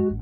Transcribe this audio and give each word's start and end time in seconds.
Idée 0.00 0.16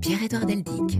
Pierre-Édouard 0.00 0.46
Deldic. 0.46 0.98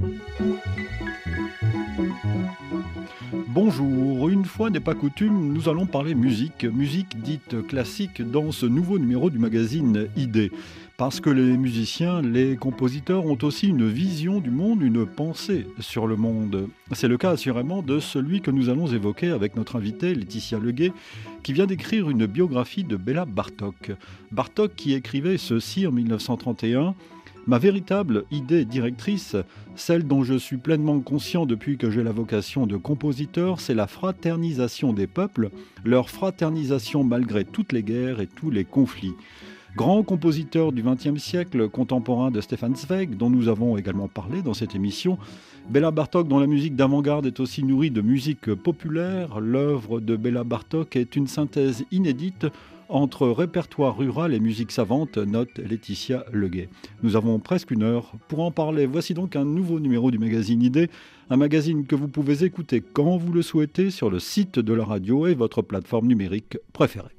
Bonjour, 3.48 4.28
une 4.28 4.44
fois 4.44 4.70
n'est 4.70 4.78
pas 4.78 4.94
coutume, 4.94 5.52
nous 5.52 5.68
allons 5.68 5.86
parler 5.86 6.14
musique, 6.14 6.64
musique 6.64 7.20
dite 7.22 7.66
classique 7.66 8.22
dans 8.22 8.52
ce 8.52 8.66
nouveau 8.66 8.98
numéro 8.98 9.30
du 9.30 9.38
magazine 9.38 10.08
Idée. 10.16 10.52
Parce 10.98 11.20
que 11.20 11.30
les 11.30 11.56
musiciens, 11.56 12.20
les 12.22 12.56
compositeurs 12.56 13.24
ont 13.24 13.38
aussi 13.42 13.68
une 13.68 13.86
vision 13.88 14.40
du 14.40 14.50
monde, 14.50 14.82
une 14.82 15.06
pensée 15.06 15.68
sur 15.78 16.08
le 16.08 16.16
monde. 16.16 16.68
C'est 16.90 17.06
le 17.06 17.16
cas 17.16 17.30
assurément 17.30 17.82
de 17.82 18.00
celui 18.00 18.40
que 18.40 18.50
nous 18.50 18.68
allons 18.68 18.88
évoquer 18.88 19.28
avec 19.28 19.54
notre 19.54 19.76
invitée 19.76 20.12
Laetitia 20.12 20.58
Leguet, 20.58 20.92
qui 21.44 21.52
vient 21.52 21.66
d'écrire 21.66 22.10
une 22.10 22.26
biographie 22.26 22.82
de 22.82 22.96
Béla 22.96 23.26
Bartok. 23.26 23.92
Bartok 24.32 24.74
qui 24.74 24.92
écrivait 24.92 25.38
ceci 25.38 25.86
en 25.86 25.92
1931. 25.92 26.96
Ma 27.46 27.58
véritable 27.58 28.24
idée 28.32 28.64
directrice, 28.64 29.36
celle 29.76 30.04
dont 30.04 30.24
je 30.24 30.34
suis 30.34 30.56
pleinement 30.56 30.98
conscient 30.98 31.46
depuis 31.46 31.78
que 31.78 31.92
j'ai 31.92 32.02
la 32.02 32.10
vocation 32.10 32.66
de 32.66 32.76
compositeur, 32.76 33.60
c'est 33.60 33.72
la 33.72 33.86
fraternisation 33.86 34.92
des 34.92 35.06
peuples, 35.06 35.50
leur 35.84 36.10
fraternisation 36.10 37.04
malgré 37.04 37.44
toutes 37.44 37.72
les 37.72 37.84
guerres 37.84 38.20
et 38.20 38.26
tous 38.26 38.50
les 38.50 38.64
conflits. 38.64 39.14
Grand 39.78 40.02
compositeur 40.02 40.72
du 40.72 40.82
XXe 40.82 41.22
siècle, 41.22 41.68
contemporain 41.68 42.32
de 42.32 42.40
Stefan 42.40 42.74
Zweig, 42.74 43.16
dont 43.16 43.30
nous 43.30 43.46
avons 43.46 43.76
également 43.76 44.08
parlé 44.08 44.42
dans 44.42 44.52
cette 44.52 44.74
émission, 44.74 45.18
Béla 45.70 45.92
Bartok, 45.92 46.26
dont 46.26 46.40
la 46.40 46.48
musique 46.48 46.74
d'avant-garde 46.74 47.26
est 47.26 47.38
aussi 47.38 47.62
nourrie 47.62 47.92
de 47.92 48.00
musique 48.00 48.52
populaire, 48.54 49.38
l'œuvre 49.38 50.00
de 50.00 50.16
Béla 50.16 50.42
Bartok 50.42 50.96
est 50.96 51.14
une 51.14 51.28
synthèse 51.28 51.84
inédite 51.92 52.48
entre 52.88 53.28
répertoire 53.28 53.96
rural 53.96 54.34
et 54.34 54.40
musique 54.40 54.72
savante, 54.72 55.16
note 55.16 55.56
Laetitia 55.58 56.24
Leguet. 56.32 56.70
Nous 57.04 57.14
avons 57.14 57.38
presque 57.38 57.70
une 57.70 57.84
heure 57.84 58.14
pour 58.26 58.40
en 58.40 58.50
parler. 58.50 58.84
Voici 58.84 59.14
donc 59.14 59.36
un 59.36 59.44
nouveau 59.44 59.78
numéro 59.78 60.10
du 60.10 60.18
magazine 60.18 60.60
Idée, 60.60 60.90
un 61.30 61.36
magazine 61.36 61.86
que 61.86 61.94
vous 61.94 62.08
pouvez 62.08 62.42
écouter 62.42 62.80
quand 62.80 63.16
vous 63.16 63.32
le 63.32 63.42
souhaitez 63.42 63.90
sur 63.90 64.10
le 64.10 64.18
site 64.18 64.58
de 64.58 64.72
la 64.74 64.84
radio 64.84 65.28
et 65.28 65.34
votre 65.34 65.62
plateforme 65.62 66.08
numérique 66.08 66.58
préférée. 66.72 67.17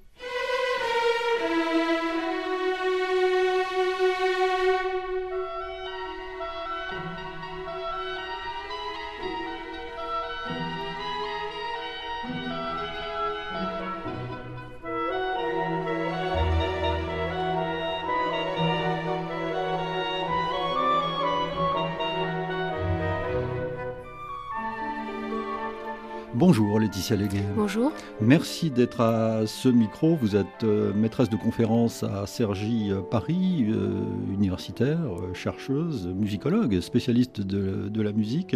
Bonjour 26.40 26.80
Laetitia 26.80 27.18
Légué. 27.18 27.42
Bonjour. 27.54 27.92
Merci 28.22 28.72
d'être 28.72 29.02
à 29.02 29.45
ce 29.45 29.68
micro. 29.68 30.16
Vous 30.16 30.38
êtes 30.38 30.64
euh, 30.64 30.94
maîtresse 30.94 31.30
de 31.30 31.36
conférence 31.36 32.04
à 32.04 32.26
Cergy 32.28 32.92
euh, 32.92 33.02
Paris, 33.02 33.66
euh, 33.68 34.06
universitaire, 34.34 35.02
chercheuse, 35.34 36.08
musicologue, 36.08 36.80
spécialiste 36.80 37.42
de, 37.42 38.02
la 38.02 38.14
musique. 38.14 38.56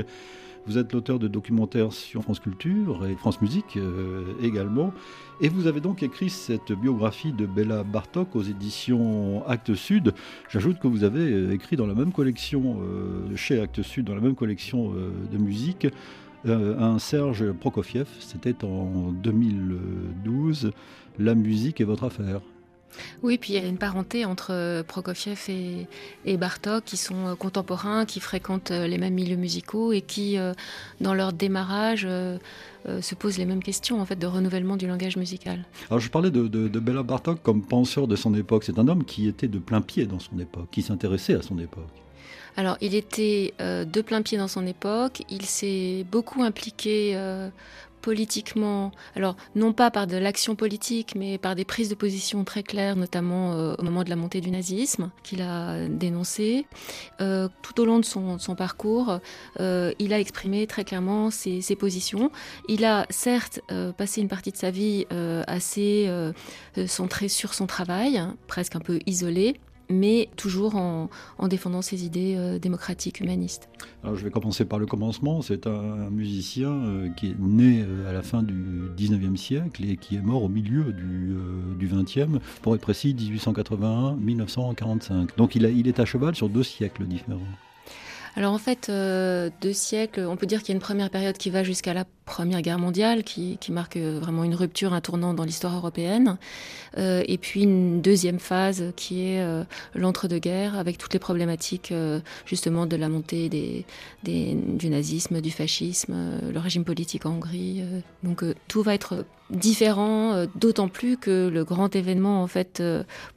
Vous 0.65 0.77
êtes 0.77 0.93
l'auteur 0.93 1.19
de 1.19 1.27
documentaires 1.27 1.91
sur 1.91 2.23
France 2.23 2.39
Culture 2.39 3.05
et 3.05 3.15
France 3.15 3.41
Musique 3.41 3.77
également. 4.41 4.93
Et 5.41 5.49
vous 5.49 5.67
avez 5.67 5.81
donc 5.81 6.03
écrit 6.03 6.29
cette 6.29 6.71
biographie 6.71 7.33
de 7.33 7.45
Bella 7.45 7.83
Bartok 7.83 8.33
aux 8.37 8.43
éditions 8.43 9.45
Actes 9.45 9.75
Sud. 9.75 10.13
J'ajoute 10.49 10.79
que 10.79 10.87
vous 10.87 11.03
avez 11.03 11.51
écrit 11.51 11.75
dans 11.75 11.85
la 11.85 11.95
même 11.95 12.13
collection, 12.13 12.77
chez 13.35 13.59
Actes 13.59 13.81
Sud, 13.81 14.05
dans 14.05 14.15
la 14.15 14.21
même 14.21 14.35
collection 14.35 14.93
de 14.93 15.37
musique, 15.37 15.85
euh, 16.45 16.77
un 16.77 16.99
Serge 16.99 17.51
Prokofiev, 17.51 18.07
c'était 18.19 18.63
en 18.63 19.11
2012, 19.11 20.71
La 21.19 21.35
musique 21.35 21.79
est 21.79 21.85
votre 21.85 22.03
affaire. 22.03 22.41
Oui, 23.23 23.39
puis 23.39 23.53
il 23.53 23.61
y 23.61 23.65
a 23.65 23.67
une 23.67 23.77
parenté 23.77 24.23
entre 24.23 24.51
euh, 24.51 24.83
Prokofiev 24.83 25.49
et, 26.25 26.37
Bartok, 26.37 26.83
qui 26.83 26.97
sont 26.97 27.27
euh, 27.27 27.35
contemporains, 27.35 28.05
qui 28.05 28.19
fréquentent 28.19 28.71
les 28.71 28.97
mêmes 28.97 29.15
milieux 29.15 29.37
musicaux 29.37 29.93
et 29.93 30.01
qui, 30.01 30.37
dans 31.01 31.13
leur 31.13 31.33
démarrage, 31.33 32.07
se 32.85 33.15
posent 33.15 33.37
les 33.37 33.45
mêmes 33.45 33.63
questions 33.63 34.01
en 34.01 34.05
fait 34.05 34.17
de 34.17 34.27
renouvellement 34.27 34.75
du 34.75 34.87
langage 34.87 35.15
musical. 35.15 35.63
Alors 35.89 36.01
je 36.01 36.09
parlais 36.09 36.29
de, 36.29 36.47
de, 36.47 36.67
de 36.67 36.79
Bela 36.79 37.03
Bartok 37.03 37.41
comme 37.41 37.63
penseur 37.63 38.07
de 38.07 38.15
son 38.15 38.35
époque. 38.35 38.65
C'est 38.65 38.77
un 38.77 38.87
homme 38.87 39.05
qui 39.05 39.27
était 39.27 39.47
de 39.47 39.59
plein 39.59 39.81
pied 39.81 40.05
dans 40.05 40.19
son 40.19 40.37
époque, 40.39 40.67
qui 40.71 40.81
s'intéressait 40.81 41.35
à 41.35 41.41
son 41.41 41.57
époque. 41.57 42.02
Alors, 42.55 42.77
il 42.81 42.95
était 42.95 43.53
euh, 43.61 43.85
de 43.85 44.01
plein 44.01 44.21
pied 44.21 44.37
dans 44.37 44.47
son 44.47 44.67
époque. 44.67 45.23
Il 45.29 45.45
s'est 45.45 46.05
beaucoup 46.11 46.43
impliqué 46.43 47.13
euh, 47.15 47.49
politiquement, 48.01 48.91
alors 49.15 49.35
non 49.55 49.71
pas 49.71 49.89
par 49.89 50.07
de 50.07 50.17
l'action 50.17 50.55
politique, 50.55 51.15
mais 51.15 51.37
par 51.37 51.55
des 51.55 51.63
prises 51.65 51.89
de 51.89 51.95
position 51.95 52.43
très 52.43 52.61
claires, 52.61 52.95
notamment 52.95 53.53
euh, 53.53 53.75
au 53.79 53.83
moment 53.83 54.03
de 54.03 54.09
la 54.09 54.17
montée 54.17 54.41
du 54.41 54.51
nazisme, 54.51 55.09
qu'il 55.23 55.41
a 55.41 55.87
dénoncé. 55.87 56.65
tout 57.17 57.81
au 57.81 57.85
long 57.85 57.99
de 57.99 58.05
son, 58.05 58.37
parcours, 58.57 59.19
il 59.59 60.13
a 60.13 60.19
exprimé 60.19 60.67
très 60.67 60.83
clairement 60.83 61.31
ses, 61.31 61.75
positions. 61.75 62.29
Il 62.67 62.83
a 62.85 63.07
certes 63.09 63.61
passé 63.97 64.21
une 64.21 64.27
partie 64.27 64.51
de 64.51 64.57
sa 64.57 64.69
vie 64.69 65.07
assez 65.47 66.11
centrée 66.85 67.29
sur 67.29 67.53
son 67.53 67.67
travail, 67.67 68.17
hein, 68.17 68.35
presque 68.47 68.75
un 68.75 68.81
peu 68.81 68.99
isolé 69.05 69.59
mais 69.93 70.29
toujours 70.35 70.75
en, 70.75 71.09
défendant 71.47 71.81
ses 71.81 72.05
idées 72.05 72.35
euh, 72.37 72.59
démocratiques, 72.59 73.19
humanistes. 73.19 73.69
Alors 74.03 74.15
je 74.15 74.23
vais 74.23 74.31
commencer 74.31 74.63
par 74.65 74.79
le 74.79 74.85
commencement. 74.85 75.41
C'est 75.41 75.67
un, 75.67 76.09
musicien 76.09 76.71
euh, 76.71 77.09
qui 77.09 77.27
est 77.27 77.35
né 77.39 77.83
euh, 77.87 78.09
à 78.09 78.13
la 78.13 78.21
fin 78.21 78.43
du 78.43 78.89
19e 78.97 79.37
siècle 79.37 79.85
et 79.85 79.97
qui 79.97 80.15
est 80.15 80.21
mort 80.21 80.43
au 80.43 80.49
milieu 80.49 80.91
du, 80.91 81.35
du 81.77 81.87
20e, 81.87 82.39
pour 82.61 82.75
être 82.75 82.81
précis, 82.81 83.13
1881-1945. 83.13 85.37
Donc 85.37 85.55
il, 85.55 85.65
est 85.65 85.99
à 85.99 86.05
cheval 86.05 86.35
sur 86.35 86.49
deux 86.49 86.63
siècles 86.63 87.05
différents. 87.05 87.39
Alors 88.35 88.53
en 88.53 88.57
fait, 88.57 88.89
deux 88.89 89.73
siècles, 89.73 90.21
on 90.21 90.35
peut 90.35 90.45
dire 90.45 90.59
qu'il 90.61 90.69
y 90.69 90.71
a 90.71 90.75
une 90.75 90.81
première 90.81 91.09
période 91.09 91.37
qui 91.37 91.49
va 91.49 91.63
jusqu'à 91.63 91.93
la 91.93 92.05
Première 92.25 92.61
Guerre 92.61 92.79
mondiale, 92.79 93.23
qui, 93.23 93.57
marque 93.69 93.97
euh, 93.97 94.19
vraiment 94.19 94.43
une 94.45 94.55
rupture, 94.55 94.93
un 94.93 95.01
tournant 95.01 95.33
dans 95.33 95.43
l'histoire 95.43 95.75
européenne, 95.75 96.37
euh, 96.97 97.21
et 97.27 97.37
puis 97.37 97.63
une 97.63 98.01
deuxième 98.01 98.39
phase 98.39 98.93
qui 98.95 99.25
est 99.25 99.41
euh, 99.41 99.63
l'entre-deux-guerres, 99.93 100.77
avec 100.77 100.97
toutes 100.97 101.13
les 101.13 101.19
problématiques 101.19 101.93
justement 102.45 102.85
de 102.85 102.95
la 102.95 103.09
montée 103.09 103.49
du 104.23 104.89
nazisme, 104.89 105.41
du 105.41 105.51
fascisme, 105.51 106.15
le 106.51 106.59
régime 106.59 106.85
politique 106.85 107.25
en 107.25 107.31
Hongrie. 107.31 107.83
donc 108.23 108.43
tout 108.67 108.83
va 108.83 108.93
être 108.93 109.25
différent, 109.49 110.45
d'autant 110.55 110.87
plus 110.87 111.17
que 111.17 111.49
le 111.49 111.63
grand 111.63 111.95
événement 111.95 112.41
en 112.41 112.47
fait 112.47 112.81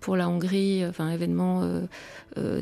pour 0.01 0.17
la 0.17 0.29
Hongrie, 0.29 0.85
enfin 0.87 1.11
événement 1.11 1.63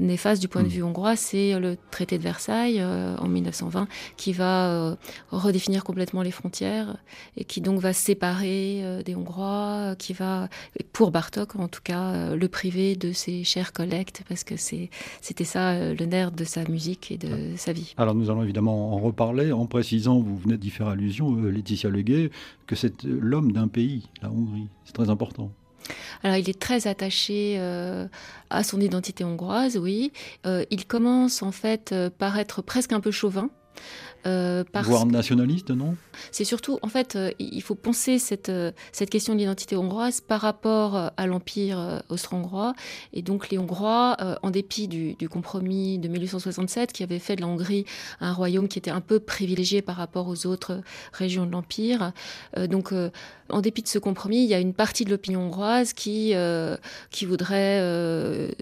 néfaste 0.00 0.40
du 0.40 0.48
point 0.48 0.62
de 0.62 0.68
mm. 0.68 0.70
vue 0.70 0.82
hongrois, 0.82 1.16
c'est 1.16 1.58
le 1.58 1.76
traité 1.90 2.18
de 2.18 2.22
Versailles 2.22 2.82
en 2.82 3.28
1920, 3.28 3.86
qui 4.16 4.32
va 4.32 4.96
redéfinir 5.30 5.84
complètement 5.84 6.22
les 6.22 6.30
frontières 6.30 6.96
et 7.36 7.44
qui 7.44 7.60
donc 7.60 7.80
va 7.80 7.92
séparer 7.92 8.80
euh, 8.82 9.02
des 9.02 9.14
Hongrois, 9.14 9.94
qui 9.98 10.12
va, 10.12 10.48
pour 10.92 11.10
Bartok 11.10 11.56
en 11.56 11.68
tout 11.68 11.80
cas, 11.82 12.12
euh, 12.12 12.36
le 12.36 12.48
priver 12.48 12.96
de 12.96 13.12
ses 13.12 13.44
chers 13.44 13.72
collectes 13.72 14.22
parce 14.28 14.44
que 14.44 14.56
c'était 14.56 15.44
ça 15.44 15.72
euh, 15.72 15.94
le 15.98 16.06
nerf 16.06 16.32
de 16.32 16.44
sa 16.44 16.64
musique 16.68 17.10
et 17.10 17.18
de 17.18 17.56
sa 17.56 17.72
vie. 17.72 17.94
Alors 17.96 18.14
nous 18.14 18.30
allons 18.30 18.42
évidemment 18.42 18.94
en 18.94 18.98
reparler 18.98 19.52
en 19.52 19.66
précisant, 19.66 20.20
vous 20.20 20.36
venez 20.36 20.56
d'y 20.56 20.70
faire 20.70 20.88
allusion, 20.88 21.34
Laetitia 21.36 21.90
Leguet, 21.90 22.30
que 22.66 22.76
c'est 22.76 23.04
l'homme 23.34 23.50
d'un 23.50 23.66
pays, 23.66 24.08
la 24.22 24.30
Hongrie. 24.30 24.68
C'est 24.84 24.92
très 24.92 25.10
important. 25.10 25.50
Alors 26.22 26.36
il 26.36 26.48
est 26.48 26.58
très 26.58 26.86
attaché 26.86 27.58
à 28.48 28.62
son 28.62 28.80
identité 28.80 29.24
hongroise, 29.24 29.76
oui. 29.76 30.12
il 30.46 30.86
commence 30.86 31.42
en 31.42 31.50
fait 31.50 31.94
par 32.16 32.38
être 32.38 32.62
presque 32.62 32.92
un 32.92 33.00
peu 33.00 33.10
chauvin 33.10 33.50
euh, 34.26 34.64
Voire 34.82 35.06
nationaliste, 35.06 35.70
non? 35.70 35.96
C'est 36.30 36.44
surtout, 36.44 36.78
en 36.82 36.88
fait, 36.88 37.16
euh, 37.16 37.30
il 37.38 37.62
faut 37.62 37.74
penser 37.74 38.18
cette, 38.18 38.48
euh, 38.48 38.72
cette 38.92 39.10
question 39.10 39.34
de 39.34 39.38
l'identité 39.38 39.76
hongroise 39.76 40.20
par 40.20 40.40
rapport 40.40 41.10
à 41.16 41.26
l'Empire 41.26 42.02
austro-hongrois. 42.08 42.74
Et 43.12 43.22
donc 43.22 43.50
les 43.50 43.58
Hongrois, 43.58 44.16
en 44.42 44.50
dépit 44.50 44.88
du, 44.88 45.28
compromis 45.28 45.98
de 45.98 46.08
1867 46.08 46.92
qui 46.92 47.02
avait 47.02 47.18
fait 47.18 47.36
de 47.36 47.40
la 47.40 47.48
Hongrie 47.48 47.84
un 48.20 48.32
royaume 48.32 48.68
qui 48.68 48.78
était 48.78 48.90
un 48.90 49.00
peu 49.00 49.20
privilégié 49.20 49.82
par 49.82 49.96
rapport 49.96 50.28
aux 50.28 50.46
autres 50.46 50.80
régions 51.12 51.46
de 51.46 51.50
l'Empire, 51.50 52.12
donc 52.68 52.92
en 53.48 53.60
dépit 53.60 53.82
de 53.82 53.88
ce 53.88 53.98
compromis, 53.98 54.44
il 54.44 54.48
y 54.48 54.54
a 54.54 54.60
une 54.60 54.74
partie 54.74 55.04
de 55.04 55.10
l'opinion 55.10 55.46
hongroise 55.46 55.92
qui, 55.92 56.34
qui 57.10 57.24
voudrait 57.26 57.80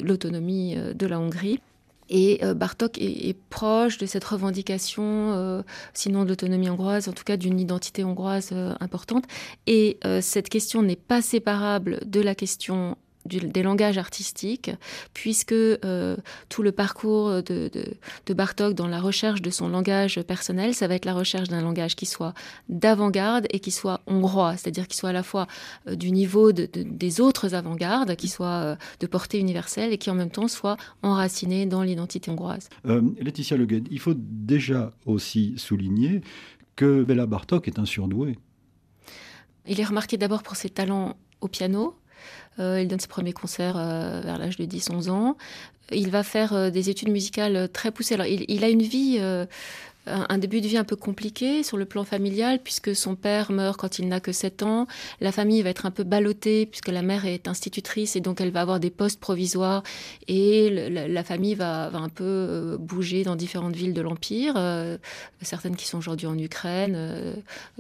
l'autonomie 0.00 0.76
de 0.94 1.06
la 1.06 1.18
Hongrie. 1.18 1.60
Et 2.14 2.40
Bartok 2.54 2.98
est, 2.98 3.36
proche 3.48 3.96
de 3.96 4.04
cette 4.04 4.24
revendication, 4.24 5.64
sinon 5.94 6.24
de 6.24 6.28
l'autonomie 6.28 6.68
hongroise, 6.68 7.08
en 7.08 7.12
tout 7.12 7.24
cas 7.24 7.38
d'une 7.38 7.58
identité 7.58 8.04
hongroise 8.04 8.52
importante. 8.80 9.24
Et 9.66 9.98
cette 10.20 10.50
question 10.50 10.82
n'est 10.82 10.94
pas 10.96 11.22
séparable 11.22 12.00
de 12.04 12.20
la 12.20 12.34
question 12.34 12.98
des 13.24 13.62
langages 13.62 13.98
artistiques, 13.98 14.70
puisque 15.14 15.52
euh, 15.52 16.16
tout 16.48 16.62
le 16.62 16.72
parcours 16.72 17.42
de, 17.42 17.70
Bartok 18.32 18.74
dans 18.74 18.88
la 18.88 19.00
recherche 19.00 19.42
de 19.42 19.50
son 19.50 19.68
langage 19.68 20.20
personnel, 20.22 20.74
ça 20.74 20.88
va 20.88 20.94
être 20.94 21.04
la 21.04 21.14
recherche 21.14 21.48
d'un 21.48 21.60
langage 21.60 21.96
qui 21.96 22.06
soit 22.06 22.34
d'avant-garde 22.68 23.46
et 23.50 23.60
qui 23.60 23.70
soit 23.70 24.00
hongrois, 24.06 24.56
c'est-à-dire 24.56 24.88
qui 24.88 24.96
soit 24.96 25.10
à 25.10 25.12
la 25.12 25.22
fois 25.22 25.46
euh, 25.86 25.94
du 25.94 26.10
niveau 26.10 26.52
des 26.52 27.20
autres 27.20 27.54
avant-gardes, 27.54 28.16
qui 28.16 28.28
soit 28.28 28.46
euh, 28.46 28.76
de 29.00 29.06
portée 29.06 29.38
universelle 29.38 29.92
et 29.92 29.98
qui 29.98 30.10
en 30.10 30.14
même 30.14 30.30
temps 30.30 30.48
soit 30.48 30.76
enraciné 31.02 31.66
dans 31.66 31.82
l'identité 31.82 32.30
hongroise. 32.30 32.68
Laetitia 32.84 33.56
Leguet, 33.56 33.82
il 33.90 34.00
faut 34.00 34.14
déjà 34.16 34.92
aussi 35.06 35.54
souligner 35.56 36.22
que 36.76 37.04
Béla 37.04 37.26
Bartok 37.26 37.68
est 37.68 37.78
un 37.78 37.84
surdoué. 37.84 38.38
Il 39.66 39.80
est 39.80 39.84
remarqué 39.84 40.16
d'abord 40.16 40.42
pour 40.42 40.56
ses 40.56 40.70
talents 40.70 41.16
au 41.40 41.48
piano, 41.48 41.94
il 42.58 42.88
donne 42.88 43.00
ses 43.00 43.08
premiers 43.08 43.32
concerts 43.32 43.76
euh, 43.76 44.20
vers 44.22 44.38
l'âge 44.38 44.56
de 44.56 44.64
10-11 44.64 45.10
ans. 45.10 45.36
Il 45.90 46.10
va 46.10 46.22
faire 46.22 46.52
euh, 46.52 46.70
des 46.70 46.90
études 46.90 47.10
musicales 47.10 47.68
très 47.72 47.90
poussées. 47.90 48.14
Alors, 48.14 48.26
il 48.26 48.64
a 48.64 48.68
une 48.68 48.82
vie 48.82 49.20
un 50.06 50.38
début 50.38 50.60
de 50.60 50.66
vie 50.66 50.76
un 50.76 50.84
peu 50.84 50.96
compliqué 50.96 51.62
sur 51.62 51.76
le 51.76 51.84
plan 51.84 52.04
familial, 52.04 52.58
puisque 52.62 52.94
son 52.94 53.14
père 53.14 53.52
meurt 53.52 53.78
quand 53.78 53.98
il 53.98 54.08
n'a 54.08 54.20
que 54.20 54.32
7 54.32 54.62
ans. 54.62 54.86
La 55.20 55.32
famille 55.32 55.62
va 55.62 55.70
être 55.70 55.86
un 55.86 55.90
peu 55.90 56.02
ballottée, 56.02 56.66
puisque 56.66 56.88
la 56.88 57.02
mère 57.02 57.24
est 57.24 57.46
institutrice, 57.48 58.16
et 58.16 58.20
donc 58.20 58.40
elle 58.40 58.50
va 58.50 58.62
avoir 58.62 58.80
des 58.80 58.90
postes 58.90 59.20
provisoires, 59.20 59.82
et 60.28 60.70
la, 60.70 61.24
famille 61.24 61.54
va, 61.54 61.90
un 61.94 62.08
peu 62.08 62.24
euh, 62.24 62.76
bouger 62.78 63.22
dans 63.22 63.36
différentes 63.36 63.76
villes 63.76 63.94
de 63.94 64.00
l'Empire, 64.00 64.54
euh, 64.56 64.98
certaines 65.40 65.76
qui 65.76 65.86
sont 65.86 65.98
aujourd'hui 65.98 66.26
en 66.26 66.36
Ukraine, 66.36 66.94
euh, 66.96 67.34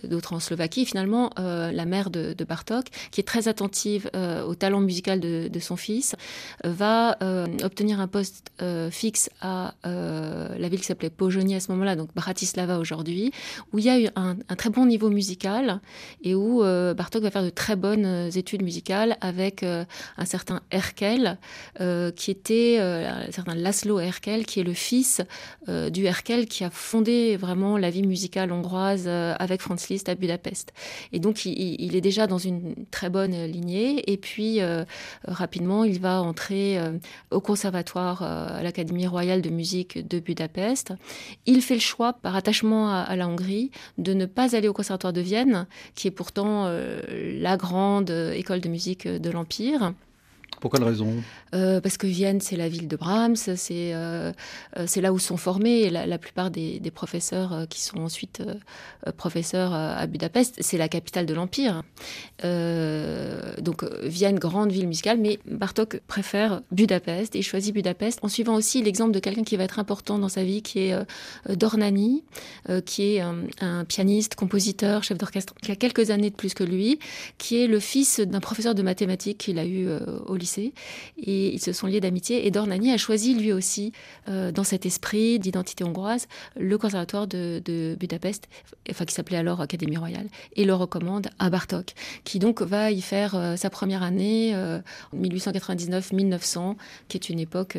d'autres 0.04 0.32
en 0.32 0.40
Slovaquie. 0.40 0.86
Finalement, 0.86 1.30
la 1.36 1.84
mère 1.84 2.10
de, 2.10 2.34
Bartok, 2.44 2.86
qui 3.10 3.20
est 3.20 3.24
très 3.24 3.48
attentive 3.48 4.10
au 4.46 4.54
talent 4.54 4.80
musical 4.80 5.20
de, 5.20 5.60
son 5.60 5.76
fils, 5.76 6.16
va 6.64 7.16
obtenir 7.62 8.00
un 8.00 8.08
poste 8.08 8.52
fixe 8.90 9.30
à 9.40 9.74
la 9.84 10.68
ville 10.68 10.80
qui 10.80 10.86
s'appelait 10.86 11.10
Pojoni 11.10 11.54
à 11.54 11.60
ce 11.60 11.70
moment-là, 11.72 11.96
donc 11.96 12.11
Bratislava 12.14 12.78
aujourd'hui, 12.78 13.32
où 13.72 13.78
il 13.78 13.84
y 13.84 13.88
a 13.88 13.98
eu 13.98 14.08
un, 14.16 14.36
très 14.56 14.70
bon 14.70 14.86
niveau 14.86 15.10
musical 15.10 15.80
et 16.22 16.34
où 16.34 16.62
euh, 16.62 16.94
Bartok 16.94 17.22
va 17.22 17.30
faire 17.30 17.44
de 17.44 17.50
très 17.50 17.76
bonnes 17.76 18.04
euh, 18.04 18.30
études 18.30 18.62
musicales 18.62 19.16
avec 19.20 19.62
euh, 19.62 19.84
un 20.16 20.24
certain 20.24 20.60
Herkel, 20.70 21.38
qui 22.16 22.30
était 22.30 22.78
un 22.78 23.30
certain 23.30 23.54
Laszlo 23.54 23.98
Herkel, 23.98 24.46
qui 24.46 24.60
est 24.60 24.64
le 24.64 24.72
fils 24.72 25.20
du 25.68 26.04
Herkel 26.04 26.46
qui 26.46 26.64
a 26.64 26.70
fondé 26.70 27.36
vraiment 27.36 27.76
la 27.76 27.90
vie 27.90 28.02
musicale 28.02 28.52
hongroise 28.52 29.08
avec 29.08 29.60
Franz 29.60 29.86
Liszt 29.90 30.08
à 30.08 30.14
Budapest. 30.14 30.72
Et 31.12 31.18
donc 31.18 31.44
il, 31.44 31.96
est 31.96 32.00
déjà 32.00 32.26
dans 32.26 32.38
une 32.38 32.86
très 32.90 33.10
bonne 33.10 33.44
lignée. 33.44 34.10
Et 34.10 34.16
puis 34.16 34.60
rapidement, 35.24 35.84
il 35.84 36.00
va 36.00 36.22
entrer 36.22 36.78
au 37.30 37.40
conservatoire 37.40 38.22
à 38.22 38.62
l'Académie 38.62 39.06
royale 39.06 39.42
de 39.42 39.50
musique 39.50 40.06
de 40.06 40.20
Budapest. 40.20 40.92
Il 41.46 41.62
fait 41.62 41.74
le 41.74 41.80
choix 41.80 42.01
par 42.12 42.34
attachement 42.34 42.92
à, 42.92 43.14
la 43.16 43.28
Hongrie, 43.28 43.70
de 43.98 44.12
ne 44.14 44.26
pas 44.26 44.56
aller 44.56 44.68
au 44.68 44.72
Conservatoire 44.72 45.12
de 45.12 45.20
Vienne, 45.20 45.66
qui 45.94 46.08
est 46.08 46.12
pourtant 46.12 46.66
euh, 46.66 47.00
la 47.40 47.56
grande 47.56 48.10
euh, 48.10 48.32
école 48.32 48.60
de 48.60 48.68
musique 48.68 49.06
de 49.06 49.30
l'Empire. 49.30 49.92
Pour 50.60 50.70
quelle 50.70 50.84
raison? 50.84 51.22
Euh, 51.54 51.80
Parce 51.80 51.96
que 51.96 52.06
Vienne, 52.06 52.40
c'est 52.40 52.56
la 52.56 52.68
ville 52.68 52.88
de 52.88 52.96
Brahms, 52.96 53.36
c'est 53.36 53.92
euh, 53.94 54.32
euh, 54.78 54.86
là 54.96 55.12
où 55.12 55.18
sont 55.18 55.36
formés 55.36 55.90
la, 55.90 56.18
plupart 56.18 56.50
des, 56.50 56.80
professeurs 56.94 57.66
qui 57.68 57.80
sont 57.80 57.98
ensuite 57.98 58.42
professeurs 59.16 59.72
à 59.72 60.06
Budapest. 60.06 60.56
C'est 60.60 60.78
la 60.78 60.88
capitale 60.88 61.26
de 61.26 61.34
l'Empire. 61.34 61.82
donc 62.42 63.84
Vienne, 64.02 64.38
grande 64.38 64.70
ville 64.70 64.86
musicale, 64.86 65.18
mais 65.18 65.38
Bartok 65.46 66.00
préfère 66.06 66.60
Budapest 66.70 67.34
et 67.34 67.42
choisit 67.42 67.74
Budapest 67.74 68.20
en 68.22 68.28
suivant 68.28 68.54
aussi 68.54 68.82
l'exemple 68.82 69.12
de 69.12 69.18
quelqu'un 69.18 69.42
qui 69.42 69.56
va 69.56 69.64
être 69.64 69.78
important 69.78 70.18
dans 70.18 70.28
sa 70.28 70.44
vie, 70.44 70.62
qui 70.62 70.80
est 70.80 70.96
Dornani, 71.48 72.24
qui 72.84 73.16
est 73.16 73.20
un, 73.20 73.84
pianiste, 73.84 74.34
compositeur, 74.34 75.02
chef 75.02 75.18
d'orchestre, 75.18 75.54
qui 75.62 75.72
a 75.72 75.76
quelques 75.76 76.10
années 76.10 76.30
de 76.30 76.36
plus 76.36 76.54
que 76.54 76.64
lui, 76.64 76.98
qui 77.38 77.62
est 77.62 77.66
le 77.66 77.80
fils 77.80 78.20
d'un 78.20 78.40
professeur 78.40 78.74
de 78.74 78.82
mathématiques 78.82 79.38
qu'il 79.38 79.58
a 79.58 79.64
eu 79.64 79.88
au 80.26 80.36
et 81.18 81.54
ils 81.54 81.60
se 81.60 81.72
sont 81.72 81.86
liés 81.86 82.00
d'amitié. 82.00 82.46
Et 82.46 82.50
Dornani 82.50 82.92
a 82.92 82.96
choisi 82.96 83.34
lui 83.34 83.52
aussi, 83.52 83.92
euh, 84.28 84.52
dans 84.52 84.64
cet 84.64 84.86
esprit 84.86 85.38
d'identité 85.38 85.84
hongroise, 85.84 86.26
le 86.56 86.76
conservatoire 86.78 87.26
de, 87.26 87.96
Budapest, 87.98 88.48
enfin 88.90 89.04
qui 89.04 89.14
s'appelait 89.14 89.36
alors 89.36 89.60
Académie 89.60 89.96
Royale, 89.96 90.28
et 90.56 90.64
le 90.64 90.74
recommande 90.74 91.28
à 91.38 91.50
Bartok, 91.50 91.94
qui 92.24 92.38
donc 92.38 92.62
va 92.62 92.90
y 92.90 93.00
faire 93.00 93.34
euh, 93.34 93.56
sa 93.56 93.70
première 93.70 94.02
année, 94.02 94.54
1899-1900, 95.14 96.70
euh, 96.70 96.74
qui 97.08 97.16
est 97.16 97.28
une 97.28 97.38
époque 97.38 97.78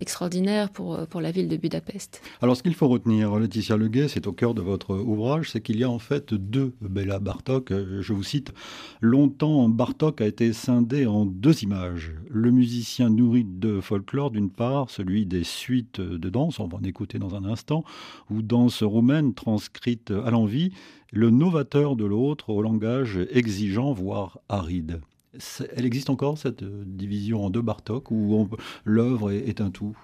extraordinaire 0.00 0.70
pour, 0.70 1.06
pour 1.08 1.20
la 1.20 1.30
ville 1.30 1.48
de 1.48 1.56
Budapest. 1.56 2.22
Alors 2.40 2.56
ce 2.56 2.62
qu'il 2.62 2.74
faut 2.74 2.88
retenir, 2.88 3.38
Laetitia 3.38 3.76
Leguet, 3.76 4.08
c'est 4.08 4.26
au 4.26 4.32
cœur 4.32 4.54
de 4.54 4.62
votre 4.62 4.94
ouvrage, 4.96 5.50
c'est 5.50 5.60
qu'il 5.60 5.78
y 5.78 5.84
a 5.84 5.90
en 5.90 5.98
fait 5.98 6.32
deux 6.32 6.72
Béla 6.80 7.18
Bartok. 7.18 7.72
Je 8.00 8.12
vous 8.12 8.22
cite, 8.22 8.52
longtemps 9.00 9.68
Bartok 9.68 10.20
a 10.20 10.26
été 10.26 10.52
en 10.76 11.26
deux 11.26 11.62
images. 11.62 12.12
Le 12.28 12.50
musicien 12.50 13.08
nourri 13.08 13.44
de 13.44 13.80
folklore 13.80 14.30
d'une 14.30 14.50
part, 14.50 14.90
celui 14.90 15.26
des 15.26 15.44
suites 15.44 16.00
de 16.00 16.28
danse, 16.28 16.60
on 16.60 16.68
va 16.68 16.78
en 16.78 16.82
écouter 16.82 17.18
dans 17.18 17.34
un 17.34 17.44
instant, 17.44 17.84
ou 18.30 18.42
danse 18.42 18.82
roumaine 18.82 19.34
transcrite 19.34 20.10
à 20.10 20.30
l'envie, 20.30 20.72
le 21.12 21.30
novateur 21.30 21.96
de 21.96 22.04
l'autre 22.04 22.50
au 22.50 22.62
langage 22.62 23.18
exigeant, 23.30 23.92
voire 23.92 24.38
aride. 24.48 25.00
Elle 25.74 25.84
existe 25.84 26.10
encore 26.10 26.38
cette 26.38 26.64
division 26.64 27.44
en 27.44 27.50
deux 27.50 27.62
Bartok 27.62 28.10
où 28.10 28.48
l'œuvre 28.84 29.32
est 29.32 29.60
un 29.60 29.70
tout? 29.70 29.96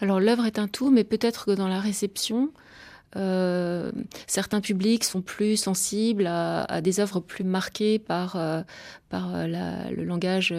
Alors 0.00 0.20
l'œuvre 0.20 0.44
est 0.44 0.58
un 0.58 0.68
tout, 0.68 0.90
mais 0.90 1.04
peut-être 1.04 1.46
que 1.46 1.52
dans 1.52 1.68
la 1.68 1.80
réception, 1.80 2.50
euh, 3.14 3.92
certains 4.26 4.60
publics 4.60 5.04
sont 5.04 5.22
plus 5.22 5.56
sensibles 5.56 6.26
à, 6.26 6.80
des 6.80 7.00
œuvres 7.00 7.20
plus 7.20 7.44
marquées 7.44 7.98
par, 7.98 8.36
euh, 8.36 8.62
par 9.08 9.34
euh, 9.34 9.46
le 9.90 10.04
langage 10.04 10.54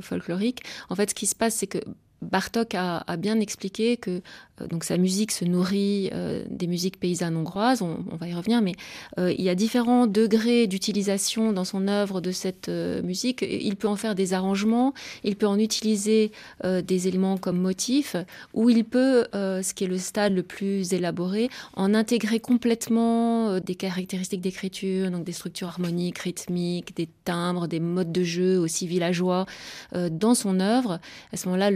folklorique. 0.00 0.62
En 0.88 0.94
fait, 0.94 1.10
ce 1.10 1.14
qui 1.14 1.26
se 1.26 1.34
passe, 1.34 1.56
c'est 1.56 1.66
que 1.66 1.78
Bartok 2.24 2.74
a, 2.74 3.16
bien 3.16 3.40
expliqué 3.40 3.96
que 3.96 4.22
euh, 4.60 4.66
donc 4.66 4.84
sa 4.84 4.96
musique 4.96 5.32
se 5.32 5.44
nourrit 5.44 6.10
euh, 6.12 6.44
des 6.48 6.66
musiques 6.66 6.98
paysannes 6.98 7.36
hongroises, 7.36 7.82
on, 7.82 8.16
va 8.16 8.28
y 8.28 8.34
revenir, 8.34 8.62
mais 8.62 8.74
euh, 9.18 9.32
il 9.36 9.44
y 9.44 9.48
a 9.48 9.54
différents 9.54 10.06
degrés 10.06 10.66
d'utilisation 10.66 11.52
dans 11.52 11.64
son 11.64 11.88
œuvre 11.88 12.20
de 12.20 12.30
cette 12.30 12.68
musique. 12.68 13.42
Il 13.42 13.76
peut 13.76 13.88
en 13.88 13.96
faire 13.96 14.14
des 14.14 14.34
arrangements, 14.34 14.94
il 15.24 15.36
peut 15.36 15.46
en 15.46 15.58
utiliser 15.58 16.32
des 16.62 17.08
éléments 17.08 17.36
comme 17.36 17.58
motifs, 17.58 18.16
ou 18.52 18.70
il 18.70 18.84
peut, 18.84 19.26
ce 19.32 19.74
qui 19.74 19.84
est 19.84 19.88
le 19.88 19.98
stade 19.98 20.34
le 20.34 20.42
plus 20.42 20.92
élaboré, 20.92 21.48
en 21.74 21.94
intégrer 21.94 22.40
complètement 22.40 23.58
des 23.60 23.74
caractéristiques 23.74 24.40
d'écriture, 24.40 25.10
donc 25.10 25.24
des 25.24 25.32
structures 25.32 25.68
harmoniques, 25.68 26.18
rythmiques, 26.18 26.96
des 26.96 27.08
timbres, 27.24 27.66
des 27.66 27.80
modes 27.80 28.12
de 28.12 28.22
jeu 28.22 28.58
aussi 28.58 28.86
villageois 28.86 29.46
dans 29.92 30.34
son 30.34 30.60
œuvre. 30.60 31.00
À 31.32 31.36
ce 31.36 31.48
moment-là, 31.48 31.70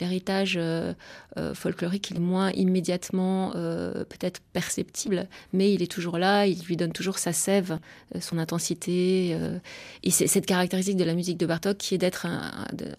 l'héritage 0.00 0.58
folklorique 1.54 2.02
qu'il 2.02 2.16
est 2.16 2.20
moins 2.20 2.50
immédiatement 2.52 3.52
euh, 3.54 4.04
peut-être 4.04 4.40
perceptible, 4.52 5.28
mais 5.52 5.72
il 5.72 5.82
est 5.82 5.90
toujours 5.90 6.18
là, 6.18 6.46
il 6.46 6.62
lui 6.64 6.76
donne 6.76 6.92
toujours 6.92 7.18
sa 7.18 7.32
sève, 7.32 7.78
euh, 8.14 8.20
son 8.20 8.38
intensité. 8.38 9.30
Euh, 9.34 9.58
et 10.02 10.10
c'est 10.10 10.26
cette 10.26 10.46
caractéristique 10.46 10.96
de 10.96 11.04
la 11.04 11.14
musique 11.14 11.38
de 11.38 11.46
Bartok 11.46 11.78
qui 11.78 11.94
est 11.94 11.98
d'être 11.98 12.26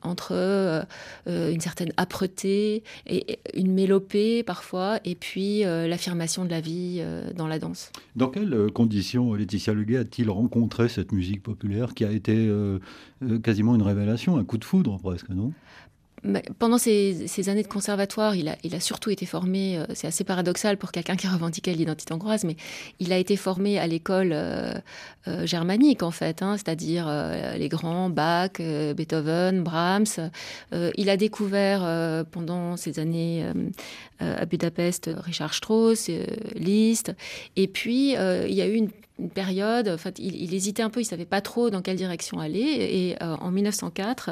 entre 0.02 0.86
une 1.28 1.60
certaine 1.60 1.92
âpreté 1.98 2.84
et 3.06 3.40
une 3.54 3.72
mélopée 3.72 4.44
parfois, 4.44 5.00
et 5.06 5.16
puis 5.16 5.64
l'affirmation 5.64 6.46
de 6.46 6.50
la 6.50 6.62
vie 6.62 7.04
dans 7.36 7.48
la 7.48 7.60
danse. 7.60 7.92
Dans 8.16 8.30
quelles 8.30 8.72
conditions 8.74 9.34
Laetitia 9.34 9.74
Leguet 9.74 9.98
a-t-il 9.98 10.30
rencontré 10.30 10.90
cette 10.90 11.12
musique 11.12 11.44
populaire 11.44 11.94
qui 11.94 12.06
a 12.06 12.12
été 12.12 12.50
quasiment 13.44 13.76
une 13.76 13.84
révélation, 13.84 14.38
un 14.38 14.44
coup 14.44 14.58
de 14.58 14.66
foudre 14.66 14.98
presque, 15.00 15.30
non? 15.30 15.54
Pendant 16.58 16.78
ces, 16.78 17.50
années 17.50 17.64
de 17.64 17.68
conservatoire, 17.68 18.36
il 18.36 18.48
a, 18.48 18.56
il 18.64 18.76
a 18.76 18.80
surtout 18.80 19.10
été 19.10 19.26
formé, 19.26 19.78
euh, 19.78 19.86
c'est 19.94 20.08
assez 20.08 20.24
paradoxal 20.24 20.78
pour 20.78 20.92
quelqu'un 20.92 21.16
qui 21.16 21.28
revendiquait 21.28 21.74
l'identité 21.74 22.14
hongroise, 22.14 22.46
mais 22.46 22.56
il 23.00 23.12
a 23.12 23.18
été 23.18 23.36
formé 23.36 23.78
à 23.78 23.88
l'école 23.88 24.32
euh, 24.32 24.74
euh, 25.28 25.46
germanique 25.46 26.02
en 26.02 26.12
fait, 26.12 26.42
hein, 26.42 26.56
c'est-à-dire 26.58 27.12
les 27.58 27.70
grands 27.70 28.10
Bach, 28.10 28.54
Beethoven, 28.60 29.64
Brahms. 29.64 30.30
il 30.72 31.10
a 31.10 31.18
découvert 31.18 32.26
pendant 32.32 32.78
ces 32.78 33.00
années 33.00 33.46
à 34.20 34.46
Budapest 34.46 35.10
Richard 35.18 35.54
Strauss, 35.54 36.10
Liszt, 36.56 37.14
et 37.56 37.68
puis 37.68 38.12
il 38.14 38.54
y 38.54 38.62
a 38.62 38.68
eu 38.68 38.74
une 38.74 38.90
une 39.20 39.30
période, 39.30 39.88
en 39.90 39.98
fait, 39.98 40.18
il, 40.18 40.54
hésitait 40.56 40.82
un 40.82 40.90
peu, 40.90 41.00
il 41.00 41.06
savait 41.06 41.26
pas 41.26 41.42
trop 41.42 41.70
dans 41.70 41.84
quelle 41.84 41.98
direction 41.98 42.40
aller. 42.40 42.60
Et 42.60 43.16
euh, 43.22 43.36
en 43.36 43.52
1904, 43.52 44.32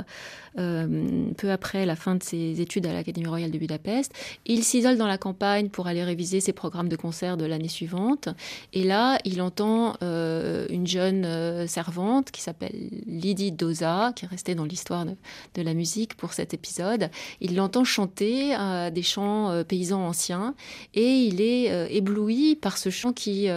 euh, 0.57 1.31
peu 1.37 1.51
après 1.51 1.85
la 1.85 1.95
fin 1.95 2.15
de 2.15 2.23
ses 2.23 2.61
études 2.61 2.87
à 2.87 2.93
l'Académie 2.93 3.27
royale 3.27 3.51
de 3.51 3.59
Budapest, 3.59 4.11
il 4.45 4.63
s'isole 4.63 4.97
dans 4.97 5.07
la 5.07 5.19
campagne 5.19 5.69
pour 5.69 5.85
aller 5.85 6.03
réviser 6.03 6.39
ses 6.39 6.51
programmes 6.51 6.89
de 6.89 6.95
concert 6.95 7.37
de 7.37 7.45
l'année 7.45 7.67
suivante. 7.67 8.29
Et 8.73 8.83
là, 8.83 9.19
il 9.23 9.41
entend 9.43 9.97
euh, 10.01 10.65
une 10.69 10.87
jeune 10.87 11.67
servante 11.67 12.31
qui 12.31 12.41
s'appelle 12.41 12.89
Lydie 13.05 13.51
Doza, 13.51 14.13
qui 14.15 14.25
est 14.25 14.29
restée 14.29 14.55
dans 14.55 14.65
l'histoire 14.65 15.05
de, 15.05 15.15
de, 15.53 15.61
la 15.61 15.75
musique 15.75 16.15
pour 16.15 16.33
cet 16.33 16.55
épisode. 16.55 17.11
Il 17.39 17.55
l'entend 17.55 17.83
chanter 17.83 18.55
des 18.91 19.03
chants 19.03 19.63
paysans 19.67 20.07
anciens 20.07 20.55
et 20.95 21.05
il 21.05 21.39
est 21.39 21.95
ébloui 21.95 22.55
par 22.55 22.77
ce 22.77 22.89
chant 22.89 23.13
qui, 23.13 23.47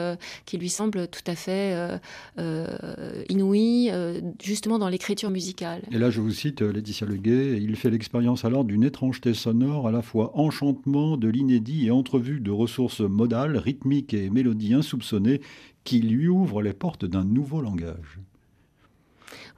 qui 0.44 0.58
lui 0.58 0.68
semble 0.68 1.08
tout 1.14 1.23
à 1.26 1.34
fait 1.34 1.74
euh, 1.74 1.98
euh, 2.38 3.24
inouï, 3.28 3.90
euh, 3.90 4.20
justement 4.42 4.78
dans 4.78 4.88
l'écriture 4.88 5.30
musicale. 5.30 5.82
Et 5.90 5.98
là, 5.98 6.10
je 6.10 6.20
vous 6.20 6.30
cite 6.30 6.60
Laetitia 6.60 7.06
Leguet, 7.06 7.58
il 7.60 7.76
fait 7.76 7.90
l'expérience 7.90 8.44
alors 8.44 8.64
d'une 8.64 8.84
étrangeté 8.84 9.34
sonore, 9.34 9.88
à 9.88 9.92
la 9.92 10.02
fois 10.02 10.32
enchantement 10.34 11.16
de 11.16 11.28
l'inédit 11.28 11.86
et 11.86 11.90
entrevue 11.90 12.40
de 12.40 12.50
ressources 12.50 13.00
modales, 13.00 13.56
rythmiques 13.56 14.14
et 14.14 14.30
mélodies 14.30 14.74
insoupçonnées 14.74 15.40
qui 15.84 16.00
lui 16.00 16.28
ouvrent 16.28 16.62
les 16.62 16.72
portes 16.72 17.04
d'un 17.04 17.24
nouveau 17.24 17.60
langage. 17.60 18.18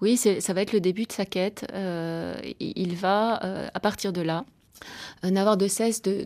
Oui, 0.03 0.17
ça 0.17 0.53
va 0.53 0.61
être 0.61 0.73
le 0.73 0.81
début 0.81 1.05
de 1.05 1.13
sa 1.13 1.25
quête. 1.25 1.67
il 2.61 2.95
va, 2.97 3.35
à 3.73 3.81
partir 3.81 4.13
de 4.13 4.21
là, 4.21 4.45
n'avoir 5.23 5.57
de 5.57 5.69
cesse 5.69 6.03
de, 6.03 6.25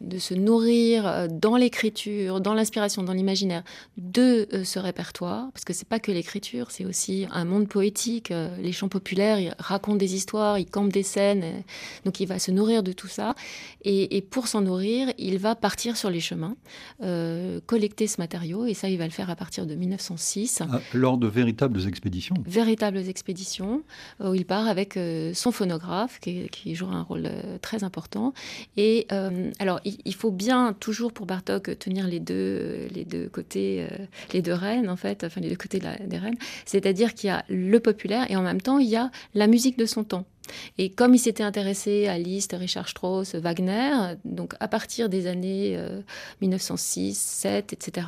de 0.00 0.18
se 0.18 0.34
nourrir 0.34 1.06
euh, 1.06 1.28
dans 1.30 1.56
l'écriture, 1.56 2.40
dans 2.40 2.54
l'inspiration, 2.54 3.02
dans 3.02 3.12
l'imaginaire 3.12 3.62
de 3.98 4.48
euh, 4.52 4.64
ce 4.64 4.78
répertoire, 4.78 5.50
parce 5.52 5.64
que 5.64 5.72
c'est 5.72 5.86
pas 5.86 6.00
que 6.00 6.10
l'écriture, 6.10 6.70
c'est 6.70 6.86
aussi 6.86 7.26
un 7.30 7.44
monde 7.44 7.68
poétique. 7.68 8.30
Euh, 8.30 8.56
les 8.60 8.72
chants 8.72 8.88
populaires, 8.88 9.38
ils 9.38 9.54
racontent 9.58 9.96
des 9.96 10.14
histoires, 10.14 10.58
ils 10.58 10.66
campent 10.66 10.92
des 10.92 11.02
scènes, 11.02 11.62
donc 12.04 12.18
il 12.20 12.26
va 12.26 12.38
se 12.38 12.50
nourrir 12.50 12.82
de 12.82 12.92
tout 12.92 13.08
ça. 13.08 13.34
Et, 13.84 14.24
pour 14.30 14.48
s'en 14.48 14.60
nourrir, 14.60 15.12
il 15.18 15.38
va 15.38 15.54
partir 15.54 15.96
sur 15.96 16.10
les 16.10 16.20
chemins, 16.20 16.54
collecter 17.66 18.06
ce 18.06 18.20
matériau, 18.20 18.66
et 18.66 18.74
ça, 18.74 18.88
il 18.88 18.98
va 18.98 19.04
le 19.04 19.10
faire 19.10 19.30
à 19.30 19.36
partir 19.36 19.66
de 19.66 19.74
1906. 19.74 20.62
Ah, 20.70 20.80
lors 20.92 21.16
de 21.16 21.26
véritables 21.26 21.86
expéditions. 21.88 22.34
Véritables 22.46 22.98
expéditions, 22.98 23.82
où 24.22 24.34
il 24.34 24.44
part 24.44 24.68
avec 24.68 24.98
son 25.34 25.50
phonographe, 25.50 26.20
qui, 26.20 26.48
qui, 26.50 26.74
joue 26.74 26.86
un 26.86 27.02
rôle 27.02 27.28
très 27.62 27.82
important. 27.82 27.89
Et 28.76 29.06
alors, 29.58 29.80
il 29.84 30.14
faut 30.14 30.30
bien 30.30 30.74
toujours 30.78 31.12
pour 31.12 31.26
Bartok 31.26 31.78
tenir 31.78 32.06
les 32.06 32.20
deux, 32.20 32.88
les 32.94 33.04
deux 33.04 33.28
côtés, 33.28 33.86
euh, 33.90 34.06
les 34.32 34.42
deux 34.42 34.52
reines 34.52 34.88
en 34.88 34.96
fait, 34.96 35.24
enfin 35.24 35.40
les 35.40 35.50
deux 35.50 35.56
côtés 35.56 35.80
des 35.80 36.18
reines. 36.18 36.38
C'est-à-dire 36.64 37.14
qu'il 37.14 37.28
y 37.28 37.30
a 37.30 37.44
le 37.48 37.78
populaire 37.80 38.30
et 38.30 38.36
en 38.36 38.42
même 38.42 38.60
temps 38.60 38.78
il 38.78 38.88
y 38.88 38.96
a 38.96 39.10
la 39.34 39.46
musique 39.46 39.78
de 39.78 39.86
son 39.86 40.04
temps. 40.04 40.24
Et 40.78 40.90
comme 40.90 41.14
il 41.14 41.18
s'était 41.18 41.44
intéressé 41.44 42.08
à 42.08 42.18
Liszt, 42.18 42.56
Richard 42.58 42.88
Strauss, 42.88 43.34
Wagner, 43.36 44.16
donc 44.24 44.54
à 44.58 44.66
partir 44.66 45.08
des 45.08 45.28
années 45.28 45.80
1906, 46.40 47.16
7, 47.16 47.72
etc., 47.72 48.06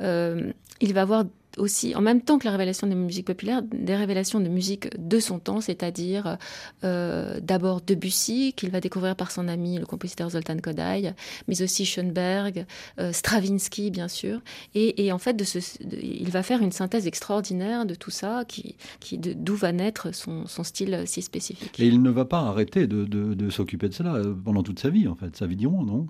il 0.00 0.92
va 0.92 1.02
avoir 1.02 1.24
aussi, 1.56 1.94
en 1.94 2.00
même 2.00 2.20
temps 2.20 2.38
que 2.38 2.44
la 2.44 2.52
révélation 2.52 2.86
des 2.86 2.94
musiques 2.94 3.26
populaires, 3.26 3.62
des 3.62 3.96
révélations 3.96 4.40
de 4.40 4.48
musique 4.48 4.88
de 4.98 5.18
son 5.18 5.38
temps, 5.38 5.60
c'est-à-dire 5.60 6.38
euh, 6.84 7.40
d'abord 7.40 7.80
Debussy, 7.80 8.52
qu'il 8.54 8.70
va 8.70 8.80
découvrir 8.80 9.16
par 9.16 9.30
son 9.30 9.48
ami, 9.48 9.78
le 9.78 9.86
compositeur 9.86 10.30
Zoltan 10.30 10.58
Kodály, 10.58 11.10
mais 11.48 11.62
aussi 11.62 11.84
Schoenberg, 11.84 12.66
euh, 12.98 13.12
Stravinsky, 13.12 13.90
bien 13.90 14.08
sûr. 14.08 14.40
Et, 14.74 15.12
en 15.12 15.18
fait, 15.18 15.34
de 15.34 15.44
ce, 15.44 15.58
il 16.02 16.30
va 16.30 16.42
faire 16.42 16.62
une 16.62 16.72
synthèse 16.72 17.06
extraordinaire 17.06 17.86
de 17.86 17.94
tout 17.94 18.10
ça, 18.10 18.44
qui, 18.46 18.76
qui 19.00 19.18
d'où 19.18 19.54
va 19.54 19.72
naître 19.72 20.14
son, 20.14 20.46
son, 20.46 20.64
style 20.64 21.02
si 21.06 21.22
spécifique. 21.22 21.78
Et 21.80 21.86
il 21.86 22.02
ne 22.02 22.10
va 22.10 22.24
pas 22.24 22.40
arrêter 22.40 22.86
de, 22.86 23.04
de, 23.04 23.50
s'occuper 23.50 23.88
de 23.88 23.94
cela 23.94 24.14
euh, 24.14 24.34
pendant 24.34 24.62
toute 24.62 24.78
sa 24.78 24.90
vie, 24.90 25.08
en 25.08 25.14
fait, 25.14 25.36
sa 25.36 25.46
vie 25.46 25.56
diront, 25.56 25.82
non? 25.82 26.06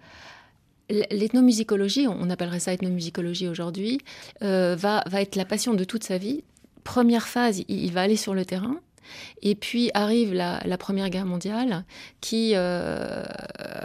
L'ethnomusicologie, 0.89 2.07
on 2.09 2.31
appellerait 2.31 2.61
ça 2.61 2.73
ethnomusicologie 2.73 3.49
aujourd'hui, 3.49 3.99
euh, 4.43 4.77
va, 4.77 5.03
va 5.07 5.21
être 5.21 5.37
la 5.37 5.45
passion 5.45 5.75
de 5.75 5.85
toute 5.85 6.05
sa 6.05 6.19
vie. 6.19 6.45
Première 6.85 7.27
phase, 7.27 7.63
il 7.69 7.93
va 7.93 8.03
aller 8.03 8.17
sur 8.17 8.35
le 8.35 8.45
terrain, 8.45 8.79
et 9.43 9.55
puis 9.55 9.91
arrive 9.95 10.35
la, 10.35 10.61
Première 10.79 11.09
Guerre 11.09 11.27
mondiale 11.27 11.85
qui 12.21 12.53
euh, 12.55 13.25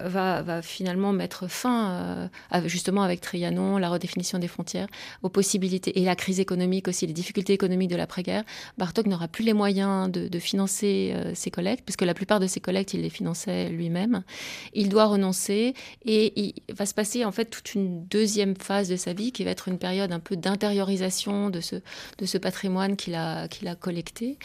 va, 0.06 0.62
finalement 0.62 1.14
mettre 1.14 1.48
fin, 1.48 2.30
euh, 2.54 2.62
justement 2.66 3.04
avec 3.04 3.22
Trianon, 3.22 3.78
la 3.78 3.90
redéfinition 3.90 4.40
des 4.40 4.48
frontières, 4.48 4.88
aux 5.24 5.30
possibilités, 5.30 6.00
et 6.00 6.04
la 6.04 6.16
crise 6.16 6.40
économique 6.40 6.88
aussi, 6.88 7.08
les 7.08 7.14
difficultés 7.14 7.54
économiques 7.54 7.90
de 7.90 7.96
l'après-guerre. 7.96 8.44
Bartok 8.78 9.06
n'aura 9.06 9.28
plus 9.28 9.44
les 9.44 9.54
moyens 9.54 10.12
de, 10.12 10.40
financer 10.40 11.14
euh, 11.16 11.34
ses 11.36 11.52
collectes, 11.52 11.84
puisque 11.86 12.02
la 12.02 12.14
plupart 12.14 12.40
de 12.40 12.48
ses 12.48 12.60
collectes, 12.60 12.94
il 12.94 13.02
les 13.02 13.10
finançait 13.10 13.70
lui-même. 13.70 14.24
Il 14.74 14.90
doit 14.90 15.06
renoncer 15.06 15.76
et 16.06 16.34
il 16.42 16.54
va 16.74 16.86
se 16.86 16.94
passer 16.94 17.26
en 17.26 17.32
fait 17.32 17.46
toute 17.46 17.76
une 17.76 18.06
deuxième 18.08 18.56
phase 18.56 18.90
de 18.90 18.96
sa 18.96 19.14
vie 19.14 19.32
qui 19.32 19.44
va 19.44 19.52
être 19.52 19.68
une 19.68 19.78
période 19.78 20.12
un 20.12 20.20
peu 20.20 20.36
d'intériorisation 20.36 21.50
de 21.50 21.62
ce, 21.62 21.76
de 22.18 22.26
ce 22.26 22.38
patrimoine 22.38 22.96
qu'il 22.96 23.14
a, 23.16 23.48
qu'il 23.48 23.68
a 23.68 23.76
collecté, 23.76 24.40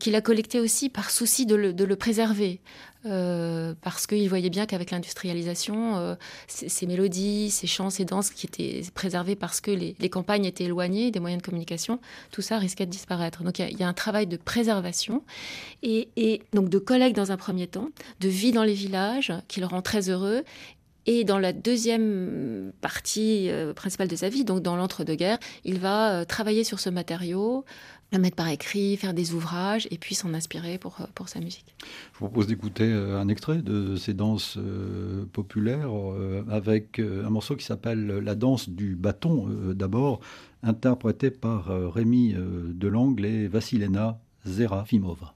qu'il 0.00 0.15
collecté 0.20 0.60
aussi 0.60 0.88
par 0.88 1.10
souci 1.10 1.46
de 1.46 1.54
le, 1.54 1.96
préserver. 1.96 2.60
Euh, 3.04 3.74
parce 3.82 4.06
qu'il 4.08 4.28
voyait 4.28 4.50
bien 4.50 4.66
qu'avec 4.66 4.90
l'industrialisation, 4.90 5.96
euh, 5.96 6.14
mélodies, 6.82 7.50
ces 7.50 7.68
chants, 7.68 7.90
ces 7.90 8.04
danses 8.04 8.30
qui 8.30 8.46
étaient 8.46 8.82
préservées 8.94 9.36
parce 9.36 9.60
que 9.60 9.70
les, 9.70 9.94
campagnes 10.10 10.44
étaient 10.44 10.64
éloignées 10.64 11.10
des 11.12 11.20
moyens 11.20 11.40
de 11.40 11.46
communication, 11.46 12.00
tout 12.32 12.42
ça 12.42 12.58
risquait 12.58 12.86
de 12.86 12.90
disparaître. 12.90 13.44
Donc 13.44 13.60
il 13.60 13.78
y, 13.78 13.82
a 13.84 13.88
un 13.88 13.92
travail 13.92 14.26
de 14.26 14.36
préservation 14.36 15.22
et, 15.82 16.42
donc 16.52 16.68
de 16.68 16.78
collecte 16.78 17.14
dans 17.14 17.30
un 17.30 17.36
premier 17.36 17.68
temps, 17.68 17.90
de 18.20 18.28
vie 18.28 18.50
dans 18.50 18.64
les 18.64 18.74
villages 18.74 19.32
qui 19.46 19.60
le 19.60 19.66
rend 19.66 19.82
très 19.82 20.10
heureux 20.10 20.42
et 21.08 21.22
dans 21.22 21.38
la 21.38 21.52
deuxième 21.52 22.72
partie 22.80 23.48
euh, 23.50 23.72
principale 23.72 24.08
de 24.08 24.16
sa 24.16 24.28
vie, 24.28 24.44
donc 24.44 24.62
dans 24.62 24.74
l'entre-deux-guerres, 24.74 25.38
il 25.64 25.78
va 25.78 26.24
travailler 26.24 26.64
sur 26.64 26.80
ce 26.80 26.90
matériau, 26.90 27.64
le 28.12 28.18
mettre 28.18 28.36
par 28.36 28.48
écrit, 28.48 28.96
faire 28.96 29.14
des 29.14 29.34
ouvrages 29.34 29.88
et 29.90 29.98
puis 29.98 30.14
s'en 30.14 30.32
inspirer 30.34 30.78
pour, 30.78 30.96
euh, 31.00 31.04
pour 31.14 31.28
sa 31.28 31.40
musique. 31.40 31.74
Je 31.80 32.18
vous 32.18 32.26
propose 32.26 32.46
d'écouter 32.46 32.84
euh, 32.84 33.20
un 33.20 33.28
extrait 33.28 33.62
de 33.62 33.96
ces 33.96 34.14
danses 34.14 34.56
euh, 34.58 35.24
populaires 35.32 35.90
avec 36.48 36.98
un 36.98 37.30
morceau 37.30 37.56
qui 37.56 37.64
s'appelle 37.64 38.06
La 38.06 38.34
danse 38.34 38.68
du 38.68 38.96
bâton 38.96 39.48
d'abord, 39.74 40.20
interprété 40.62 41.30
par 41.30 41.66
Rémi 41.92 42.34
Delangle 42.36 43.24
et 43.26 43.48
Vassilena 43.48 44.18
Zerafimova. 44.46 45.34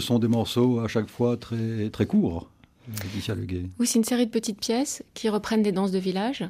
Ce 0.00 0.06
sont 0.06 0.18
des 0.18 0.28
morceaux 0.28 0.80
à 0.80 0.88
chaque 0.88 1.08
fois 1.08 1.36
très, 1.36 1.88
très 1.90 2.06
courts. 2.06 2.48
Oui, 3.78 3.86
c'est 3.86 3.98
une 3.98 4.04
série 4.04 4.26
de 4.26 4.30
petites 4.30 4.60
pièces 4.60 5.02
qui 5.14 5.28
reprennent 5.28 5.62
des 5.62 5.72
danses 5.72 5.90
de 5.90 5.98
village. 5.98 6.44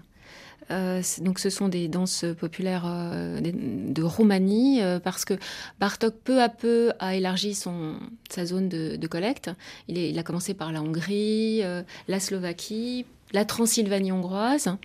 donc 0.68 1.38
ce 1.38 1.48
sont 1.48 1.68
des 1.68 1.88
danses 1.88 2.24
populaires 2.38 2.84
de 2.84 4.02
Roumanie 4.02 4.80
parce 5.02 5.24
que 5.24 5.34
Bartok 5.80 6.14
peu 6.24 6.42
à 6.42 6.48
peu 6.48 6.92
a 6.98 7.14
élargi 7.14 7.54
son, 7.54 7.94
sa 8.28 8.44
zone 8.44 8.68
de, 8.68 9.06
collecte. 9.06 9.50
Il, 9.88 10.18
a 10.18 10.22
commencé 10.22 10.52
par 10.52 10.72
la 10.72 10.82
Hongrie, 10.82 11.62
la 12.08 12.20
Slovaquie, 12.20 13.06
la 13.32 13.44
Transylvanie 13.44 14.12
hongroise. 14.12 14.76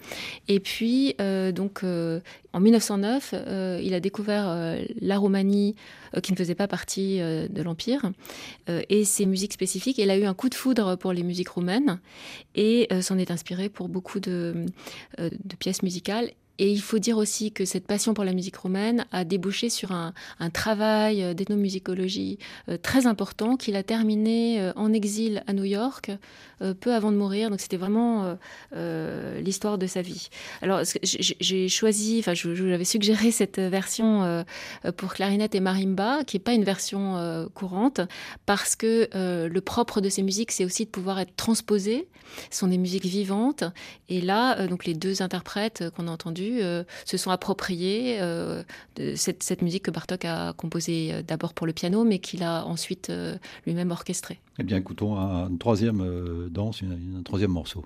Et 0.48 0.60
puis, 0.60 1.16
euh, 1.22 1.52
donc, 1.52 1.84
euh, 1.84 2.20
en 2.54 2.60
1909, 2.60 3.34
euh, 3.34 3.80
il 3.84 3.94
a 3.94 4.00
découvert 4.00 4.78
la 5.00 5.18
Roumanie, 5.18 5.76
qui 6.22 6.34
ne 6.34 6.38
faisait 6.38 6.56
pas 6.56 6.68
partie 6.68 7.20
de 7.20 7.62
l'Empire, 7.62 8.12
et 8.68 9.06
ses 9.06 9.26
musiques 9.26 9.54
spécifiques. 9.54 9.98
Il 9.98 10.10
a 10.10 10.18
eu 10.18 10.26
un 10.26 10.34
coup 10.34 10.50
de 10.50 10.56
foudre 10.56 10.98
pour 10.98 11.14
les 11.14 11.24
musiques 11.24 11.48
roumaines 11.48 12.00
et 12.56 12.90
s'en 13.02 13.18
est 13.18 13.32
inspiré 13.32 13.70
pour 13.70 13.88
beaucoup 13.88 14.20
de, 14.20 14.66
de 15.18 15.56
pièces 15.58 15.84
musicales. 15.84 16.32
Et 16.60 16.72
il 16.72 16.82
faut 16.82 17.00
dire 17.00 17.18
aussi 17.18 17.52
que 17.52 17.66
cette 17.66 17.88
passion 17.88 18.14
pour 18.14 18.24
la 18.24 18.34
musique 18.34 18.56
romaine 18.56 19.06
a 19.12 19.24
débouché 19.24 19.70
sur 19.70 19.92
un, 19.92 20.14
travail 20.54 21.24
euh, 21.24 21.34
d'ethnomusicologie 21.34 22.38
euh, 22.70 22.78
très 22.78 23.08
important 23.08 23.58
qu'il 23.58 23.76
a 23.76 23.84
terminé 23.84 24.62
euh, 24.62 24.74
en 24.76 24.94
exil 24.94 25.44
à 25.48 25.54
New 25.54 25.64
York 25.64 26.12
peu 26.80 26.94
avant 26.94 27.12
de 27.12 27.18
mourir. 27.18 27.50
Donc 27.50 27.60
c'était 27.60 27.76
vraiment 27.76 28.38
l'histoire 28.72 29.80
de 29.80 29.88
sa 29.88 30.04
vie. 30.04 30.30
Alors 30.62 30.82
j'ai 31.02 31.70
choisi, 31.70 32.20
enfin 32.20 32.36
je, 32.36 32.50
vous 32.50 32.72
avais 32.72 32.86
suggéré 32.86 33.32
cette 33.32 33.58
version 33.58 34.46
pour 34.96 35.16
clarinette 35.16 35.56
et 35.56 35.60
marimba, 35.60 36.24
qui 36.24 36.36
n'est 36.36 36.44
pas 36.44 36.54
une 36.54 36.64
version 36.64 37.50
courante, 37.56 38.02
parce 38.46 38.76
que 38.76 39.10
le 39.12 39.62
propre 39.62 40.02
de 40.02 40.10
ces 40.10 40.22
musiques, 40.22 40.52
c'est 40.52 40.64
aussi 40.64 40.86
de 40.86 40.92
pouvoir 40.92 41.20
être 41.20 41.36
transposé. 41.36 42.08
Ce 42.52 42.60
sont 42.60 42.68
des 42.68 42.78
musiques 42.78 43.06
vivantes. 43.06 43.64
Et 44.08 44.22
là, 44.22 44.68
donc 44.68 44.86
les 44.86 44.94
deux 44.94 45.24
interprètes 45.24 45.86
qu'on 45.96 46.08
a 46.08 46.12
entendus, 46.12 46.41
euh, 46.42 46.84
se 47.06 47.18
sont 47.18 47.32
appropriés 47.32 48.18
euh, 48.20 48.64
de 48.96 49.16
cette, 49.16 49.62
musique 49.62 49.84
que 49.84 49.92
Bartok 49.92 50.26
a 50.26 50.54
composée 50.54 51.14
euh, 51.14 51.22
d'abord 51.22 51.54
pour 51.54 51.68
le 51.68 51.74
piano, 51.74 52.04
mais 52.04 52.20
qu'il 52.20 52.44
a 52.44 52.66
ensuite 52.66 53.12
lui-même 53.66 53.92
orchestrée. 53.92 54.40
Eh 54.60 54.64
bien, 54.64 54.78
écoutons 54.78 55.16
une 55.16 55.58
troisième 55.58 56.50
danse, 56.50 56.82
un 56.84 57.24
troisième 57.24 57.52
morceau. 57.52 57.86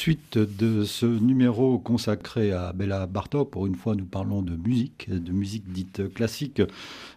Suite 0.00 0.38
de 0.38 0.84
ce 0.84 1.04
numéro 1.04 1.78
consacré 1.78 2.52
à 2.52 2.72
Bella 2.72 3.06
Bartok, 3.06 3.50
pour 3.50 3.66
une 3.66 3.74
fois 3.74 3.94
nous 3.94 4.06
parlons 4.06 4.40
de 4.40 4.56
musique, 4.56 5.10
de 5.10 5.30
musique 5.30 5.70
dite 5.70 6.14
classique 6.14 6.62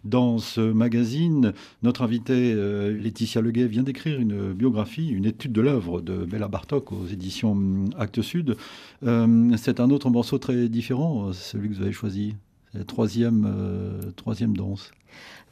dans 0.04 0.38
ce 0.38 0.60
magazine. 0.60 1.54
Notre 1.82 2.02
invitée 2.02 2.52
euh, 2.54 2.92
Laetitia 2.92 3.40
Leguet 3.40 3.68
vient 3.68 3.84
d'écrire 3.84 4.20
une 4.20 4.52
biographie, 4.52 5.08
une 5.08 5.24
étude 5.24 5.54
de 5.54 5.62
l'œuvre 5.62 6.02
de 6.02 6.26
Bella 6.26 6.50
Bartok 6.50 6.92
aux 6.92 7.08
éditions 7.08 7.86
Actes 7.98 8.22
Sud. 8.22 8.58
Euh, 9.04 9.56
c'est 9.56 9.80
un 9.80 9.90
autre 9.90 10.10
morceau 10.10 10.38
très 10.38 10.68
différent, 10.68 11.32
celui 11.32 11.70
que 11.70 11.76
vous 11.76 11.84
avez 11.84 11.94
choisi, 11.94 12.36
la 12.74 12.84
troisième, 12.84 13.46
euh, 13.46 14.12
troisième 14.16 14.56
danse. 14.56 14.92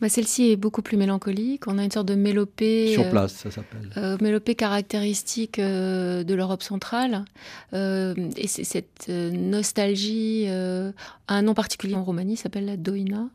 Bah, 0.01 0.09
celle-ci 0.09 0.49
est 0.49 0.55
beaucoup 0.55 0.81
plus 0.81 0.97
mélancolique. 0.97 1.67
On 1.67 1.77
a 1.77 1.83
une 1.83 1.91
sorte 1.91 2.07
de 2.07 2.15
mélopée. 2.15 2.91
Sur 2.91 3.03
euh, 3.03 3.11
place, 3.11 3.33
ça 3.33 3.51
s'appelle. 3.51 3.91
Euh, 3.97 4.17
mélopée 4.19 4.55
caractéristique 4.55 5.59
euh, 5.59 6.23
de 6.23 6.33
l'Europe 6.33 6.63
centrale. 6.63 7.23
et 7.71 8.47
c'est 8.47 8.63
cette 8.63 9.09
nostalgie 9.09 10.47
a 10.47 10.91
un 11.27 11.41
nom 11.43 11.53
particulier 11.53 11.93
en 11.93 12.03
Roumanie, 12.03 12.35
s'appelle 12.35 12.65
la 12.65 12.77
Doina. 12.77 13.29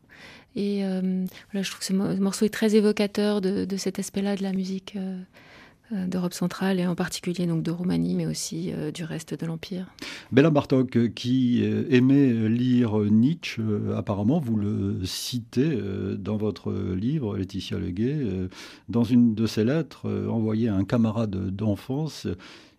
Et 0.57 0.81
voilà, 0.81 1.63
je 1.63 1.71
trouve 1.71 1.81
que 1.81 1.85
ce 1.85 1.93
morceau 1.93 2.47
est 2.47 2.51
très 2.51 2.75
évocateur 2.75 3.41
de, 3.41 3.65
de 3.65 3.77
cet 3.77 3.99
aspect-là 3.99 4.37
de 4.37 4.43
la 4.43 4.53
musique 4.53 4.97
d'Europe 5.91 6.35
centrale 6.35 6.81
et 6.81 6.87
en 6.87 6.95
particulier 6.95 7.47
donc 7.47 7.63
de 7.63 7.71
Roumanie, 7.71 8.15
mais 8.15 8.27
aussi 8.27 8.73
euh, 8.73 8.91
du 8.91 9.05
reste 9.05 9.39
de 9.39 9.47
l'Empire. 9.47 9.87
Bella 10.33 10.51
Bartok, 10.51 10.97
euh, 10.97 11.09
qui 11.09 11.63
aimait 11.91 12.49
lire 12.49 12.99
Nietzsche, 12.99 13.63
apparemment, 13.97 14.41
vous 14.41 14.57
le 14.57 15.05
citez 15.05 15.79
dans 16.19 16.37
votre 16.37 16.73
livre, 16.73 17.37
Laetitia 17.37 17.79
Leguet, 17.79 18.19
dans 18.89 19.05
une 19.05 19.35
de 19.35 19.47
ses 19.47 19.65
lettres 19.65 20.09
envoyée 20.29 20.69
à 20.69 20.75
un 20.75 20.85
camarade 20.85 21.55
d'enfance 21.55 22.27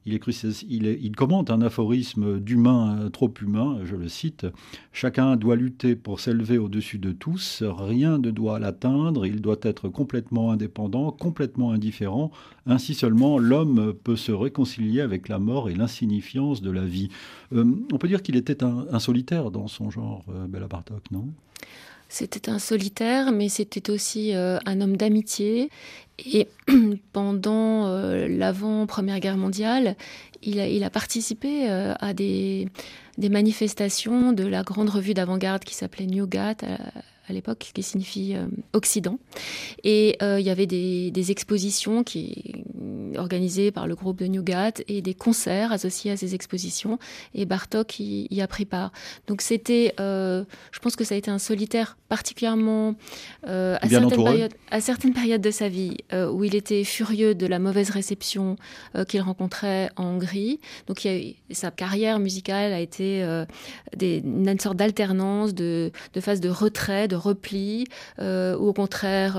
il, 0.08 1.16
commente 1.16 1.52
un 1.52 1.62
aphorisme 1.62 2.40
d'humain 2.40 3.10
trop 3.12 3.34
humain, 3.42 3.80
je 3.84 3.96
le 3.96 4.08
cite, 4.08 4.48
Chacun 4.94 5.36
doit 5.36 5.56
lutter 5.56 5.96
pour 5.96 6.20
s'élever 6.20 6.58
au-dessus 6.58 6.98
de 6.98 7.12
tous, 7.12 7.64
rien 7.66 8.18
ne 8.18 8.32
doit 8.32 8.60
l'atteindre, 8.60 9.26
il 9.26 9.42
doit 9.42 9.60
être 9.62 9.90
complètement 9.90 10.52
indépendant, 10.52 11.12
complètement 11.12 11.72
indifférent, 11.72 12.32
ainsi 12.66 12.94
seulement 12.94 13.38
l'homme 13.38 13.94
peut 13.94 14.16
se 14.16 14.32
réconcilier 14.32 15.02
avec 15.02 15.28
la 15.28 15.40
mort 15.40 15.70
et 15.70 15.76
l'insignifiance 15.76 16.62
de 16.62 16.72
la 16.72 16.86
vie. 16.86 17.10
Euh, 17.54 17.66
on 17.92 17.98
peut 17.98 18.08
dire 18.08 18.22
qu'il 18.22 18.36
était 18.36 18.64
un, 18.64 19.00
solitaire 19.00 19.52
dans 19.52 19.68
son 19.68 19.90
genre, 19.90 20.24
euh, 20.30 20.48
Bella 20.48 20.68
Bartok, 20.68 21.12
non? 21.12 21.28
C'était 22.10 22.50
un 22.50 22.60
solitaire, 22.60 23.32
mais 23.32 23.50
c'était 23.50 23.90
aussi 23.90 24.36
euh, 24.36 24.60
un 24.66 24.82
homme 24.82 24.98
d'amitié. 24.98 25.70
Et 26.34 26.48
pendant 27.14 27.88
euh, 27.88 28.28
l'avant-première 28.28 29.20
guerre 29.20 29.38
mondiale, 29.38 29.96
il 30.42 30.84
a, 30.84 30.90
participé 30.90 31.70
euh, 31.70 31.94
à 32.00 32.14
des, 32.14 32.70
des, 33.18 33.30
manifestations 33.30 34.32
de 34.32 34.46
la 34.46 34.64
grande 34.64 34.90
revue 34.90 35.14
d'avant-garde 35.14 35.64
qui 35.64 35.76
s'appelait 35.76 36.06
New 36.06 36.28
Gat 36.28 36.58
à 37.30 37.34
l'époque, 37.34 37.72
qui 37.74 37.84
signifie 37.84 38.36
euh, 38.36 38.46
Occident. 38.74 39.20
Et 39.84 40.18
euh, 40.22 40.40
il 40.40 40.46
y 40.46 40.50
avait 40.50 40.66
des, 40.66 41.12
expositions 41.28 42.04
qui 42.06 42.64
organisées 43.18 43.72
par 43.72 43.86
le 43.86 43.96
groupe 43.96 44.20
de 44.20 44.28
Newgat 44.28 44.82
et 44.88 45.02
des 45.02 45.14
concerts 45.14 45.74
associés 45.74 46.12
à 46.12 46.18
ces 46.18 46.36
expositions. 46.36 47.00
Et 47.34 47.46
Bartok 47.46 48.00
y, 48.00 48.28
y 48.32 48.40
a 48.40 48.48
pris 48.48 48.64
part. 48.64 48.94
Donc 49.28 49.42
c'était, 49.42 49.94
euh, 50.00 50.46
je 50.72 50.80
pense 50.80 50.96
que 50.96 51.04
ça 51.04 51.16
a 51.16 51.18
été 51.18 51.30
un 51.30 51.40
solitaire 51.40 51.98
particulièrement 52.08 52.96
à, 53.44 53.78
certaines 53.90 54.24
périodes, 54.24 54.54
à, 54.72 54.80
certaines 54.80 55.14
périodes, 55.14 55.42
de 55.42 55.52
sa 55.52 55.68
vie 55.68 55.98
où 56.14 56.46
il 56.46 56.56
était 56.56 56.86
furieux 56.86 57.36
de 57.36 57.46
la 57.46 57.60
mauvaise 57.60 57.90
réception 57.90 58.56
qu'il 59.10 59.20
rencontrait 59.20 59.90
en 59.98 60.06
Hongrie. 60.06 60.62
Donc 60.88 61.04
il 61.04 61.36
sa 61.52 61.72
carrière 61.72 62.20
musicale 62.20 62.72
a 62.72 62.80
été 62.80 63.26
des, 63.98 64.20
une 64.24 64.60
sorte 64.60 64.78
d'alternance, 64.78 65.54
de, 65.54 65.92
de 66.14 66.22
phase 66.22 66.40
de 66.40 66.50
retrait, 66.50 67.10
de 67.10 67.17
repli, 67.18 67.86
ou 68.20 68.24
au 68.68 68.74
contraire, 68.74 69.38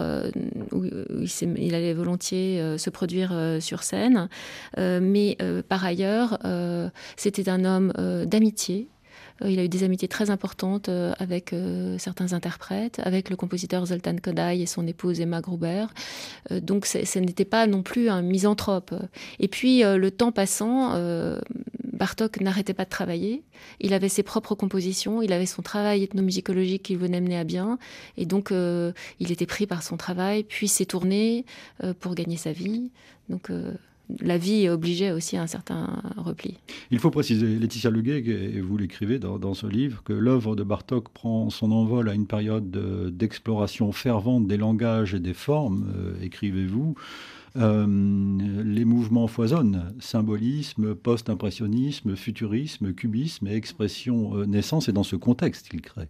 où, 0.73 0.85
il, 0.85 1.75
allait 1.75 1.95
volontiers 1.95 2.79
se 2.79 2.91
produire 2.91 3.33
sur 3.61 3.83
scène. 3.83 4.29
mais 4.77 5.37
par 5.69 5.85
ailleurs, 5.85 6.39
c'était 7.17 7.49
un 7.49 7.65
homme 7.65 7.93
d'amitié 8.27 8.89
euh, 9.43 9.51
il 9.51 9.59
a 9.59 9.65
eu 9.65 9.69
des 9.69 9.85
amitiés 9.85 10.09
très 10.09 10.31
importantes 10.31 10.89
euh, 10.89 11.13
avec 11.19 11.53
euh, 11.53 11.97
certains 11.99 12.33
interprètes, 12.33 13.01
avec 13.05 13.31
le 13.31 13.37
compositeur 13.37 13.87
Zoltan 13.87 14.17
Kodály 14.17 14.63
et 14.63 14.67
son 14.67 14.87
épouse 14.87 15.21
Emma 15.21 15.41
Gruber. 15.41 15.87
donc 16.51 16.87
ce 16.87 17.19
n'était 17.19 17.45
pas 17.45 17.67
non 17.67 17.83
plus 17.83 18.09
un 18.09 18.23
misanthrope. 18.23 18.95
Et 19.39 19.49
puis 19.49 19.83
le 19.83 20.11
temps 20.11 20.33
passant, 20.33 20.95
Bartok 21.99 22.41
n'arrêtait 22.41 22.75
pas 22.75 22.85
de 22.85 22.91
travailler. 22.91 23.43
Il 23.81 23.93
avait 23.93 24.09
ses 24.09 24.23
propres 24.23 24.55
compositions, 24.55 25.23
il 25.23 25.33
avait 25.33 25.47
son 25.47 25.63
travail 25.63 26.05
ethnomusicologique 26.05 26.85
qu'il 26.85 26.99
venait 26.99 27.21
mener 27.21 27.39
à 27.39 27.45
bien. 27.45 27.79
Et 28.17 28.27
donc, 28.27 28.51
il 28.51 29.33
était 29.33 29.47
pris 29.47 29.67
par 29.67 29.83
son 29.83 29.97
travail, 29.97 30.45
puis 30.45 30.69
ses 30.69 30.87
tournées 30.87 31.45
pour 32.01 32.15
gagner 32.15 32.37
sa 32.37 32.53
vie. 32.53 32.91
Donc, 33.29 33.51
la 34.21 34.39
vie 34.39 34.69
obligeait 34.69 35.13
aussi 35.13 35.37
à 35.37 35.43
un 35.43 35.47
certain 35.47 36.03
repli. 36.17 36.57
Il 36.91 36.99
faut 36.99 37.11
préciser, 37.11 37.59
Laetitia 37.59 37.91
Leguet, 37.91 38.23
et 38.27 38.61
vous 38.61 38.77
l'écrivez 38.77 39.19
dans, 39.19 39.55
ce 39.55 39.67
livre, 39.67 40.03
que 40.03 40.13
l'œuvre 40.13 40.57
de 40.57 40.63
Bartok 40.63 41.11
prend 41.11 41.51
son 41.51 41.73
envol 41.73 42.09
à 42.09 42.15
une 42.15 42.27
période 42.27 42.71
d'exploration 43.17 43.93
fervente 43.93 44.47
des 44.47 44.57
langages 44.57 45.15
et 45.15 45.21
des 45.21 45.35
formes, 45.35 45.93
euh, 45.97 46.15
écrivez-vous. 46.23 46.95
Euh, 47.57 47.87
les 48.65 48.85
mouvements 48.85 49.27
foisonnent, 49.27 49.95
symbolisme, 50.01 50.95
post-impressionnisme, 50.95 52.17
futurisme, 52.17 52.93
cubisme 52.93 53.47
et 53.47 53.55
expression 53.55 54.37
euh, 54.37 54.47
naissance, 54.47 54.89
et 54.89 54.93
dans 54.93 55.03
ce 55.03 55.17
contexte 55.17 55.69
qu'il 55.69 55.83
crée. 55.83 56.09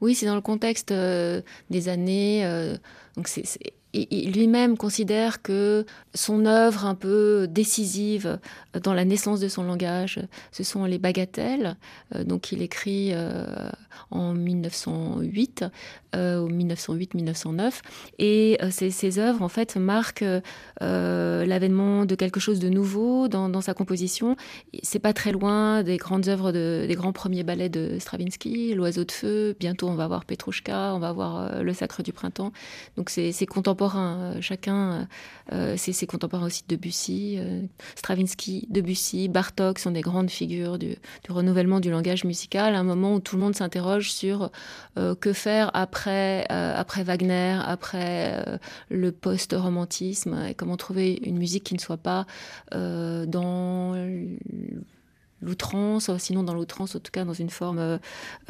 Oui, 0.00 0.14
c'est 0.14 0.26
dans 0.26 0.34
le 0.34 0.40
contexte 0.40 0.92
des 0.92 1.88
années. 1.88 2.44
donc 3.16 3.28
c'est 3.28 3.44
lui-même 3.94 4.76
considère 4.76 5.42
que 5.42 5.86
son 6.14 6.46
œuvre 6.46 6.84
un 6.86 6.94
peu 6.94 7.46
décisive 7.48 8.38
dans 8.82 8.94
la 8.94 9.04
naissance 9.04 9.40
de 9.40 9.48
son 9.48 9.62
langage, 9.62 10.20
ce 10.52 10.64
sont 10.64 10.84
les 10.84 10.98
bagatelles. 10.98 11.76
Euh, 12.14 12.24
donc 12.24 12.52
il 12.52 12.62
écrit 12.62 13.10
euh, 13.12 13.70
en 14.10 14.34
1908, 14.34 15.64
euh, 16.16 16.48
1908-1909, 16.48 17.80
et 18.18 18.58
euh, 18.62 18.70
ces, 18.70 19.18
œuvres 19.18 19.42
en 19.42 19.48
fait 19.48 19.76
marquent 19.76 20.24
l'avènement 20.80 22.04
de 22.04 22.14
quelque 22.14 22.40
chose 22.40 22.58
de 22.58 22.68
nouveau 22.68 23.28
dans, 23.28 23.60
sa 23.60 23.74
composition. 23.74 24.36
C'est 24.82 24.98
pas 24.98 25.12
très 25.12 25.30
loin 25.30 25.82
des 25.82 25.96
grandes 25.96 26.28
œuvres, 26.28 26.50
des 26.52 26.94
grands 26.94 27.12
premiers 27.12 27.44
ballets 27.44 27.68
de 27.68 27.98
Stravinsky, 27.98 28.74
L'Oiseau 28.74 29.04
de 29.04 29.12
feu. 29.12 29.56
Bientôt 29.60 29.88
on 29.88 29.94
va 29.94 30.08
voir 30.08 30.24
Petrouchka, 30.24 30.94
on 30.94 30.98
va 30.98 31.12
voir 31.12 31.62
Le 31.62 31.72
Sacre 31.72 32.02
du 32.02 32.12
printemps. 32.12 32.52
Donc 32.96 33.10
c'est 33.10 33.46
contemporain 33.46 33.83
euh, 33.96 34.40
chacun, 34.40 35.06
euh, 35.52 35.74
c'est 35.76 35.92
ses 35.92 36.06
contemporains 36.06 36.46
aussi 36.46 36.62
de 36.66 36.74
Debussy, 36.74 37.36
euh, 37.38 37.62
Stravinsky, 37.94 38.66
Debussy, 38.70 39.28
Bartok 39.28 39.78
sont 39.78 39.90
des 39.90 40.00
grandes 40.00 40.30
figures 40.30 40.78
du, 40.78 40.96
renouvellement 41.28 41.80
du 41.80 41.90
langage 41.90 42.24
musical, 42.24 42.74
un 42.74 42.82
moment 42.82 43.14
où 43.14 43.20
tout 43.20 43.36
le 43.36 43.42
monde 43.42 43.54
s'interroge 43.54 44.12
sur 44.12 44.50
que 45.20 45.32
faire 45.32 45.70
après, 45.74 46.46
après 46.48 47.02
Wagner, 47.02 47.58
après 47.64 48.44
le 48.88 49.12
post-romantisme, 49.12 50.46
et 50.48 50.54
comment 50.54 50.76
trouver 50.76 51.20
une 51.24 51.38
musique 51.38 51.64
qui 51.64 51.74
ne 51.74 51.80
soit 51.80 51.96
pas 51.96 52.26
dans 52.72 53.94
l'outrance, 55.44 56.10
sinon 56.18 56.42
dans 56.42 56.54
l'outrance, 56.54 56.94
en 56.96 57.00
tout 57.00 57.12
cas 57.12 57.24
dans 57.24 57.32
une 57.32 57.50
forme 57.50 57.78
euh, 57.78 57.98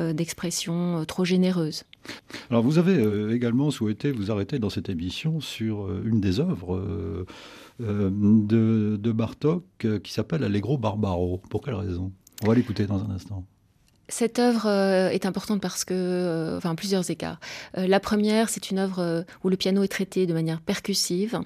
euh, 0.00 0.12
d'expression 0.12 1.00
euh, 1.00 1.04
trop 1.04 1.24
généreuse. 1.24 1.84
Alors 2.50 2.62
vous 2.62 2.78
avez 2.78 3.32
également 3.34 3.70
souhaité 3.70 4.12
vous 4.12 4.30
arrêter 4.30 4.58
dans 4.58 4.68
cette 4.68 4.90
émission 4.90 5.40
sur 5.40 5.90
une 6.04 6.20
des 6.20 6.38
œuvres 6.38 7.26
de, 7.80 8.98
de, 9.00 9.12
Bartok 9.12 9.64
qui 10.02 10.12
s'appelle 10.12 10.44
Allegro 10.44 10.76
Barbaro. 10.76 11.40
Pour 11.48 11.62
quelle 11.62 11.74
raison? 11.74 12.12
On 12.42 12.48
va 12.48 12.54
l'écouter 12.54 12.84
dans 12.84 13.02
un 13.02 13.10
instant. 13.10 13.46
Cette 14.08 14.38
œuvre 14.38 14.66
euh, 14.66 15.08
est 15.08 15.24
importante 15.24 15.62
parce 15.62 15.84
que, 15.84 15.94
euh, 15.94 16.58
enfin, 16.58 16.74
plusieurs 16.74 17.08
écarts. 17.10 17.40
Euh, 17.78 17.86
la 17.86 18.00
première, 18.00 18.50
c'est 18.50 18.70
une 18.70 18.78
œuvre 18.78 19.24
où 19.42 19.48
le 19.48 19.56
piano 19.56 19.82
est 19.82 19.88
traité 19.88 20.26
de 20.26 20.34
manière 20.34 20.60
percussive, 20.60 21.40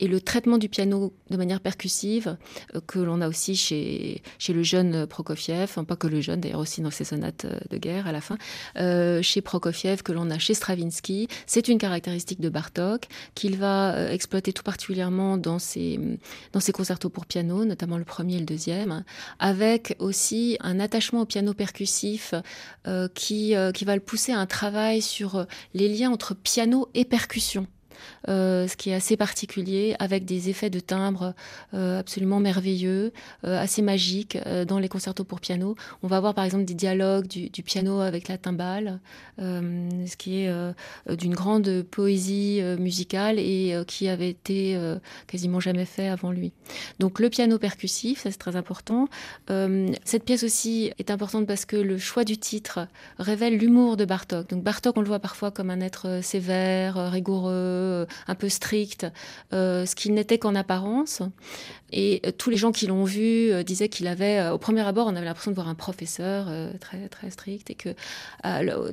et 0.00 0.06
le 0.06 0.20
traitement 0.20 0.58
du 0.58 0.68
piano 0.68 1.14
de 1.30 1.36
manière 1.36 1.60
percussive, 1.60 2.36
que 2.86 2.98
l'on 2.98 3.20
a 3.20 3.28
aussi 3.28 3.56
chez, 3.56 4.22
chez 4.38 4.52
le 4.52 4.62
jeune 4.62 5.06
Prokofiev, 5.06 5.82
pas 5.86 5.96
que 5.96 6.06
le 6.06 6.20
jeune, 6.20 6.40
d'ailleurs 6.40 6.60
aussi 6.60 6.82
dans 6.82 6.90
ses 6.90 7.04
sonates 7.04 7.46
de 7.70 7.78
guerre 7.78 8.06
à 8.06 8.12
la 8.12 8.20
fin, 8.20 8.36
chez 9.22 9.40
Prokofiev, 9.40 10.02
que 10.02 10.12
l'on 10.12 10.30
a 10.30 10.38
chez 10.38 10.54
Stravinsky, 10.54 11.28
c'est 11.46 11.68
une 11.68 11.78
caractéristique 11.78 12.40
de 12.40 12.48
Bartok 12.48 13.08
qu'il 13.34 13.56
va 13.56 14.10
exploiter 14.12 14.52
tout 14.52 14.62
particulièrement 14.62 15.36
dans 15.36 15.58
ses, 15.58 15.98
dans 16.52 16.60
ses 16.60 16.72
concertos 16.72 17.08
pour 17.08 17.26
piano, 17.26 17.64
notamment 17.64 17.98
le 17.98 18.04
premier 18.04 18.36
et 18.36 18.40
le 18.40 18.46
deuxième, 18.46 19.04
avec 19.38 19.96
aussi 19.98 20.56
un 20.60 20.80
attachement 20.80 21.22
au 21.22 21.26
piano 21.26 21.54
percussif 21.54 21.93
euh, 22.86 23.08
qui, 23.14 23.54
euh, 23.54 23.72
qui 23.72 23.84
va 23.84 23.94
le 23.94 24.00
pousser 24.00 24.32
à 24.32 24.38
un 24.38 24.46
travail 24.46 25.02
sur 25.02 25.36
euh, 25.36 25.44
les 25.74 25.88
liens 25.88 26.10
entre 26.10 26.34
piano 26.34 26.88
et 26.94 27.04
percussion. 27.04 27.66
Euh, 28.28 28.66
ce 28.68 28.76
qui 28.76 28.90
est 28.90 28.94
assez 28.94 29.16
particulier, 29.16 29.94
avec 29.98 30.24
des 30.24 30.48
effets 30.48 30.70
de 30.70 30.80
timbre 30.80 31.34
euh, 31.74 31.98
absolument 32.00 32.40
merveilleux, 32.40 33.12
euh, 33.44 33.60
assez 33.60 33.82
magiques 33.82 34.38
dans 34.66 34.78
les 34.78 34.88
concertos 34.88 35.24
pour 35.24 35.40
piano. 35.40 35.76
On 36.02 36.08
va 36.08 36.16
avoir 36.16 36.34
par 36.34 36.44
exemple 36.44 36.64
des 36.64 36.74
dialogues 36.74 37.26
du, 37.26 37.62
piano 37.62 38.00
avec 38.00 38.28
la 38.28 38.38
timbale, 38.38 39.00
ce 39.38 40.16
qui 40.16 40.44
est 40.44 40.52
d'une 41.08 41.34
grande 41.34 41.82
poésie 41.82 42.60
musicale 42.78 43.38
et 43.38 43.74
qui 43.86 44.08
avait 44.08 44.30
été 44.30 44.78
quasiment 45.26 45.60
jamais 45.60 45.84
fait 45.84 46.08
avant 46.08 46.30
lui. 46.30 46.52
Donc 46.98 47.20
le 47.20 47.30
piano 47.30 47.58
percussif, 47.58 48.22
ça 48.22 48.30
c'est 48.30 48.38
très 48.38 48.56
important. 48.56 49.08
cette 50.04 50.24
pièce 50.24 50.44
aussi 50.44 50.92
est 50.98 51.10
importante 51.10 51.46
parce 51.46 51.64
que 51.64 51.76
le 51.76 51.98
choix 51.98 52.24
du 52.24 52.38
titre 52.38 52.86
révèle 53.18 53.56
l'humour 53.56 53.96
de 53.96 54.04
Bartok. 54.04 54.48
Donc 54.48 54.62
Bartok, 54.62 54.96
on 54.96 55.00
le 55.00 55.08
voit 55.08 55.20
parfois 55.20 55.50
comme 55.50 55.70
un 55.70 55.80
être 55.80 56.20
sévère, 56.22 57.10
rigoureux, 57.10 57.83
un 58.26 58.34
peu 58.34 58.48
strict, 58.48 59.06
euh, 59.52 59.86
ce 59.86 59.94
qu'il 59.94 60.14
n'était 60.14 60.38
qu'en 60.38 60.54
apparence. 60.54 61.22
Et 61.92 62.20
euh, 62.26 62.32
tous 62.36 62.50
les 62.50 62.56
gens 62.56 62.72
qui 62.72 62.86
l'ont 62.86 63.04
vu 63.04 63.52
euh, 63.52 63.62
disaient 63.62 63.88
qu'il 63.88 64.06
avait, 64.06 64.48
au 64.48 64.58
premier 64.58 64.80
abord, 64.80 65.06
on 65.06 65.16
avait 65.16 65.26
l'impression 65.26 65.50
de 65.50 65.56
voir 65.56 65.68
un 65.68 65.74
professeur 65.74 66.46
très 66.80 67.08
très 67.08 67.30
strict, 67.30 67.70
et 67.70 67.74
que 67.74 67.90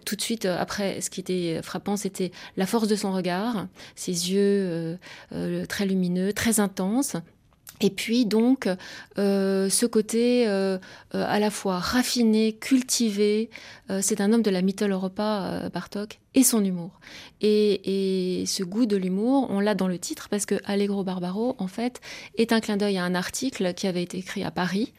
tout 0.06 0.16
de 0.16 0.22
suite 0.22 0.46
après, 0.46 1.02
ce 1.02 1.10
qui 1.10 1.20
était 1.20 1.62
frappant, 1.62 1.98
c'était 1.98 2.32
la 2.58 2.66
force 2.66 2.88
de 2.88 2.96
son 2.96 3.12
regard, 3.12 3.68
ses 3.96 4.32
yeux 4.32 4.98
très 5.68 5.86
lumineux, 5.86 6.34
très 6.34 6.60
intenses. 6.60 7.16
Et 7.84 7.90
puis 7.90 8.26
donc 8.26 8.70
ce 9.18 9.86
côté 9.86 10.48
à 10.48 11.40
la 11.40 11.50
fois 11.50 11.80
raffiné, 11.80 12.54
cultivé, 12.54 13.50
c'est 14.02 14.22
un 14.22 14.34
homme 14.34 14.44
de 14.44 14.52
la 14.52 14.62
Mittel 14.62 14.92
Europa, 14.92 15.70
Bartok, 15.74 16.20
et 16.34 16.44
son 16.44 16.63
humour. 16.63 17.00
Et, 17.41 18.44
ce 18.48 18.63
goût 18.63 18.86
de 18.86 18.96
l'humour, 18.96 19.48
on 19.50 19.60
l'a 19.60 19.76
dans 19.76 19.88
le 19.88 19.98
titre 19.98 20.30
parce 20.30 20.46
que 20.46 20.56
Allegro 20.65 21.04
Barbaro, 21.04 21.56
en 21.60 21.67
fait, 21.67 22.00
est 22.38 22.54
un 22.54 22.60
clin 22.60 22.78
d'œil 22.78 22.98
à 22.98 23.04
un 23.04 23.15
article 23.15 23.74
qui 23.74 23.88
avait 23.88 24.04
été 24.04 24.17
écrit 24.17 24.44
à 24.44 24.52
Paris, 24.52 24.94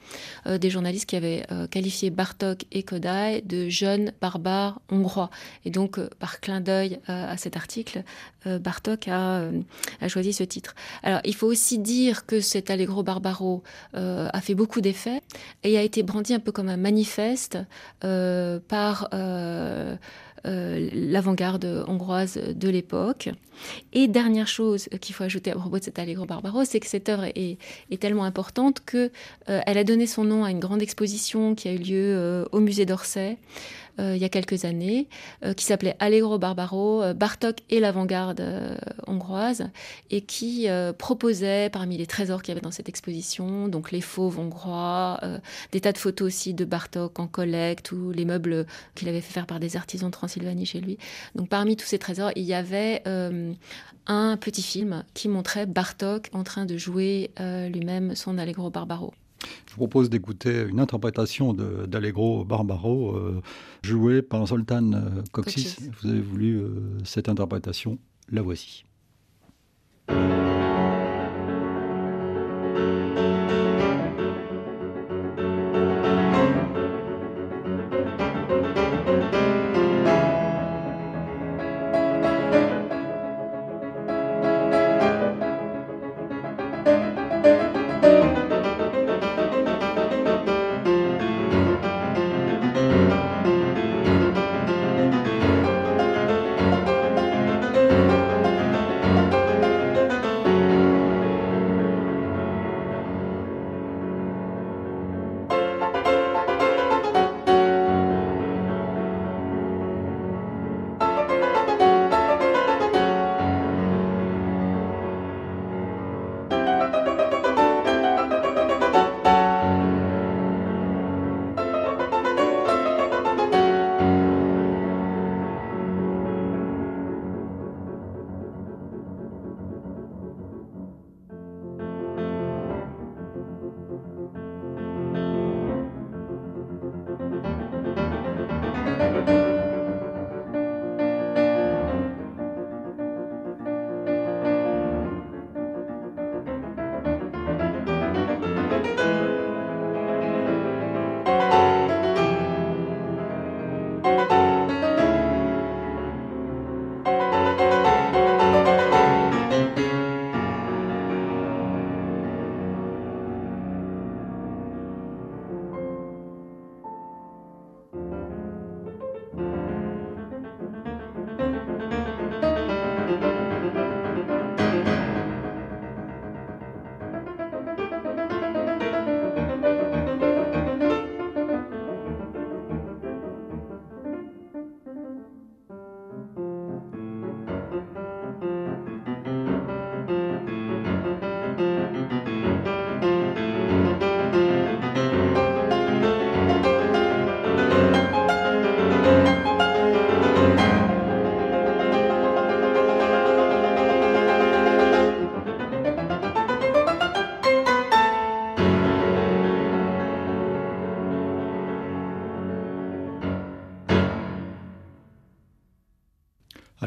euh, 0.47 0.59
des 0.59 0.71
journalistes 0.71 1.07
qui 1.07 1.17
avaient 1.17 1.45
euh, 1.53 1.67
qualifié 1.67 2.11
Bartok 2.11 2.65
et 2.73 2.83
Kodai 2.83 3.43
de 3.43 3.69
jeunes 3.69 4.13
barbares 4.21 4.81
hongrois. 4.91 5.31
Et 5.65 5.71
donc, 5.71 5.99
euh, 5.99 6.09
par 6.19 6.41
clin 6.41 6.61
d'œil 6.61 7.01
à 7.07 7.37
cet 7.37 7.57
article, 7.57 8.05
Bartok 8.45 9.09
a, 9.09 9.49
a, 10.01 10.09
choisi 10.09 10.33
ce 10.33 10.43
titre. 10.43 10.75
Alors, 11.03 11.21
il 11.25 11.35
faut 11.35 11.47
aussi 11.47 11.79
dire 11.79 12.27
que 12.27 12.41
cet 12.41 12.71
Allegro 12.71 13.03
Barbaro 13.03 13.63
a 13.93 14.41
fait 14.41 14.55
beaucoup 14.55 14.81
d'effets 14.81 15.21
et 15.63 15.79
a 15.79 15.83
été 15.83 16.03
brandi 16.03 16.35
un 16.35 16.41
peu 16.41 16.53
comme 16.53 16.69
un 16.69 16.77
manifeste 16.77 17.59
par 18.01 19.09
euh, 20.45 20.89
l'avant-garde 20.93 21.85
hongroise 21.87 22.37
de 22.37 22.69
l'époque. 22.69 23.31
Et 23.93 24.09
dernière 24.09 24.49
chose 24.49 24.89
qu'il 25.01 25.15
faut 25.15 25.25
ajouter 25.25 25.53
à 25.53 25.55
propos 25.55 25.79
de 25.79 25.85
cet 25.85 25.99
Allegro 25.99 26.25
Barbaro, 26.25 26.65
c'est 26.65 26.81
que 26.81 26.87
cette 26.87 27.09
œuvre 27.09 27.27
est, 27.35 27.59
tellement 28.01 28.25
importante 28.25 28.83
qu'elle 28.85 29.11
euh, 29.49 29.61
a 29.65 29.85
donné 29.85 30.07
son 30.07 30.25
nom 30.25 30.45
à 30.45 30.51
une 30.51 30.59
grande 30.59 30.83
exposition 30.83 31.55
qui 31.55 31.69
a 31.69 31.73
eu 31.73 31.79
lieu 31.79 32.15
euh, 32.17 32.45
au 32.51 32.61
musée 32.61 32.87
d'Orsay. 32.87 33.37
Euh, 34.01 34.17
il 34.17 34.23
y 34.23 34.25
a 34.25 34.29
quelques 34.29 34.65
années, 34.65 35.09
euh, 35.45 35.53
qui 35.53 35.65
s'appelait 35.65 35.97
Allegro 35.99 36.39
Barbaro, 36.39 37.03
euh, 37.03 37.15
Bartok 37.15 37.59
et 37.69 37.81
l'avant-garde 37.81 38.43
hongroise, 39.07 39.69
et 40.11 40.23
qui 40.23 40.69
proposait 40.99 41.71
parmi 41.71 41.99
les 41.99 42.07
trésors 42.07 42.43
qu'il 42.43 42.53
y 42.53 42.53
avait 42.53 42.61
dans 42.61 42.71
cette 42.71 42.89
exposition, 42.89 43.69
donc 43.69 43.91
les 43.91 44.01
fauves 44.01 44.39
hongrois, 44.39 45.21
des 45.73 45.81
tas 45.81 45.93
de 45.93 45.99
photos 45.99 46.27
aussi 46.27 46.55
de 46.55 46.65
Bartok 46.65 47.19
en 47.19 47.27
collecte 47.27 47.93
ou 47.93 48.11
les 48.11 48.25
meubles 48.25 48.67
qu'il 48.95 49.09
avait 49.09 49.21
fait 49.21 49.33
faire 49.33 49.47
par 49.47 49.61
des 49.61 49.77
artisans 49.77 50.09
de 50.09 50.13
Transylvanie 50.13 50.67
chez 50.67 50.81
lui. 50.81 50.99
Donc 51.35 51.49
parmi 51.49 51.77
tous 51.77 51.87
ces 51.87 51.99
trésors, 51.99 52.31
il 52.37 52.45
y 52.45 52.55
avait 52.55 53.03
un 53.05 54.37
petit 54.37 54.63
film 54.63 55.05
qui 55.15 55.29
montrait 55.29 55.67
Bartok 55.67 56.29
en 56.33 56.45
train 56.45 56.65
de 56.65 56.77
jouer 56.77 57.31
lui-même 57.39 58.15
son 58.15 58.39
Allegro 58.39 58.71
Barbaro. 58.71 59.13
Je 59.67 59.73
vous 59.73 59.77
propose 59.77 60.11
d'écouter 60.11 60.67
une 60.69 60.81
interprétation 60.81 61.55
d'Allegro 61.55 62.45
Barbaro 62.45 63.17
jouée 63.83 64.23
par 64.23 64.47
Zoltan 64.47 64.91
Coxis. 65.33 65.77
Vous 66.03 66.11
avez 66.11 66.21
voulu 66.21 66.63
cette 67.05 67.29
interprétation, 67.29 67.99
la 68.31 68.43
voici. 68.43 68.85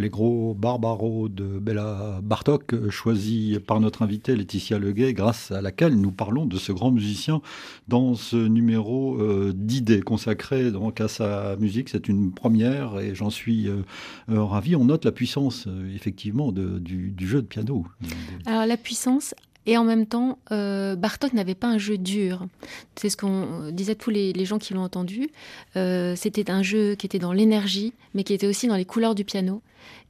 Gros 0.10 0.54
Barbaro 0.54 1.30
de 1.30 1.60
Bella 1.60 2.20
Bartok, 2.24 2.90
choisi 2.90 3.60
par 3.66 3.80
notre 3.80 4.02
invitée 4.02 4.36
Laetitia 4.36 4.80
Leguet, 4.80 5.14
grâce 5.14 5.52
à 5.52 5.62
laquelle 5.62 5.96
nous 5.96 6.12
parlons 6.12 6.46
de 6.46 6.58
ce 6.58 6.72
grand 6.72 6.92
musicien 6.92 7.42
dans 7.88 8.16
ce 8.16 8.36
numéro 8.36 9.16
euh, 9.20 9.54
d'idées 9.56 10.02
consacré 10.02 10.72
donc 10.72 11.02
à 11.02 11.08
sa 11.08 11.56
musique. 11.58 11.90
C'est 11.90 12.08
une 12.08 12.32
première 12.32 13.00
et 13.00 13.16
j'en 13.16 13.30
suis 13.30 13.68
euh, 13.68 13.84
euh, 14.30 14.44
ravi. 14.44 14.76
On 14.76 14.86
note 14.86 15.06
la 15.06 15.12
puissance 15.12 15.68
effectivement 15.94 16.52
du, 16.52 17.16
jeu 17.20 17.42
de 17.42 17.48
piano. 17.48 17.86
Alors 18.46 18.66
la 18.66 18.78
puissance, 18.78 19.34
et 19.66 19.78
en 19.78 19.84
même 19.84 20.06
temps, 20.06 20.40
Bartok 20.50 21.34
n'avait 21.34 21.56
pas 21.56 21.68
un 21.68 21.78
jeu 21.78 21.98
dur. 21.98 22.46
C'est 22.96 23.10
ce 23.10 23.18
qu'on 23.18 23.72
disait 23.72 23.96
tous 23.96 24.10
les, 24.10 24.46
gens 24.46 24.60
qui 24.60 24.74
l'ont 24.74 24.84
entendu. 24.84 25.30
C'était 25.74 26.50
un 26.52 26.64
jeu 26.64 26.96
qui 26.96 27.06
était 27.06 27.20
dans 27.20 27.34
l'énergie, 27.34 27.94
mais 28.14 28.24
qui 28.24 28.34
était 28.34 28.48
aussi 28.48 28.68
dans 28.68 28.76
les 28.76 28.86
couleurs 28.86 29.16
du 29.16 29.26
piano 29.26 29.62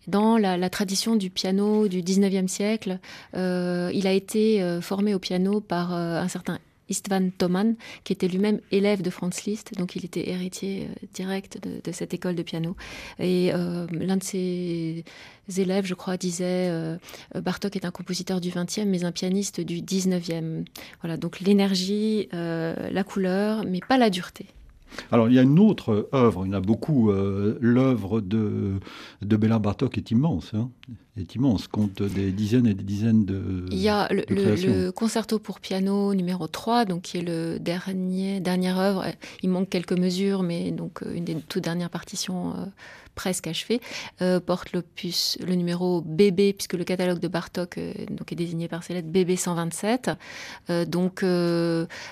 dans 0.07 0.37
la, 0.37 0.69
tradition 0.69 1.15
du 1.15 1.29
piano 1.29 1.87
du 1.87 2.01
19e 2.01 2.47
siècle. 2.47 2.99
Euh, 3.35 3.91
il 3.93 4.07
a 4.07 4.11
été 4.11 4.61
euh, 4.61 4.81
formé 4.81 5.13
au 5.13 5.19
piano 5.19 5.61
par 5.61 5.93
euh, 5.93 6.19
un 6.19 6.27
certain 6.27 6.59
Istvan 6.89 7.31
Thoman, 7.37 7.75
qui 8.03 8.13
était 8.13 8.27
lui-même 8.27 8.59
élève 8.71 9.01
de 9.01 9.09
Franz 9.09 9.43
Liszt, 9.45 9.73
donc 9.77 9.95
il 9.95 10.05
était 10.05 10.29
héritier 10.29 10.89
direct 11.13 11.59
de, 11.61 11.91
cette 11.91 12.13
école 12.13 12.35
de 12.35 12.43
piano. 12.43 12.75
Et 13.19 13.51
l'un 13.51 14.17
de 14.17 14.23
ses 14.23 15.03
élèves, 15.57 15.85
je 15.85 15.93
crois, 15.93 16.17
disait 16.17 16.71
Bartok 17.33 17.75
est 17.75 17.85
un 17.85 17.91
compositeur 17.91 18.41
du 18.41 18.49
20e, 18.49 18.85
mais 18.85 19.03
un 19.03 19.11
pianiste 19.11 19.61
du 19.61 19.81
19e. 19.81 20.65
Voilà, 21.01 21.17
donc 21.17 21.39
l'énergie, 21.39 22.27
la 22.31 23.03
couleur, 23.03 23.65
mais 23.65 23.79
pas 23.87 23.97
la 23.97 24.09
dureté. 24.09 24.54
Alors, 25.11 25.29
il 25.29 25.35
y 25.35 25.39
a 25.39 25.43
une 25.43 25.59
autre 25.59 26.09
œuvre, 26.13 26.45
il 26.45 26.49
y 26.49 26.55
en 26.55 26.57
a 26.57 26.61
beaucoup. 26.61 27.11
Euh, 27.11 27.57
l'œuvre 27.61 28.21
de, 28.21 28.73
de 29.21 29.35
Béla 29.37 29.59
Bartok 29.59 29.97
est 29.97 30.11
immense. 30.11 30.53
Hein, 30.53 30.69
est 31.17 31.35
immense, 31.35 31.67
compte 31.67 32.03
des 32.03 32.31
dizaines 32.31 32.67
et 32.67 32.73
des 32.73 32.83
dizaines 32.83 33.25
de. 33.25 33.65
Il 33.71 33.77
y 33.77 33.89
a 33.89 34.07
le, 34.11 34.91
concerto 34.91 35.39
pour 35.39 35.59
piano 35.59 36.13
numéro 36.13 36.47
3, 36.47 36.85
donc, 36.85 37.03
qui 37.03 37.17
est 37.17 37.21
le 37.21 37.57
dernier, 37.59 38.39
dernière 38.39 38.79
œuvre. 38.79 39.05
Il 39.41 39.49
manque 39.49 39.69
quelques 39.69 39.97
mesures, 39.97 40.43
mais 40.43 40.71
donc 40.71 41.03
euh, 41.03 41.13
une 41.13 41.23
des 41.23 41.35
toutes 41.35 41.63
dernières 41.63 41.89
partitions. 41.89 42.51
Euh, 42.51 42.65
presque 43.15 43.47
achevé, 43.47 43.81
euh, 44.21 44.39
porte 44.39 44.73
l'opus, 44.73 45.37
le 45.45 45.55
numéro 45.55 46.01
BB, 46.01 46.53
puisque 46.53 46.73
le 46.73 46.83
catalogue 46.83 47.19
de 47.19 47.27
Bartok 47.27 47.77
euh, 47.77 47.93
donc 48.11 48.31
est 48.31 48.35
désigné 48.35 48.67
par 48.67 48.83
ces 48.83 48.93
lettres 48.93 49.07
BB 49.07 49.35
127. 49.37 50.11
Euh, 50.69 50.85
donc 50.85 51.21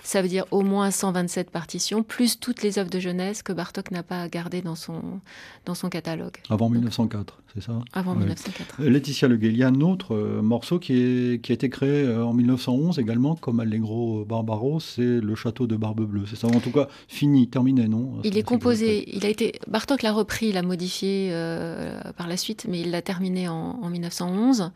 ça 0.04 0.22
veut 0.22 0.28
dire 0.28 0.46
au 0.52 0.62
moins 0.62 0.90
127 0.90 1.52
partitions, 1.52 2.04
plus 2.04 2.40
toutes 2.40 2.64
les 2.64 2.80
œuvres 2.80 2.90
de 2.90 3.00
jeunesse 3.00 3.44
que 3.44 3.54
Bartok 3.54 3.92
n'a 3.92 4.04
pas 4.04 4.28
gardées 4.28 4.62
dans 4.62 4.76
son, 4.76 5.20
dans 5.66 5.76
son 5.76 5.90
catalogue. 5.90 6.38
Avant 6.50 6.70
1904, 6.70 7.43
c'est 7.54 7.62
ça 7.64 7.80
Avant 7.94 8.16
1904. 8.16 8.82
Laetitia 8.84 9.28
Leguet, 9.28 9.50
il 9.50 9.58
y 9.58 9.64
a 9.64 9.68
un 9.68 9.82
autre 9.82 10.16
morceau 10.42 10.80
qui, 10.80 10.94
est, 10.94 11.42
qui 11.42 11.52
a 11.52 11.56
été 11.56 11.70
créé 11.70 12.08
en 12.08 12.34
1911 12.34 13.00
également, 13.00 13.36
comme 13.36 13.60
Allegro 13.60 14.26
Barbaro, 14.26 14.80
c'est 14.80 15.02
le 15.02 15.36
château 15.36 15.68
de 15.68 15.76
Barbe 15.76 16.06
Bleue. 16.06 16.26
C'est 16.28 16.36
ça, 16.36 16.48
en 16.48 16.60
tout 16.60 16.72
cas, 16.72 16.88
fini, 17.08 17.48
terminé, 17.48 17.88
non? 17.88 18.22
Il 18.24 18.38
est 18.38 18.44
composé, 18.44 19.16
il 19.16 19.26
a 19.26 19.30
été, 19.30 19.60
Bartok 19.68 20.02
l'a 20.02 20.12
repris, 20.12 20.52
l'a 20.52 20.62
modifié 20.62 21.30
euh, 21.32 22.00
par 22.18 22.28
la 22.28 22.38
suite, 22.38 22.66
mais 22.70 22.82
il 22.82 22.92
l'a 22.92 23.02
terminé 23.02 23.48
en, 23.48 23.90
1911. 23.90 24.72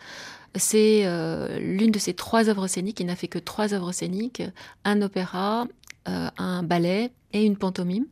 C'est 0.55 1.05
euh, 1.05 1.59
l'une 1.59 1.91
de 1.91 1.99
ses 1.99 2.13
trois 2.13 2.49
œuvres 2.49 2.67
scéniques. 2.67 2.99
Il 2.99 3.07
n'a 3.07 3.15
fait 3.15 3.27
que 3.27 3.39
trois 3.39 3.73
œuvres 3.73 3.91
scéniques 3.91 4.43
un 4.85 5.01
opéra, 5.01 5.67
euh, 6.07 6.29
un 6.37 6.63
ballet 6.63 7.11
et 7.33 7.43
une 7.43 7.57
pantomime. 7.57 8.05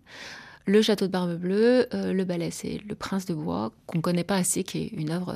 Le 0.68 0.82
Château 0.82 1.06
de 1.06 1.12
Barbe 1.12 1.36
Bleue, 1.36 1.88
euh, 1.94 2.12
le 2.12 2.24
ballet, 2.24 2.50
c'est 2.50 2.82
Le 2.88 2.96
Prince 2.96 3.28
de 3.28 3.36
Bois, 3.36 3.72
qu'on 3.86 4.00
ne 4.00 4.02
connaît 4.02 4.24
pas 4.24 4.36
assez, 4.36 4.64
qui 4.64 4.80
est 4.80 4.88
une 4.88 5.12
œuvre 5.12 5.36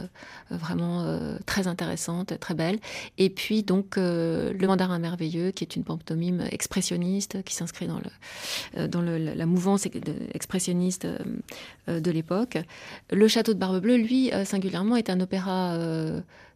euh, 0.51 0.57
vraiment 0.57 1.03
euh, 1.03 1.37
très 1.45 1.67
intéressante, 1.67 2.39
très 2.39 2.55
belle. 2.55 2.79
Et 3.19 3.29
puis 3.29 3.61
donc 3.61 3.97
Le 3.97 4.65
Mandarin 4.65 4.97
merveilleux, 4.97 5.51
qui 5.51 5.63
est 5.63 5.75
une 5.75 5.83
pantomime 5.83 6.43
expressionniste, 6.51 7.43
qui 7.43 7.53
s'inscrit 7.53 7.87
dans, 7.87 7.99
le, 7.99 8.87
dans 8.87 9.01
la 9.01 9.45
mouvance 9.45 9.87
expressionniste 10.33 11.07
de 11.87 12.11
l'époque. 12.11 12.57
Le 13.11 13.27
Château 13.27 13.53
de 13.53 13.59
Barbe 13.59 13.81
Bleue, 13.81 13.97
lui, 13.97 14.31
singulièrement, 14.45 14.95
est 14.95 15.09
un 15.09 15.19
opéra 15.19 15.77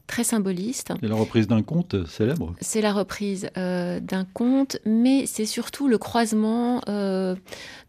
très 0.07 0.23
symboliste. 0.23 0.93
C'est 1.01 1.07
la 1.07 1.15
reprise 1.15 1.47
d'un 1.47 1.61
conte 1.61 2.05
célèbre 2.07 2.53
C'est 2.61 2.81
la 2.81 2.93
reprise 2.93 3.49
euh, 3.57 3.99
d'un 3.99 4.25
conte, 4.25 4.77
mais 4.85 5.25
c'est 5.25 5.45
surtout 5.45 5.87
le 5.87 5.97
croisement 5.97 6.81
euh, 6.89 7.35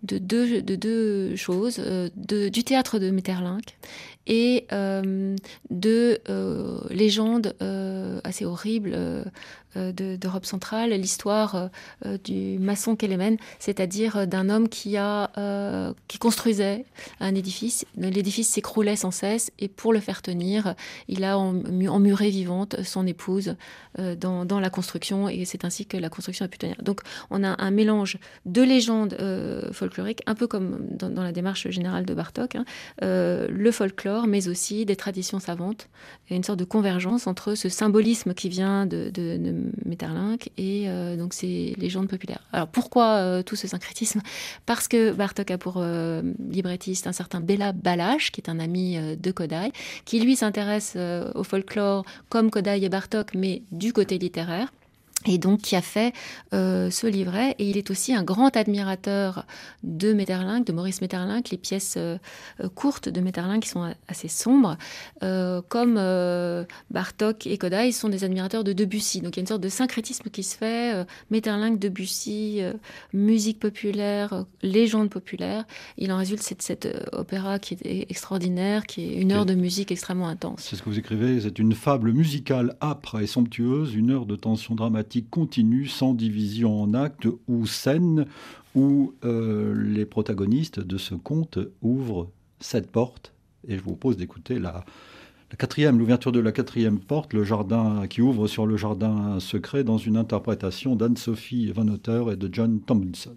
de, 0.03 0.18
deux, 0.18 0.62
de 0.62 0.77
deux 0.77 1.37
choses, 1.37 1.77
euh, 1.81 2.09
de, 2.16 2.48
du 2.48 2.64
théâtre 2.64 2.98
de 2.98 3.11
Metterlinck 3.11 3.77
et 4.27 4.66
de 4.70 6.18
légendes 6.90 7.55
assez 8.24 8.46
horribles 8.46 8.96
d'Europe 9.76 10.46
centrale, 10.46 10.90
l'histoire 10.90 11.70
du 12.24 12.58
maçon 12.58 12.96
Kelemen, 12.96 13.37
c'est-à-dire 13.58 14.26
d'un 14.26 14.48
homme 14.48 14.68
qui, 14.68 14.96
a, 14.96 15.30
qui 16.08 16.18
construisait 16.18 16.84
un 17.20 17.34
édifice. 17.34 17.84
L'édifice 17.96 18.48
s'écroulait 18.48 18.96
sans 18.96 19.10
cesse 19.10 19.50
et 19.58 19.68
pour 19.68 19.92
le 19.92 20.00
faire 20.00 20.22
tenir, 20.22 20.74
il 21.08 21.24
a 21.24 21.38
emmuré 21.38 22.30
vivante 22.30 22.82
son 22.82 23.06
épouse 23.06 23.56
euh, 23.98 24.16
dans, 24.16 24.60
la 24.60 24.70
construction 24.70 25.28
et 25.28 25.44
c'est 25.44 25.64
ainsi 25.64 25.87
que 25.87 25.96
la 25.96 26.08
construction 26.08 26.44
a 26.44 26.48
pu 26.48 26.58
tenir. 26.58 26.76
Donc 26.82 27.00
on 27.30 27.42
a 27.42 27.62
un 27.62 27.70
mélange 27.70 28.18
de 28.46 28.62
légendes 28.62 29.16
euh, 29.20 29.72
folkloriques, 29.72 30.22
un 30.26 30.34
peu 30.34 30.46
comme 30.46 30.87
dans, 30.90 31.22
la 31.22 31.32
démarche 31.32 31.68
générale 31.70 32.04
de 32.04 32.14
Bartok, 32.14 32.54
hein, 32.54 32.64
euh, 33.02 33.48
le 33.50 33.70
folklore, 33.72 34.26
mais 34.26 34.48
aussi 34.48 34.84
des 34.84 34.96
traditions 34.96 35.40
savantes, 35.40 35.88
et 36.28 36.37
une 36.37 36.44
sorte 36.44 36.58
de 36.58 36.64
convergence 36.64 37.26
entre 37.26 37.54
ce 37.54 37.68
symbolisme 37.68 38.34
qui 38.34 38.48
vient 38.48 38.87
de, 38.87 39.10
Metterlinck 39.85 40.50
et 40.57 40.87
donc 41.16 41.35
ces 41.35 41.74
légendes 41.79 42.09
populaires. 42.09 42.46
Alors 42.53 42.68
pourquoi 42.68 43.42
tout 43.44 43.57
ce 43.57 43.66
syncrétisme? 43.66 44.20
Parce 44.66 44.88
que 44.88 45.12
Bartok 45.12 45.50
a 45.50 45.59
pour 45.59 45.85
librettiste 46.50 47.07
un 47.07 47.12
certain 47.12 47.40
Bela 47.40 47.72
Balash, 47.72 48.31
qui 48.33 48.40
est 48.40 48.50
un 48.50 48.61
ami 48.61 48.98
de 49.16 49.31
Kodai, 49.31 49.72
qui 50.05 50.20
lui 50.20 50.37
s'intéresse 50.37 50.96
au 51.35 51.44
folklore 51.44 52.05
comme 52.29 52.50
Kodai 52.50 52.83
et 52.83 52.88
Bartok, 52.88 53.35
mais 53.35 53.62
du 53.72 53.92
côté 53.92 54.18
littéraire 54.18 54.72
et 55.26 55.38
donc 55.38 55.60
qui 55.60 55.76
a 55.76 55.82
fait 55.82 56.12
euh, 56.52 56.90
ce 56.90 57.06
livret. 57.06 57.54
Et 57.58 57.68
il 57.68 57.76
est 57.76 57.90
aussi 57.90 58.14
un 58.14 58.22
grand 58.22 58.56
admirateur 58.56 59.46
de 59.82 60.12
Metterlinck, 60.12 60.66
de 60.66 60.72
Maurice 60.72 61.00
Metterlinck, 61.00 61.50
les 61.50 61.58
pièces 61.58 61.94
euh, 61.96 62.18
euh, 62.60 62.68
courtes 62.68 63.08
de 63.08 63.20
Metterlinck 63.20 63.62
qui 63.62 63.68
sont 63.68 63.94
assez 64.08 64.28
sombres, 64.28 64.76
comme 65.68 65.94
Bartok 66.90 67.46
et 67.46 67.58
Kodai 67.58 67.92
sont 67.92 68.08
des 68.08 68.24
admirateurs 68.24 68.64
de 68.64 68.72
Debussy. 68.72 69.20
Donc 69.20 69.37
il 69.37 69.38
y 69.38 69.40
a 69.40 69.42
une 69.42 69.46
sorte 69.46 69.62
de 69.62 69.68
syncrétisme 69.68 70.28
qui 70.30 70.42
se 70.42 70.56
fait, 70.56 71.06
Metterlinck, 71.30 71.78
Debussy, 71.78 72.60
musique 73.12 73.58
populaire, 73.58 74.44
légende 74.62 75.10
populaire. 75.10 75.64
Il 75.96 76.12
en 76.12 76.18
résulte 76.18 76.42
cette, 76.42 76.62
cette 76.62 76.88
opéra 77.12 77.58
qui 77.58 77.74
est 77.84 78.10
extraordinaire, 78.10 78.87
qui 78.87 79.02
est 79.02 79.14
une 79.14 79.32
heure 79.32 79.46
de 79.46 79.54
musique 79.54 79.92
extrêmement 79.92 80.28
intense. 80.28 80.66
C'est 80.68 80.76
ce 80.76 80.82
que 80.82 80.90
vous 80.90 80.98
écrivez, 80.98 81.40
c'est 81.40 81.58
une 81.58 81.74
fable 81.74 82.12
musicale 82.12 82.76
âpre 82.82 83.20
et 83.20 83.26
somptueuse, 83.26 83.94
une 83.94 84.10
heure 84.10 84.26
de 84.26 84.37
tension 84.37 84.74
dramatique 84.74 85.13
continue, 85.22 85.87
sans 85.87 86.14
division 86.14 86.83
en 86.83 86.94
actes 86.94 87.29
ou 87.48 87.66
scènes, 87.66 88.27
où 88.74 89.14
euh, 89.24 89.74
les 89.74 90.05
protagonistes 90.05 90.81
de 90.81 90.98
ce 90.98 91.14
conte 91.14 91.59
ouvrent 91.83 92.31
cette 92.59 92.90
porte. 92.90 93.33
Et 93.68 93.77
je 93.77 93.83
vous 93.83 93.90
propose 93.90 94.16
d'écouter 94.16 94.59
la, 94.59 94.85
la 95.50 95.57
quatrième, 95.57 95.98
l'ouverture 95.98 96.33
de 96.33 96.40
la 96.40 96.53
quatrième 96.53 96.98
porte, 96.98 97.33
le 97.33 97.44
jardin 97.44 98.07
qui 98.09 98.20
ouvre 98.20 98.46
sur 98.46 98.66
le 98.66 98.77
jardin 98.77 99.38
secret, 99.40 99.85
dans 99.85 99.98
une 99.98 100.16
interprétation 100.16 100.96
d'Anne-Sophie 100.96 101.70
Van 101.70 101.88
Otter 101.88 102.24
et 102.33 102.37
de 102.37 102.48
John 102.53 102.81
Tomlinson. 102.81 103.37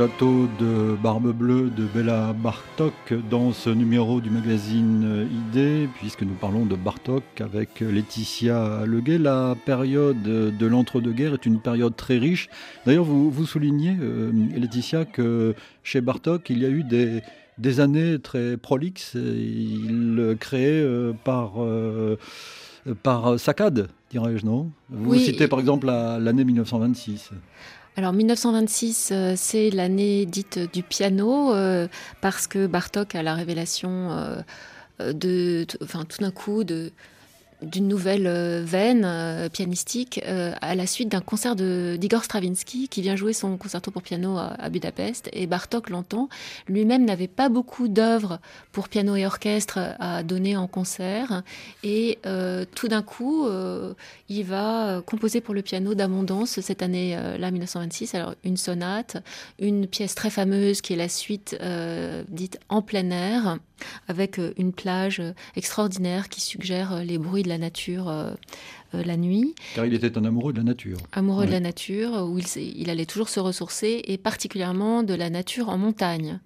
Château 0.00 0.48
de 0.58 0.96
Barbe 1.02 1.30
Bleue 1.30 1.68
de 1.68 1.84
Bella 1.84 2.32
Bartok 2.32 3.12
dans 3.28 3.52
ce 3.52 3.68
numéro 3.68 4.22
du 4.22 4.30
magazine 4.30 5.28
ID, 5.30 5.90
puisque 5.98 6.22
nous 6.22 6.32
parlons 6.32 6.64
de 6.64 6.74
Bartok 6.74 7.22
avec 7.40 7.80
Laetitia 7.80 8.86
Leguet. 8.86 9.18
La 9.18 9.54
période 9.66 10.22
de 10.22 10.66
l'entre-deux-guerres 10.66 11.34
est 11.34 11.44
une 11.44 11.60
période 11.60 11.96
très 11.96 12.16
riche. 12.16 12.48
D'ailleurs, 12.86 13.04
vous, 13.04 13.30
vous 13.30 13.44
soulignez, 13.44 13.94
euh, 14.00 14.32
Laetitia, 14.56 15.04
que 15.04 15.54
chez 15.82 16.00
Bartok, 16.00 16.48
il 16.48 16.60
y 16.60 16.64
a 16.64 16.70
eu 16.70 16.82
des, 16.82 17.20
des 17.58 17.80
années 17.80 18.18
très 18.18 18.56
prolixes. 18.56 19.12
Il 19.16 20.34
créait 20.40 20.80
euh, 20.80 21.12
par, 21.24 21.62
euh, 21.62 22.16
par 23.02 23.38
saccade, 23.38 23.90
dirais-je, 24.10 24.46
non? 24.46 24.70
Vous 24.88 25.16
citez 25.16 25.46
par 25.46 25.60
exemple 25.60 25.88
l'année 25.88 26.44
1926. 26.44 27.32
Alors 28.00 28.14
1926, 28.14 29.10
euh, 29.12 29.34
c'est 29.36 29.68
l'année 29.68 30.24
dite 30.24 30.58
du 30.72 30.82
piano, 30.82 31.52
euh, 31.52 31.86
parce 32.22 32.46
que 32.46 32.66
Bartok 32.66 33.14
a 33.14 33.22
la 33.22 33.34
révélation 33.34 34.10
euh, 35.00 35.12
de, 35.12 35.66
enfin 35.82 36.06
tout 36.06 36.22
d'un 36.22 36.30
coup 36.30 36.64
de 36.64 36.92
d'une 37.62 37.88
nouvelle 37.88 38.26
euh, 38.26 38.62
veine 38.64 39.04
euh, 39.04 39.48
pianistique 39.48 40.20
euh, 40.26 40.52
à 40.60 40.74
la 40.74 40.86
suite 40.86 41.08
d'un 41.08 41.20
concert 41.20 41.56
d'Igor 41.56 42.24
Stravinsky 42.24 42.88
qui 42.88 43.02
vient 43.02 43.16
jouer 43.16 43.32
son 43.32 43.56
concerto 43.56 43.90
pour 43.90 44.02
piano 44.02 44.38
à, 44.38 44.68
Budapest 44.70 45.28
et 45.32 45.46
Bartok 45.46 45.90
l'entend. 45.90 46.28
Lui-même 46.68 47.04
n'avait 47.04 47.28
pas 47.28 47.48
beaucoup 47.48 47.88
d'œuvres 47.88 48.38
pour 48.72 48.88
piano 48.88 49.16
et 49.16 49.26
orchestre 49.26 49.78
à 49.98 50.22
donner 50.22 50.56
en 50.56 50.66
concert 50.66 51.42
et 51.82 52.18
tout 52.74 52.88
d'un 52.88 53.02
coup 53.02 53.48
il 54.28 54.44
va 54.44 55.02
composer 55.04 55.40
pour 55.40 55.54
le 55.54 55.62
piano 55.62 55.94
d'abondance 55.94 56.60
cette 56.60 56.82
année-là 56.82 57.50
1926. 57.50 58.14
Alors 58.14 58.34
une 58.44 58.56
sonate, 58.56 59.16
une 59.58 59.86
pièce 59.86 60.14
très 60.14 60.30
fameuse 60.30 60.80
qui 60.80 60.92
est 60.92 60.96
la 60.96 61.08
suite 61.08 61.56
dite 62.28 62.60
en 62.68 62.82
plein 62.82 63.10
air 63.10 63.58
avec 64.08 64.40
une 64.56 64.72
plage 64.72 65.22
extraordinaire 65.56 66.28
qui 66.28 66.40
suggère 66.40 67.02
les 67.02 67.18
bruits 67.18 67.42
de 67.42 67.49
la 67.50 67.58
nature 67.58 68.12
la 68.92 69.16
nuit. 69.16 69.54
Car 69.74 69.86
il 69.86 69.94
était 69.94 70.16
un 70.18 70.24
amoureux 70.24 70.52
de 70.52 70.58
la 70.58 70.64
nature. 70.64 70.98
Amoureux 71.12 71.46
de 71.46 71.52
la 71.52 71.60
nature, 71.60 72.26
où 72.28 72.38
il, 72.56 72.90
allait 72.90 73.06
toujours 73.06 73.28
se 73.28 73.38
ressourcer, 73.38 74.02
et 74.04 74.18
particulièrement 74.18 75.02
de 75.02 75.14
la 75.14 75.30
nature 75.30 75.68
en 75.68 75.78
montagne. 75.78 76.40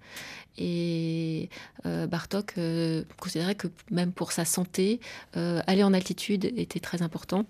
Et 0.57 1.49
Bartok 1.83 2.55
considérait 3.19 3.55
que 3.55 3.67
même 3.89 4.11
pour 4.11 4.31
sa 4.31 4.45
santé, 4.45 4.99
aller 5.33 5.83
en 5.83 5.93
altitude 5.93 6.45
était 6.55 6.79
très 6.79 7.01
important. 7.01 7.45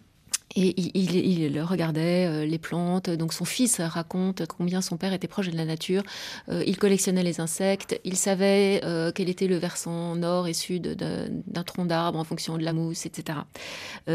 Et 0.54 0.74
il, 0.98 1.62
regardait 1.62 2.28
euh, 2.28 2.46
les 2.46 2.58
plantes. 2.58 3.10
Donc 3.10 3.34
son 3.34 3.46
fils 3.46 3.82
raconte 3.82 4.46
combien 4.48 4.82
son 4.82 4.96
père 4.96 5.12
était 5.12 5.28
proche 5.28 5.50
de 5.50 5.58
la 5.58 5.66
nature. 5.66 6.04
Euh, 6.50 6.64
il 6.66 6.78
collectionnait 6.78 7.24
les 7.24 7.42
insectes. 7.42 8.00
Il 8.06 8.16
savait 8.16 8.82
euh, 8.84 9.12
quel 9.14 9.28
était 9.28 9.48
le 9.48 9.58
versant 9.58 10.16
nord 10.16 10.48
et 10.48 10.54
sud 10.54 10.96
d'un 10.96 11.64
tronc 11.64 11.86
d'arbre 11.86 12.20
en 12.20 12.24
fonction 12.24 12.58
de 12.58 12.64
la 12.64 12.74
mousse, 12.74 13.06
etc. 13.06 13.40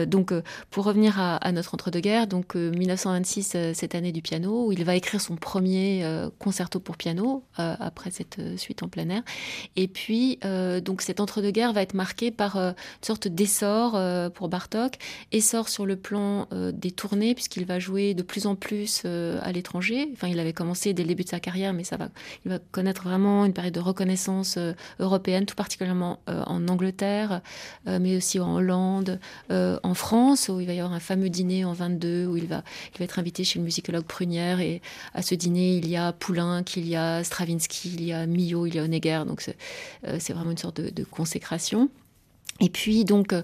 donc 0.06 0.32
pour 0.70 0.84
revenir 0.84 1.20
à, 1.20 1.52
notre 1.52 1.74
entre-deux-guerres, 1.74 2.26
donc 2.26 2.54
1926, 2.54 3.56
cette 3.74 3.94
année 3.94 4.12
du 4.12 4.22
piano, 4.22 4.66
où 4.66 4.72
il 4.72 4.84
va 4.84 4.94
écrire 4.94 5.20
son 5.20 5.36
premier 5.36 6.04
concerto 6.38 6.80
pour 6.80 6.96
piano 6.96 7.44
après 7.56 8.10
cette 8.10 8.40
suite 8.56 8.82
en 8.82 8.88
plein 8.88 9.08
air. 9.08 9.22
Et 9.76 9.88
puis 9.88 10.38
donc 10.82 11.02
cet 11.02 11.20
entre-deux-guerres 11.20 11.72
va 11.72 11.82
être 11.82 11.94
marqué 11.94 12.30
par 12.30 12.56
une 12.56 12.74
sorte 13.02 13.28
d'essor 13.28 13.98
pour 14.32 14.48
Bartok, 14.48 14.94
essor 15.32 15.68
sur 15.68 15.86
le 15.86 15.96
plan 15.96 16.19
euh, 16.52 16.72
des 16.72 16.90
tournées, 16.90 17.34
puisqu'il 17.34 17.64
va 17.64 17.78
jouer 17.78 18.14
de 18.14 18.22
plus 18.22 18.46
en 18.46 18.54
plus 18.54 19.02
euh, 19.04 19.38
à 19.42 19.52
l'étranger. 19.52 20.08
Enfin, 20.12 20.28
il 20.28 20.38
avait 20.38 20.52
commencé 20.52 20.92
dès 20.92 21.02
le 21.02 21.08
début 21.08 21.24
de 21.24 21.28
sa 21.28 21.40
carrière, 21.40 21.72
mais 21.72 21.84
ça 21.84 21.96
va, 21.96 22.08
il 22.44 22.50
va 22.50 22.58
connaître 22.58 23.02
vraiment 23.02 23.44
une 23.44 23.52
période 23.52 23.74
de 23.74 23.80
reconnaissance 23.80 24.56
euh, 24.56 24.72
européenne, 24.98 25.46
tout 25.46 25.54
particulièrement 25.54 26.20
en 26.26 26.68
Angleterre, 26.68 27.40
mais 27.86 28.16
aussi 28.16 28.38
en 28.38 28.56
Hollande, 28.56 29.18
en 29.50 29.94
France, 29.94 30.48
où 30.48 30.60
il 30.60 30.66
va 30.66 30.72
y 30.72 30.78
avoir 30.78 30.94
un 30.94 31.00
fameux 31.00 31.28
dîner 31.28 31.64
en 31.64 31.72
22, 31.72 32.26
où 32.26 32.36
il 32.36 32.46
va, 32.46 32.62
être 32.98 33.18
invité 33.18 33.44
chez 33.44 33.58
le 33.58 33.64
musicologue 33.64 34.04
Prunière. 34.04 34.60
Et 34.60 34.82
à 35.14 35.22
ce 35.22 35.34
dîner, 35.34 35.76
il 35.76 35.88
y 35.88 35.96
a 35.96 36.12
Poulenc, 36.12 36.64
il 36.76 36.88
y 36.88 36.96
a 36.96 37.24
Stravinsky, 37.24 37.94
il 37.94 38.04
y 38.04 38.12
a 38.12 38.26
Millot, 38.26 38.66
il 38.66 38.74
y 38.74 38.78
a 38.78 38.84
Honegger. 38.84 39.22
Donc 39.26 39.40
c'est 39.40 40.32
vraiment 40.32 40.50
une 40.50 40.58
sorte 40.58 40.80
de 40.80 41.04
consécration. 41.04 41.88
Et 42.60 42.68
puis 42.68 43.04
donc 43.04 43.34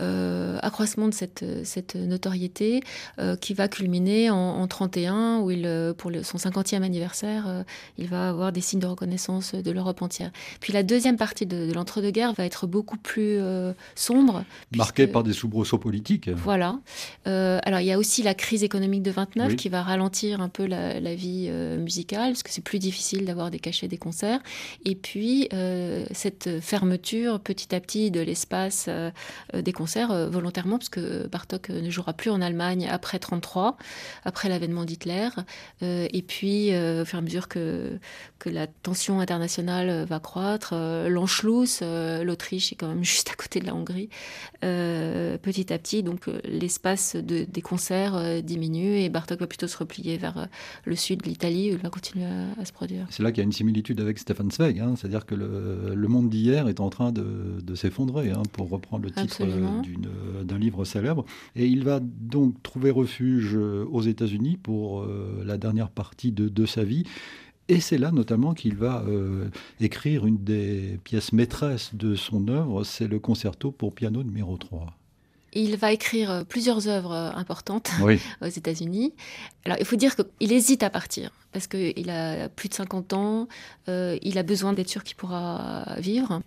euh, 0.00 0.58
accroissement 0.62 1.08
de 1.08 1.14
cette, 1.14 1.44
cette 1.64 1.94
notoriété 1.96 2.82
euh, 3.18 3.36
qui 3.36 3.54
va 3.54 3.68
culminer 3.68 4.30
en, 4.30 4.36
en 4.36 4.66
31 4.66 5.38
où 5.40 5.50
il 5.50 5.66
euh, 5.66 5.94
pour 5.94 6.10
le, 6.10 6.22
son 6.22 6.38
50e 6.38 6.82
anniversaire 6.82 7.46
euh, 7.48 7.62
il 7.98 8.08
va 8.08 8.28
avoir 8.28 8.52
des 8.52 8.60
signes 8.60 8.80
de 8.80 8.86
reconnaissance 8.86 9.54
de 9.54 9.70
l'Europe 9.70 10.02
entière. 10.02 10.30
Puis 10.60 10.72
la 10.72 10.82
deuxième 10.82 11.16
partie 11.16 11.46
de, 11.46 11.66
de 11.66 11.72
l'entre-deux-guerres 11.72 12.34
va 12.34 12.44
être 12.44 12.66
beaucoup 12.66 12.96
plus 12.96 13.38
euh, 13.38 13.72
sombre, 13.94 14.44
marquée 14.74 15.06
par 15.06 15.22
des 15.22 15.32
soubresauts 15.32 15.78
politiques. 15.78 16.28
Voilà. 16.30 16.78
alors 17.24 17.80
il 17.80 17.86
y 17.86 17.92
a 17.92 17.98
aussi 17.98 18.22
la 18.22 18.34
crise 18.34 18.62
économique 18.62 19.02
de 19.02 19.10
29 19.10 19.48
oui. 19.48 19.56
qui 19.56 19.68
va 19.68 19.82
ralentir 19.82 20.40
un 20.40 20.48
peu 20.48 20.66
la, 20.66 21.00
la 21.00 21.14
vie 21.14 21.50
musicale 21.78 22.32
parce 22.32 22.42
que 22.42 22.50
c'est 22.50 22.64
plus 22.64 22.78
difficile 22.78 23.24
d'avoir 23.24 23.50
des 23.50 23.58
cachets 23.58 23.88
des 23.88 23.98
concerts. 23.98 24.40
Et 24.84 24.94
puis 24.94 25.48
cette 26.12 26.60
fermeture 26.60 27.40
petit 27.40 27.74
à 27.74 27.80
petit 27.80 28.10
de 28.10 28.20
l'espace 28.20 28.65
euh, 28.88 29.10
des 29.54 29.72
concerts 29.72 30.10
euh, 30.10 30.28
volontairement, 30.28 30.78
parce 30.78 30.88
que 30.88 31.26
Bartok 31.28 31.70
ne 31.70 31.90
jouera 31.90 32.12
plus 32.12 32.30
en 32.30 32.40
Allemagne 32.40 32.88
après 32.90 33.18
33, 33.18 33.76
après 34.24 34.48
l'avènement 34.48 34.84
d'Hitler. 34.84 35.28
Euh, 35.82 36.06
et 36.12 36.22
puis, 36.22 36.68
au 36.68 37.04
fur 37.04 37.18
et 37.18 37.18
à 37.18 37.22
mesure 37.22 37.48
que, 37.48 37.98
que 38.38 38.50
la 38.50 38.66
tension 38.66 39.20
internationale 39.20 40.04
va 40.04 40.20
croître, 40.20 40.74
l'Anschluss, 40.74 41.82
l'Autriche 41.82 42.72
est 42.72 42.76
quand 42.76 42.88
même 42.88 43.04
juste 43.16 43.30
à 43.30 43.34
côté 43.34 43.60
de 43.60 43.66
la 43.66 43.74
Hongrie, 43.74 44.08
petit 44.60 45.72
à 45.72 45.78
petit, 45.78 46.02
donc 46.02 46.26
l'espace 46.44 47.16
de, 47.16 47.44
des 47.44 47.62
concerts 47.62 48.42
diminue 48.42 48.98
et 48.98 49.08
Bartok 49.08 49.40
va 49.40 49.46
plutôt 49.46 49.68
se 49.68 49.76
replier 49.76 50.16
vers 50.16 50.48
le 50.84 50.96
sud 50.96 51.22
de 51.22 51.28
l'Italie 51.28 51.70
où 51.70 51.74
il 51.74 51.82
va 51.82 51.90
continuer 51.90 52.26
à, 52.58 52.64
se 52.64 52.72
produire. 52.72 53.06
C'est 53.10 53.22
là 53.22 53.30
qu'il 53.30 53.38
y 53.38 53.42
a 53.42 53.44
une 53.44 53.52
similitude 53.52 54.00
avec 54.00 54.18
Stefan 54.18 54.50
Zweig, 54.50 54.80
hein, 54.80 54.94
c'est-à-dire 54.96 55.26
que 55.26 55.34
le, 55.34 56.08
monde 56.08 56.30
d'hier 56.30 56.68
est 56.68 56.80
en 56.80 56.88
train 56.88 57.12
de, 57.12 57.60
de 57.62 57.74
s'effondrer. 57.74 58.30
Hein, 58.30 58.42
pour 58.56 58.70
reprendre 58.70 59.04
le 59.04 59.10
titre 59.10 59.42
euh, 59.42 60.44
d'un 60.44 60.58
livre 60.58 60.84
célèbre. 60.86 61.26
Et 61.54 61.66
il 61.66 61.84
va 61.84 62.00
donc 62.00 62.62
trouver 62.62 62.90
refuge 62.90 63.54
euh, 63.54 63.84
aux 63.90 64.00
États-Unis 64.00 64.56
pour 64.56 65.02
euh, 65.02 65.42
la 65.44 65.58
dernière 65.58 65.90
partie 65.90 66.32
de, 66.32 66.48
de 66.48 66.66
sa 66.66 66.82
vie. 66.82 67.04
Et 67.68 67.80
c'est 67.80 67.98
là 67.98 68.12
notamment 68.12 68.54
qu'il 68.54 68.76
va 68.76 69.04
euh, 69.08 69.48
écrire 69.80 70.24
une 70.24 70.42
des 70.42 71.00
pièces 71.04 71.32
maîtresses 71.32 71.94
de 71.94 72.14
son 72.14 72.48
œuvre, 72.48 72.84
c'est 72.84 73.08
le 73.08 73.18
concerto 73.18 73.72
pour 73.72 73.92
piano 73.92 74.22
numéro 74.22 74.56
3. 74.56 74.95
Il 75.58 75.76
va 75.76 75.92
écrire 75.92 76.44
plusieurs 76.48 76.88
œuvres 76.88 77.12
importantes 77.12 77.90
oui. 78.02 78.20
aux 78.42 78.46
États-Unis. 78.46 79.14
Alors, 79.64 79.78
il 79.80 79.86
faut 79.86 79.96
dire 79.96 80.14
qu'il 80.14 80.52
hésite 80.52 80.82
à 80.82 80.90
partir 80.90 81.30
parce 81.56 81.68
qu'il 81.68 82.10
a 82.10 82.50
plus 82.50 82.68
de 82.68 82.74
50 82.74 83.14
ans, 83.14 83.48
euh, 83.88 84.18
il 84.20 84.36
a 84.36 84.42
besoin 84.42 84.74
d'être 84.74 84.90
sûr 84.90 85.02
qu'il 85.02 85.16
pourra 85.16 85.96
vivre. 85.96 86.42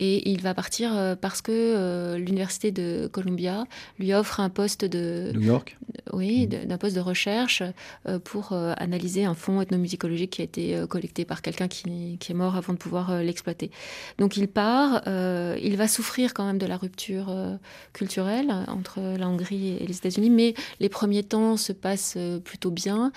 Et 0.00 0.30
il 0.30 0.40
va 0.40 0.54
partir 0.54 0.96
euh, 0.96 1.14
parce 1.16 1.42
que 1.42 1.52
euh, 1.52 2.16
l'université 2.16 2.70
de 2.70 3.06
Columbia 3.12 3.66
lui 3.98 4.14
offre 4.14 4.40
un 4.40 4.48
poste 4.48 4.86
de... 4.86 5.32
New 5.34 5.42
York 5.42 5.76
Oui, 6.14 6.46
mmh. 6.46 6.64
d'un 6.64 6.78
poste 6.78 6.96
de 6.96 7.00
recherche 7.02 7.62
euh, 8.08 8.18
pour 8.18 8.52
euh, 8.52 8.72
analyser 8.78 9.26
un 9.26 9.34
fonds 9.34 9.60
ethnomusicologique 9.60 10.30
qui 10.30 10.40
a 10.40 10.44
été 10.44 10.74
euh, 10.74 10.86
collecté 10.86 11.26
par 11.26 11.42
quelqu'un 11.42 11.68
qui, 11.68 12.16
qui, 12.18 12.32
est 12.32 12.34
mort 12.34 12.56
avant 12.56 12.72
de 12.72 12.78
pouvoir 12.78 13.10
euh, 13.10 13.22
l'exploiter. 13.22 13.70
Donc 14.16 14.38
il 14.38 14.48
part, 14.48 15.02
euh, 15.06 15.58
il 15.62 15.76
va 15.76 15.88
souffrir 15.88 16.32
quand 16.32 16.46
même 16.46 16.56
de 16.56 16.66
la 16.66 16.78
rupture 16.78 17.26
euh, 17.28 17.56
culturelle 17.92 18.50
entre 18.68 19.00
la 19.00 19.28
Hongrie 19.28 19.76
et 19.80 19.86
les 19.86 19.96
États-Unis, 19.96 20.30
mais 20.30 20.54
les 20.80 20.88
premiers 20.88 21.22
temps 21.22 21.56
se 21.56 21.72
passent 21.72 22.18
plutôt 22.44 22.70
bien, 22.70 23.12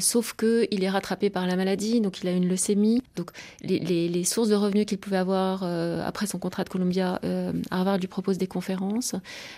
sauf 0.00 0.34
qu'il 0.34 0.84
est 0.84 0.90
rattrapé 0.90 1.30
par 1.30 1.46
la 1.46 1.56
maladie, 1.56 2.00
donc 2.00 2.22
il 2.22 2.28
a 2.28 2.32
une 2.32 2.48
leucémie. 2.48 3.02
Donc 3.16 3.30
les, 3.62 4.24
sources 4.24 4.48
de 4.48 4.54
revenus 4.54 4.86
qu'il 4.86 4.98
pouvait 4.98 5.16
avoir 5.16 5.62
euh, 5.62 6.02
après 6.04 6.26
son 6.26 6.38
contrat 6.38 6.64
de 6.64 6.68
Columbia, 6.68 7.20
euh, 7.24 7.52
Harvard 7.70 7.98
lui 7.98 8.06
propose 8.06 8.38
des 8.38 8.46
conférences 8.46 9.14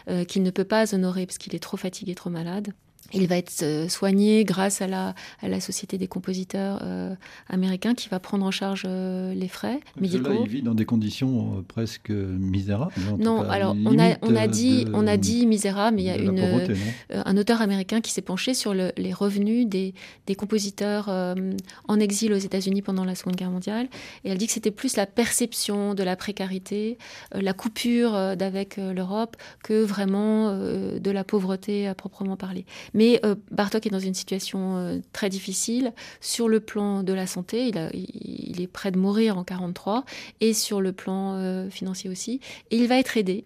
euh, 0.08 0.24
qu'il 0.24 0.42
ne 0.42 0.50
peut 0.50 0.64
pas 0.64 0.94
honorer 0.94 1.26
parce 1.26 1.38
qu'il 1.38 1.54
est 1.54 1.60
trop 1.60 1.76
fatigué, 1.76 2.14
trop 2.14 2.30
malade. 2.30 2.72
Il 3.12 3.28
va 3.28 3.36
être 3.36 3.62
euh, 3.62 3.88
soigné 3.88 4.44
grâce 4.44 4.82
à 4.82 4.86
la, 4.86 5.14
à 5.40 5.48
la 5.48 5.60
Société 5.60 5.98
des 5.98 6.08
compositeurs 6.08 6.80
euh, 6.82 7.14
américains 7.48 7.94
qui 7.94 8.08
va 8.08 8.18
prendre 8.18 8.44
en 8.44 8.50
charge 8.50 8.84
euh, 8.86 9.32
les 9.34 9.48
frais 9.48 9.80
médicaux. 10.00 10.28
Là, 10.28 10.38
il 10.42 10.48
vit 10.48 10.62
dans 10.62 10.74
des 10.74 10.84
conditions 10.84 11.64
presque 11.68 12.10
misérables. 12.10 12.92
Non, 13.18 13.42
cas, 13.42 13.48
alors 13.48 13.76
on 13.84 13.98
a, 13.98 14.16
on, 14.22 14.34
a 14.34 14.46
dit, 14.48 14.84
de, 14.84 14.90
on 14.94 15.06
a 15.06 15.16
dit 15.16 15.46
misérable, 15.46 15.96
mais 15.96 16.02
il 16.02 16.06
y 16.06 16.10
a 16.10 16.16
une, 16.16 16.40
pauvreté, 16.40 16.74
euh, 17.12 17.22
un 17.24 17.36
auteur 17.36 17.62
américain 17.62 18.00
qui 18.00 18.10
s'est 18.10 18.22
penché 18.22 18.54
sur 18.54 18.74
le, 18.74 18.92
les 18.96 19.12
revenus 19.12 19.66
des, 19.66 19.94
des 20.26 20.34
compositeurs 20.34 21.08
en 21.08 22.00
exil 22.00 22.32
aux 22.32 22.38
États-Unis 22.38 22.82
pendant 22.82 23.04
la 23.04 23.14
Seconde 23.14 23.36
Guerre 23.36 23.50
mondiale. 23.50 23.88
Et 24.24 24.30
elle 24.30 24.38
dit 24.38 24.46
que 24.46 24.52
c'était 24.52 24.70
plus 24.70 24.96
la 24.96 25.06
perception 25.06 25.94
de 25.94 26.02
la 26.02 26.16
précarité, 26.16 26.98
la 27.32 27.52
coupure 27.52 28.36
d'avec 28.36 28.76
l'Europe 28.76 29.36
que 29.62 29.82
vraiment 29.82 30.56
de 30.56 31.10
la 31.10 31.24
pauvreté 31.24 31.86
à 31.86 31.94
proprement 31.94 32.36
parler. 32.36 32.64
Mais 32.96 33.20
Bartok 33.50 33.86
est 33.86 33.90
dans 33.90 34.00
une 34.00 34.14
situation 34.14 35.00
très 35.12 35.28
difficile 35.28 35.92
sur 36.20 36.48
le 36.48 36.60
plan 36.60 37.02
de 37.02 37.12
la 37.12 37.26
santé. 37.26 37.70
Il, 37.92 38.60
est 38.60 38.66
près 38.66 38.90
de 38.90 38.98
mourir 38.98 39.36
en 39.36 39.44
43 39.44 40.04
et 40.40 40.54
sur 40.54 40.80
le 40.80 40.92
plan 40.92 41.68
financier 41.70 42.08
aussi. 42.08 42.40
Et 42.70 42.78
il 42.78 42.88
va 42.88 42.98
être 42.98 43.18
aidé 43.18 43.44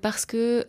parce 0.00 0.24
que, 0.24 0.66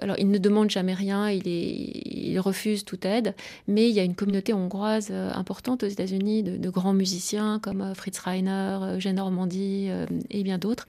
alors, 0.00 0.16
il 0.18 0.30
ne 0.30 0.38
demande 0.38 0.70
jamais 0.70 0.94
rien, 0.94 1.28
il, 1.28 2.38
refuse 2.40 2.84
toute 2.84 3.04
aide, 3.04 3.34
mais 3.66 3.90
il 3.90 3.94
y 3.94 4.00
a 4.00 4.04
une 4.04 4.14
communauté 4.14 4.54
hongroise 4.54 5.10
importante 5.10 5.82
aux 5.82 5.88
États-Unis 5.88 6.42
de, 6.42 6.70
grands 6.70 6.94
musiciens 6.94 7.58
comme 7.58 7.94
Fritz 7.94 8.18
Reiner, 8.20 8.96
Jeanne 8.98 9.16
Normandie 9.16 9.88
et 10.30 10.42
bien 10.44 10.58
d'autres, 10.58 10.86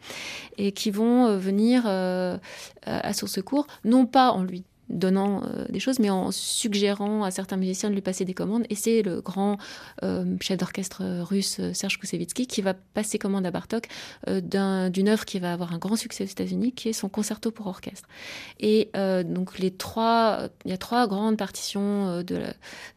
et 0.57 0.71
qui 0.71 0.91
vont 0.91 1.37
venir 1.37 1.87
à 1.87 3.13
son 3.13 3.27
secours, 3.27 3.65
non 3.83 4.05
pas 4.05 4.31
en 4.31 4.43
lui 4.43 4.63
donnant 4.91 5.41
euh, 5.43 5.65
des 5.69 5.79
choses, 5.79 5.99
mais 5.99 6.09
en 6.09 6.31
suggérant 6.31 7.23
à 7.23 7.31
certains 7.31 7.57
musiciens 7.57 7.89
de 7.89 7.95
lui 7.95 8.01
passer 8.01 8.25
des 8.25 8.33
commandes. 8.33 8.65
Et 8.69 8.75
c'est 8.75 9.01
le 9.01 9.21
grand 9.21 9.57
euh, 10.03 10.25
chef 10.41 10.57
d'orchestre 10.57 11.01
russe 11.21 11.61
Serge 11.73 11.97
Koussevitzky 11.97 12.45
qui 12.45 12.61
va 12.61 12.73
passer 12.73 13.17
commande 13.17 13.45
à 13.45 13.51
Bartok 13.51 13.87
euh, 14.27 14.89
d'une 14.89 15.07
œuvre 15.07 15.25
qui 15.25 15.39
va 15.39 15.53
avoir 15.53 15.73
un 15.73 15.77
grand 15.77 15.95
succès 15.95 16.23
aux 16.23 16.27
États-Unis, 16.27 16.73
qui 16.73 16.89
est 16.89 16.93
son 16.93 17.09
concerto 17.09 17.51
pour 17.51 17.67
orchestre. 17.67 18.07
Et 18.59 18.89
donc 19.25 19.59
les 19.59 19.71
trois, 19.71 20.49
il 20.65 20.71
y 20.71 20.73
a 20.73 20.77
trois 20.77 21.07
grandes 21.07 21.37
partitions 21.37 22.21
de 22.23 22.41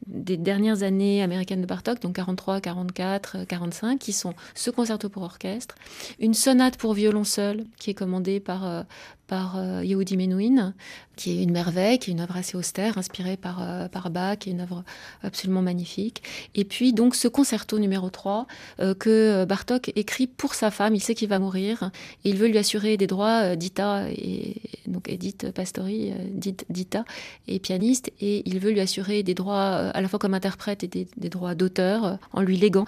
des 0.06 0.36
dernières 0.36 0.82
années 0.82 1.22
américaines 1.22 1.60
de 1.60 1.66
Bartok, 1.66 2.00
donc 2.00 2.16
43, 2.16 2.60
44, 2.60 3.44
45, 3.46 3.98
qui 3.98 4.12
sont 4.12 4.34
ce 4.54 4.70
concerto 4.70 5.08
pour 5.08 5.22
orchestre, 5.22 5.74
une 6.18 6.34
sonate 6.34 6.76
pour 6.76 6.94
violon 6.94 7.24
seul 7.24 7.64
qui 7.78 7.90
est 7.90 7.94
commandée 7.94 8.40
par 8.40 8.84
par 9.26 9.56
euh, 9.56 9.84
Yehudi 9.84 10.16
Menuhin, 10.16 10.74
qui 11.16 11.38
est 11.38 11.42
une 11.42 11.52
merveille, 11.52 11.98
qui 11.98 12.10
est 12.10 12.12
une 12.12 12.20
œuvre 12.20 12.36
assez 12.36 12.56
austère, 12.56 12.98
inspirée 12.98 13.36
par, 13.36 13.62
euh, 13.62 13.88
par 13.88 14.10
Bach, 14.10 14.38
qui 14.38 14.50
est 14.50 14.52
une 14.52 14.60
œuvre 14.60 14.84
absolument 15.22 15.62
magnifique. 15.62 16.22
Et 16.54 16.64
puis 16.64 16.92
donc 16.92 17.14
ce 17.14 17.28
concerto 17.28 17.78
numéro 17.78 18.10
3 18.10 18.46
euh, 18.80 18.94
que 18.94 19.44
Bartok 19.44 19.92
écrit 19.96 20.26
pour 20.26 20.54
sa 20.54 20.70
femme, 20.70 20.94
il 20.94 21.00
sait 21.00 21.14
qu'il 21.14 21.28
va 21.28 21.38
mourir, 21.38 21.90
et 22.24 22.30
il 22.30 22.36
veut 22.36 22.48
lui 22.48 22.58
assurer 22.58 22.96
des 22.96 23.06
droits, 23.06 23.56
Dita, 23.56 24.08
et, 24.10 24.56
donc 24.86 25.08
Edith 25.08 25.50
Pastori, 25.52 26.12
Dita, 26.68 27.04
est 27.48 27.58
pianiste, 27.58 28.12
et 28.20 28.42
il 28.48 28.58
veut 28.58 28.70
lui 28.70 28.80
assurer 28.80 29.22
des 29.22 29.34
droits 29.34 29.62
à 29.64 30.00
la 30.00 30.08
fois 30.08 30.18
comme 30.18 30.34
interprète 30.34 30.84
et 30.84 30.88
des, 30.88 31.06
des 31.16 31.28
droits 31.28 31.54
d'auteur 31.54 32.18
en 32.32 32.42
lui 32.42 32.56
léguant 32.56 32.86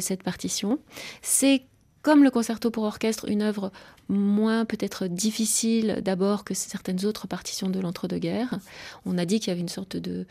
cette 0.00 0.22
partition. 0.22 0.78
C'est 1.22 1.62
comme 2.06 2.22
le 2.22 2.30
concerto 2.30 2.70
pour 2.70 2.84
orchestre, 2.84 3.28
une 3.28 3.42
œuvre 3.42 3.72
moins 4.08 4.64
peut-être 4.64 5.08
difficile 5.08 6.02
d'abord 6.04 6.44
que 6.44 6.54
certaines 6.54 7.04
autres 7.04 7.26
partitions 7.26 7.68
de 7.68 7.80
l'entre-deux-guerres. 7.80 8.60
On 9.06 9.18
a 9.18 9.24
dit 9.24 9.40
qu'il 9.40 9.48
y 9.48 9.50
avait 9.50 9.60
une 9.60 9.68
sorte 9.68 9.96
de 9.96 10.24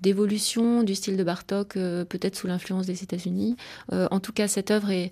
d'évolution 0.00 0.84
du 0.84 0.94
style 0.94 1.16
de 1.16 1.24
Bartok, 1.24 1.76
euh, 1.76 2.04
peut-être 2.04 2.36
sous 2.36 2.46
l'influence 2.46 2.86
des 2.86 3.02
États-Unis. 3.02 3.56
Euh, 3.92 4.06
en 4.12 4.20
tout 4.20 4.32
cas, 4.32 4.46
cette 4.46 4.70
œuvre 4.70 4.92
est, 4.92 5.10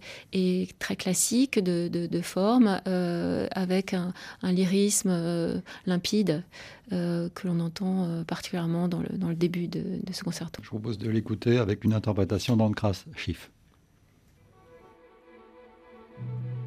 très 0.78 0.94
classique 0.94 1.58
de, 1.58 2.20
forme, 2.22 2.80
euh, 2.86 3.48
avec 3.50 3.92
un, 3.92 4.12
lyrisme 4.44 5.60
limpide 5.84 6.44
que 6.90 7.46
l'on 7.48 7.58
entend 7.58 8.22
particulièrement 8.24 8.86
dans 8.86 9.00
le, 9.00 9.18
dans 9.18 9.30
le 9.30 9.34
début 9.34 9.66
de, 9.66 9.82
ce 10.12 10.22
concerto. 10.22 10.62
Je 10.62 10.68
propose 10.68 10.96
de 10.96 11.10
l'écouter 11.10 11.58
avec 11.58 11.82
une 11.82 11.92
interprétation 11.92 12.56
d'Ancras 12.56 13.04
Schiff. 13.16 13.50
Thank 16.18 16.30
you. 16.46 16.57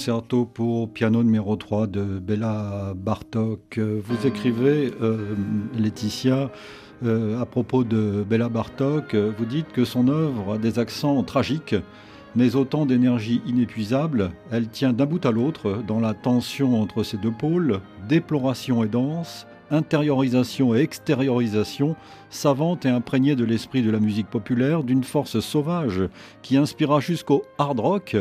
Concerto 0.00 0.46
pour 0.46 0.90
piano 0.90 1.22
numéro 1.22 1.56
3 1.56 1.86
de 1.86 2.18
Bella 2.18 2.94
Bartok. 2.96 3.78
Vous 3.78 4.26
écrivez, 4.26 4.94
euh, 5.02 5.34
Laetitia, 5.78 6.50
euh, 7.04 7.38
à 7.38 7.44
propos 7.44 7.84
de 7.84 8.24
Bella 8.26 8.48
Bartok, 8.48 9.14
vous 9.14 9.44
dites 9.44 9.70
que 9.74 9.84
son 9.84 10.08
œuvre 10.08 10.54
a 10.54 10.58
des 10.58 10.78
accents 10.78 11.22
tragiques 11.22 11.74
mais 12.34 12.56
autant 12.56 12.86
d'énergie 12.86 13.42
inépuisable, 13.44 14.30
elle 14.50 14.68
tient 14.68 14.94
d'un 14.94 15.04
bout 15.04 15.26
à 15.26 15.32
l'autre 15.32 15.82
dans 15.86 16.00
la 16.00 16.14
tension 16.14 16.80
entre 16.80 17.02
ces 17.02 17.18
deux 17.18 17.32
pôles, 17.32 17.80
déploration 18.08 18.82
et 18.82 18.88
danse, 18.88 19.46
intériorisation 19.70 20.74
et 20.74 20.80
extériorisation, 20.80 21.96
savante 22.28 22.84
et 22.86 22.88
imprégnée 22.88 23.36
de 23.36 23.44
l'esprit 23.44 23.82
de 23.82 23.90
la 23.90 24.00
musique 24.00 24.28
populaire, 24.28 24.82
d'une 24.82 25.04
force 25.04 25.40
sauvage 25.40 26.02
qui 26.42 26.56
inspira 26.56 27.00
jusqu'au 27.00 27.42
hard 27.58 27.80
rock. 27.80 28.16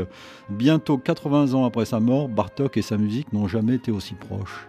Bientôt 0.49 0.97
80 0.97 1.53
ans 1.53 1.65
après 1.65 1.85
sa 1.85 1.99
mort, 1.99 2.29
Bartok 2.29 2.77
et 2.77 2.81
sa 2.81 2.97
musique 2.97 3.33
n'ont 3.33 3.47
jamais 3.47 3.75
été 3.75 3.91
aussi 3.91 4.13
proches. 4.13 4.67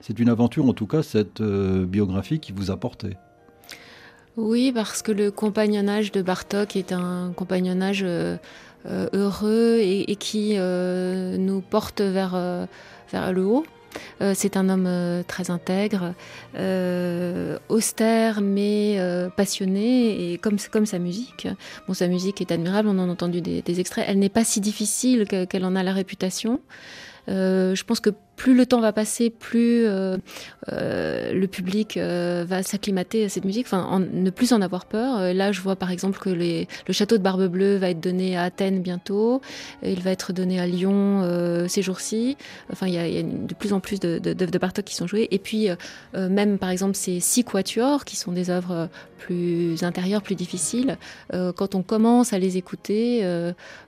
C'est 0.00 0.18
une 0.18 0.30
aventure 0.30 0.66
en 0.66 0.72
tout 0.72 0.86
cas, 0.86 1.02
cette 1.02 1.40
euh, 1.40 1.84
biographie 1.84 2.40
qui 2.40 2.52
vous 2.52 2.70
a 2.70 2.76
porté. 2.76 3.16
Oui, 4.36 4.72
parce 4.72 5.02
que 5.02 5.12
le 5.12 5.30
compagnonnage 5.30 6.12
de 6.12 6.22
Bartok 6.22 6.76
est 6.76 6.92
un 6.92 7.32
compagnonnage 7.36 8.02
euh, 8.02 8.36
euh, 8.86 9.08
heureux 9.12 9.78
et, 9.80 10.16
qui 10.16 10.56
nous 10.56 11.60
porte 11.60 12.00
vers, 12.00 12.66
vers 13.12 13.32
le 13.32 13.44
haut. 13.44 13.66
C'est 14.34 14.56
un 14.56 14.68
homme 14.68 15.24
très 15.26 15.50
intègre, 15.50 16.14
austère 17.68 18.40
mais 18.40 18.98
passionné 19.36 20.32
et 20.32 20.38
comme, 20.38 20.56
comme 20.70 20.86
sa 20.86 20.98
musique. 20.98 21.48
Bon, 21.86 21.94
sa 21.94 22.08
musique 22.08 22.40
est 22.40 22.52
admirable, 22.52 22.88
on 22.88 22.98
en 22.98 23.08
a 23.08 23.12
entendu 23.12 23.40
des, 23.40 23.62
des 23.62 23.80
extraits. 23.80 24.04
Elle 24.08 24.18
n'est 24.18 24.28
pas 24.28 24.44
si 24.44 24.60
difficile 24.60 25.26
qu'elle 25.26 25.64
en 25.64 25.76
a 25.76 25.82
la 25.82 25.92
réputation. 25.92 26.60
je 27.28 27.82
pense 27.84 28.00
que 28.00 28.10
plus 28.40 28.54
le 28.54 28.64
temps 28.64 28.80
va 28.80 28.94
passer, 28.94 29.28
plus 29.28 29.84
euh, 29.84 30.16
euh, 30.72 31.34
le 31.34 31.46
public 31.46 31.98
euh, 31.98 32.42
va 32.48 32.62
s'acclimater 32.62 33.26
à 33.26 33.28
cette 33.28 33.44
musique, 33.44 33.66
enfin, 33.66 34.00
ne 34.00 34.30
plus 34.30 34.54
en 34.54 34.62
avoir 34.62 34.86
peur. 34.86 35.34
Là, 35.34 35.52
je 35.52 35.60
vois 35.60 35.76
par 35.76 35.90
exemple 35.90 36.18
que 36.18 36.30
le 36.30 36.66
château 36.90 37.18
de 37.18 37.22
Barbe 37.22 37.48
Bleue 37.48 37.76
va 37.76 37.90
être 37.90 38.00
donné 38.00 38.38
à 38.38 38.44
Athènes 38.44 38.80
bientôt, 38.80 39.42
il 39.82 40.00
va 40.00 40.10
être 40.10 40.32
donné 40.32 40.58
à 40.58 40.66
Lyon 40.66 41.22
ces 41.68 41.82
jours-ci. 41.82 42.38
Enfin, 42.72 42.86
il 42.86 42.94
y, 42.94 43.18
a, 43.18 43.22
de 43.22 43.52
plus 43.52 43.74
en 43.74 43.80
plus 43.80 44.00
d'œuvres 44.00 44.20
de, 44.20 44.32
de, 44.32 44.58
Bartok 44.58 44.86
qui 44.86 44.94
sont 44.94 45.06
jouées. 45.06 45.28
Et 45.30 45.38
puis, 45.38 45.68
même 46.14 46.56
par 46.56 46.70
exemple, 46.70 46.94
ces 46.94 47.20
six 47.20 47.44
quatuors, 47.44 48.06
qui 48.06 48.16
sont 48.16 48.32
des 48.32 48.48
œuvres 48.48 48.88
plus 49.18 49.82
intérieures, 49.82 50.22
plus 50.22 50.34
difficiles, 50.34 50.96
quand 51.30 51.74
on 51.74 51.82
commence 51.82 52.32
à 52.32 52.38
les 52.38 52.56
écouter, 52.56 53.18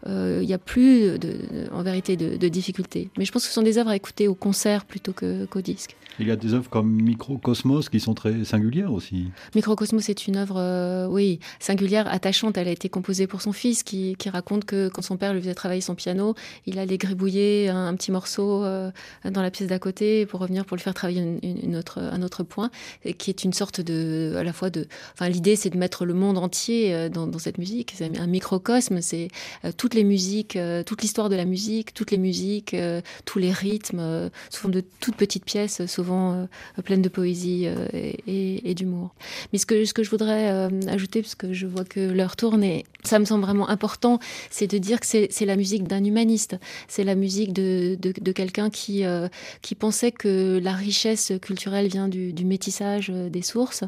il 0.06 0.46
n'y 0.46 0.54
a 0.54 0.58
plus, 0.58 1.18
de, 1.18 1.36
en 1.72 1.82
vérité, 1.82 2.18
de, 2.18 2.48
difficultés. 2.48 3.08
Mais 3.16 3.24
je 3.24 3.32
pense 3.32 3.44
que 3.44 3.48
ce 3.48 3.54
sont 3.54 3.62
des 3.62 3.78
œuvres 3.78 3.90
à 3.90 3.96
écouter 3.96 4.28
au 4.28 4.34
concert 4.42 4.84
plutôt 4.84 5.12
qu'au 5.12 5.60
disque. 5.60 5.94
Il 6.18 6.28
y 6.28 6.30
a 6.30 6.36
des 6.36 6.52
œuvres 6.54 6.68
comme 6.68 6.90
Microcosmos 6.90 7.88
qui 7.88 7.98
sont 7.98 8.14
très 8.14 8.44
singulières 8.44 8.92
aussi. 8.92 9.30
Microcosmos 9.54 10.08
est 10.08 10.26
une 10.26 10.36
œuvre, 10.36 10.56
euh, 10.58 11.06
oui, 11.06 11.40
singulière, 11.58 12.06
attachante. 12.06 12.58
Elle 12.58 12.68
a 12.68 12.72
été 12.72 12.88
composée 12.88 13.26
pour 13.26 13.40
son 13.40 13.52
fils 13.52 13.82
qui, 13.82 14.16
raconte 14.32 14.64
que 14.64 14.88
quand 14.88 15.02
son 15.02 15.16
père 15.16 15.34
lui 15.34 15.40
faisait 15.40 15.54
travailler 15.54 15.80
son 15.80 15.94
piano, 15.94 16.34
il 16.66 16.78
allait 16.78 16.96
gribouiller 16.96 17.68
un, 17.68 17.94
petit 17.94 18.12
morceau 18.12 18.64
euh, 18.64 18.90
dans 19.28 19.42
la 19.42 19.50
pièce 19.50 19.68
d'à 19.68 19.78
côté 19.78 20.26
pour 20.26 20.40
revenir 20.40 20.64
pour 20.64 20.76
le 20.76 20.82
faire 20.82 20.94
travailler 20.94 21.38
une, 21.42 21.76
autre, 21.76 21.98
un 21.98 22.22
autre 22.22 22.42
point, 22.42 22.70
et 23.04 23.14
qui 23.14 23.30
est 23.30 23.44
une 23.44 23.52
sorte 23.52 23.80
de, 23.80 24.34
à 24.38 24.42
la 24.42 24.52
fois 24.52 24.70
de, 24.70 24.86
enfin 25.12 25.28
l'idée 25.28 25.56
c'est 25.56 25.68
de 25.70 25.76
mettre 25.76 26.06
le 26.06 26.14
monde 26.14 26.38
entier 26.38 26.94
euh, 26.94 27.08
dans, 27.08 27.38
cette 27.38 27.58
musique. 27.58 27.92
C'est 27.96 28.18
un 28.18 28.26
microcosme, 28.26 29.00
c'est 29.00 29.28
toutes 29.76 29.94
les 29.94 30.04
musiques, 30.04 30.58
toute 30.86 31.02
l'histoire 31.02 31.28
de 31.28 31.36
la 31.36 31.44
musique, 31.44 31.92
toutes 31.92 32.10
les 32.10 32.18
musiques, 32.18 32.76
tous 33.24 33.38
les 33.38 33.50
rythmes 33.50 34.30
sous 34.50 34.60
forme 34.60 34.74
de 34.74 34.84
toutes 35.00 35.16
petites 35.16 35.44
pièces, 35.44 35.84
souvent 36.02 36.32
euh, 36.32 36.82
pleines 36.82 37.02
de 37.02 37.08
poésie 37.08 37.64
euh, 37.66 37.86
et, 38.26 38.74
d'humour. 38.74 39.14
Mais 39.52 39.58
ce 39.58 39.66
que, 39.66 40.02
je 40.02 40.10
voudrais 40.10 40.50
euh, 40.50 40.68
ajouter, 40.88 41.22
parce 41.22 41.34
que 41.34 41.52
je 41.52 41.66
vois 41.66 41.84
que 41.84 42.00
l'heure 42.00 42.34
tourne, 42.34 42.64
et 42.64 42.84
ça 43.04 43.18
me 43.18 43.24
semble 43.24 43.44
vraiment 43.44 43.68
important, 43.68 44.18
c'est 44.50 44.66
de 44.66 44.78
dire 44.78 44.98
que 44.98 45.06
c'est 45.06 45.46
la 45.46 45.56
musique 45.56 45.86
d'un 45.86 46.02
humaniste. 46.02 46.56
C'est 46.88 47.04
la 47.04 47.14
musique 47.14 47.52
de, 47.52 47.96
quelqu'un 48.32 48.70
qui, 48.70 49.04
pensait 49.78 50.12
que 50.12 50.60
la 50.62 50.72
richesse 50.72 51.32
culturelle 51.40 51.88
vient 51.88 52.08
du, 52.08 52.32
métissage 52.44 53.10
des 53.10 53.42
sources 53.42 53.84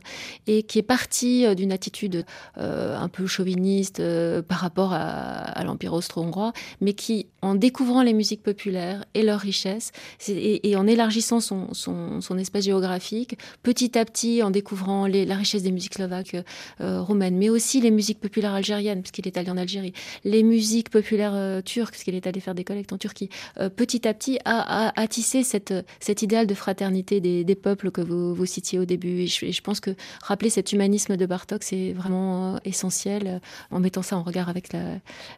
et 0.47 0.63
qui 0.63 0.79
est 0.79 0.83
parti 0.83 1.45
d'une 1.57 1.73
attitude 1.73 2.25
un 2.57 3.09
peu 3.09 3.27
chauviniste 3.27 4.03
par 4.43 4.59
rapport 4.59 4.93
à, 4.93 5.63
l'Empire 5.65 5.95
austro-hongrois, 5.95 6.53
mais 6.81 6.93
qui, 6.93 7.27
en 7.43 7.55
découvrant 7.55 8.03
les 8.03 8.13
musiques 8.13 8.43
populaires 8.43 9.05
et 9.15 9.23
leur 9.23 9.41
richesse, 9.41 9.93
et, 10.29 10.77
en 10.77 10.87
élargissant 10.87 11.41
son, 11.41 11.73
son, 11.73 12.04
espace 12.39 12.65
géographique, 12.65 13.39
petit 13.63 13.99
à 13.99 14.05
petit, 14.05 14.43
en 14.43 14.51
découvrant 14.51 15.07
la 15.07 15.35
richesse 15.37 15.63
des 15.63 15.73
musiques 15.73 15.95
slovaques, 15.95 16.37
euh, 16.81 17.01
roumaines, 17.01 17.37
mais 17.37 17.49
aussi 17.49 17.81
les 17.81 17.91
musiques 17.91 18.21
populaires 18.21 18.55
algériennes, 18.55 19.03
puisqu'il 19.03 19.27
est 19.27 19.37
allé 19.37 19.51
en 19.51 19.57
Algérie, 19.57 19.93
les 20.25 20.43
musiques 20.43 20.91
populaires 20.91 21.35
euh, 21.35 21.61
turques, 21.61 21.93
puisqu'il 21.93 22.15
est 22.15 22.27
allé 22.27 22.41
faire 22.41 22.55
des 22.55 22.65
collectes 22.65 22.93
en 22.93 22.99
Turquie, 22.99 23.31
euh, 23.61 23.69
petit 23.69 24.07
à 24.07 24.15
petit 24.15 24.39
a, 24.45 24.93
tissé 25.09 25.43
cette, 25.43 25.75
cet 26.01 26.23
idéal 26.23 26.47
de 26.47 26.55
fraternité 26.55 27.21
des, 27.21 27.55
peuples 27.55 27.91
que 27.91 28.01
vous, 28.01 28.35
vous, 28.35 28.47
citiez 28.47 28.79
au 28.79 28.85
début. 28.85 29.21
Et 29.21 29.27
je, 29.27 29.61
pense 29.63 29.81
que 29.81 29.95
rappeler 30.23 30.51
cet 30.51 30.73
humanisme 30.73 31.17
de 31.17 31.27
Bartok, 31.27 31.63
c'est 31.63 31.93
vraiment 31.93 32.59
essentiel 32.65 33.41
en 33.71 33.81
mettant 33.81 34.03
ça 34.03 34.17
en 34.17 34.23
regard 34.23 34.49
avec 34.49 34.69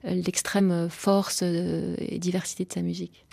l'extrême 0.04 0.88
force 0.88 1.42
et 1.42 2.18
diversité 2.18 2.64
de 2.64 2.72
sa 2.72 2.80
musique. 2.80 3.24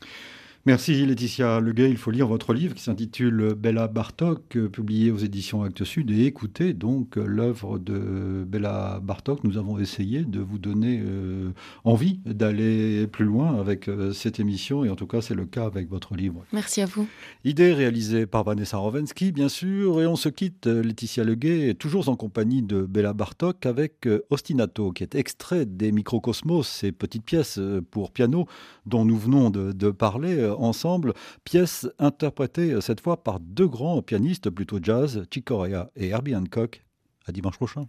Merci 0.66 1.06
Laetitia 1.06 1.60
Leguet. 1.60 1.90
Il 1.90 1.98
faut 1.98 2.10
lire 2.10 2.26
votre 2.26 2.54
livre 2.54 2.74
qui 2.74 2.82
s'intitule 2.82 3.54
Bella 3.54 3.90
Bartok, 3.90 4.58
publié 4.72 5.12
aux 5.12 5.18
éditions 5.18 5.62
Actes 5.62 5.84
Sud, 5.84 6.10
et 6.10 6.24
écouter 6.24 6.72
donc 6.72 7.18
l'œuvre 7.18 7.80
de 7.80 8.46
Bella 8.48 9.02
Bartok. 9.04 9.44
Nous 9.44 9.58
avons 9.58 9.78
essayé 9.78 10.24
de 10.24 10.40
vous 10.40 10.60
donner 10.60 11.04
euh, 11.06 11.50
envie 11.84 12.22
d'aller 12.26 13.08
plus 13.08 13.26
loin 13.26 13.60
avec 13.60 13.90
euh, 13.90 14.14
cette 14.14 14.40
émission, 14.40 14.86
et 14.86 14.90
en 14.90 14.96
tout 14.96 15.06
cas 15.06 15.20
c'est 15.20 15.36
le 15.36 15.46
cas 15.46 15.66
avec 15.66 15.90
votre 15.90 16.16
livre. 16.16 16.46
Merci 16.54 16.80
à 16.80 16.86
vous. 16.86 17.10
Idée 17.44 17.74
réalisée 17.74 18.26
par 18.26 18.46
Vanessa 18.46 18.78
Rovensky, 18.78 19.34
bien 19.34 19.50
sûr, 19.50 20.02
et 20.02 20.08
on 20.08 20.16
se 20.16 20.30
quitte, 20.30 20.68
Laetitia 20.68 21.26
Leguet, 21.26 21.74
toujours 21.74 22.08
en 22.08 22.16
compagnie 22.16 22.62
de 22.62 22.84
Bella 22.84 23.12
Bartok, 23.12 23.66
avec 23.66 24.08
euh, 24.08 24.24
Ostinato, 24.30 24.94
qui 24.94 25.04
est 25.04 25.16
extrait 25.16 25.66
des 25.66 25.92
Microcosmos, 25.92 26.70
ces 26.70 26.94
petites 26.94 27.26
pièces 27.26 27.60
pour 27.92 28.12
piano 28.12 28.48
dont 28.86 29.04
nous 29.04 29.18
venons 29.18 29.50
de, 29.50 29.74
de 29.74 29.92
parler 29.92 30.53
ensemble, 30.60 31.14
pièce 31.44 31.88
interprétée 32.00 32.80
cette 32.82 33.02
fois 33.02 33.24
par 33.24 33.40
deux 33.40 33.68
grands 33.68 34.02
pianistes 34.02 34.50
plutôt 34.50 34.80
jazz, 34.82 35.24
Chick 35.32 35.46
Corea 35.46 35.92
et 35.96 36.10
Herbie 36.10 36.36
Hancock. 36.36 36.84
À 37.26 37.32
dimanche 37.32 37.56
prochain. 37.56 37.88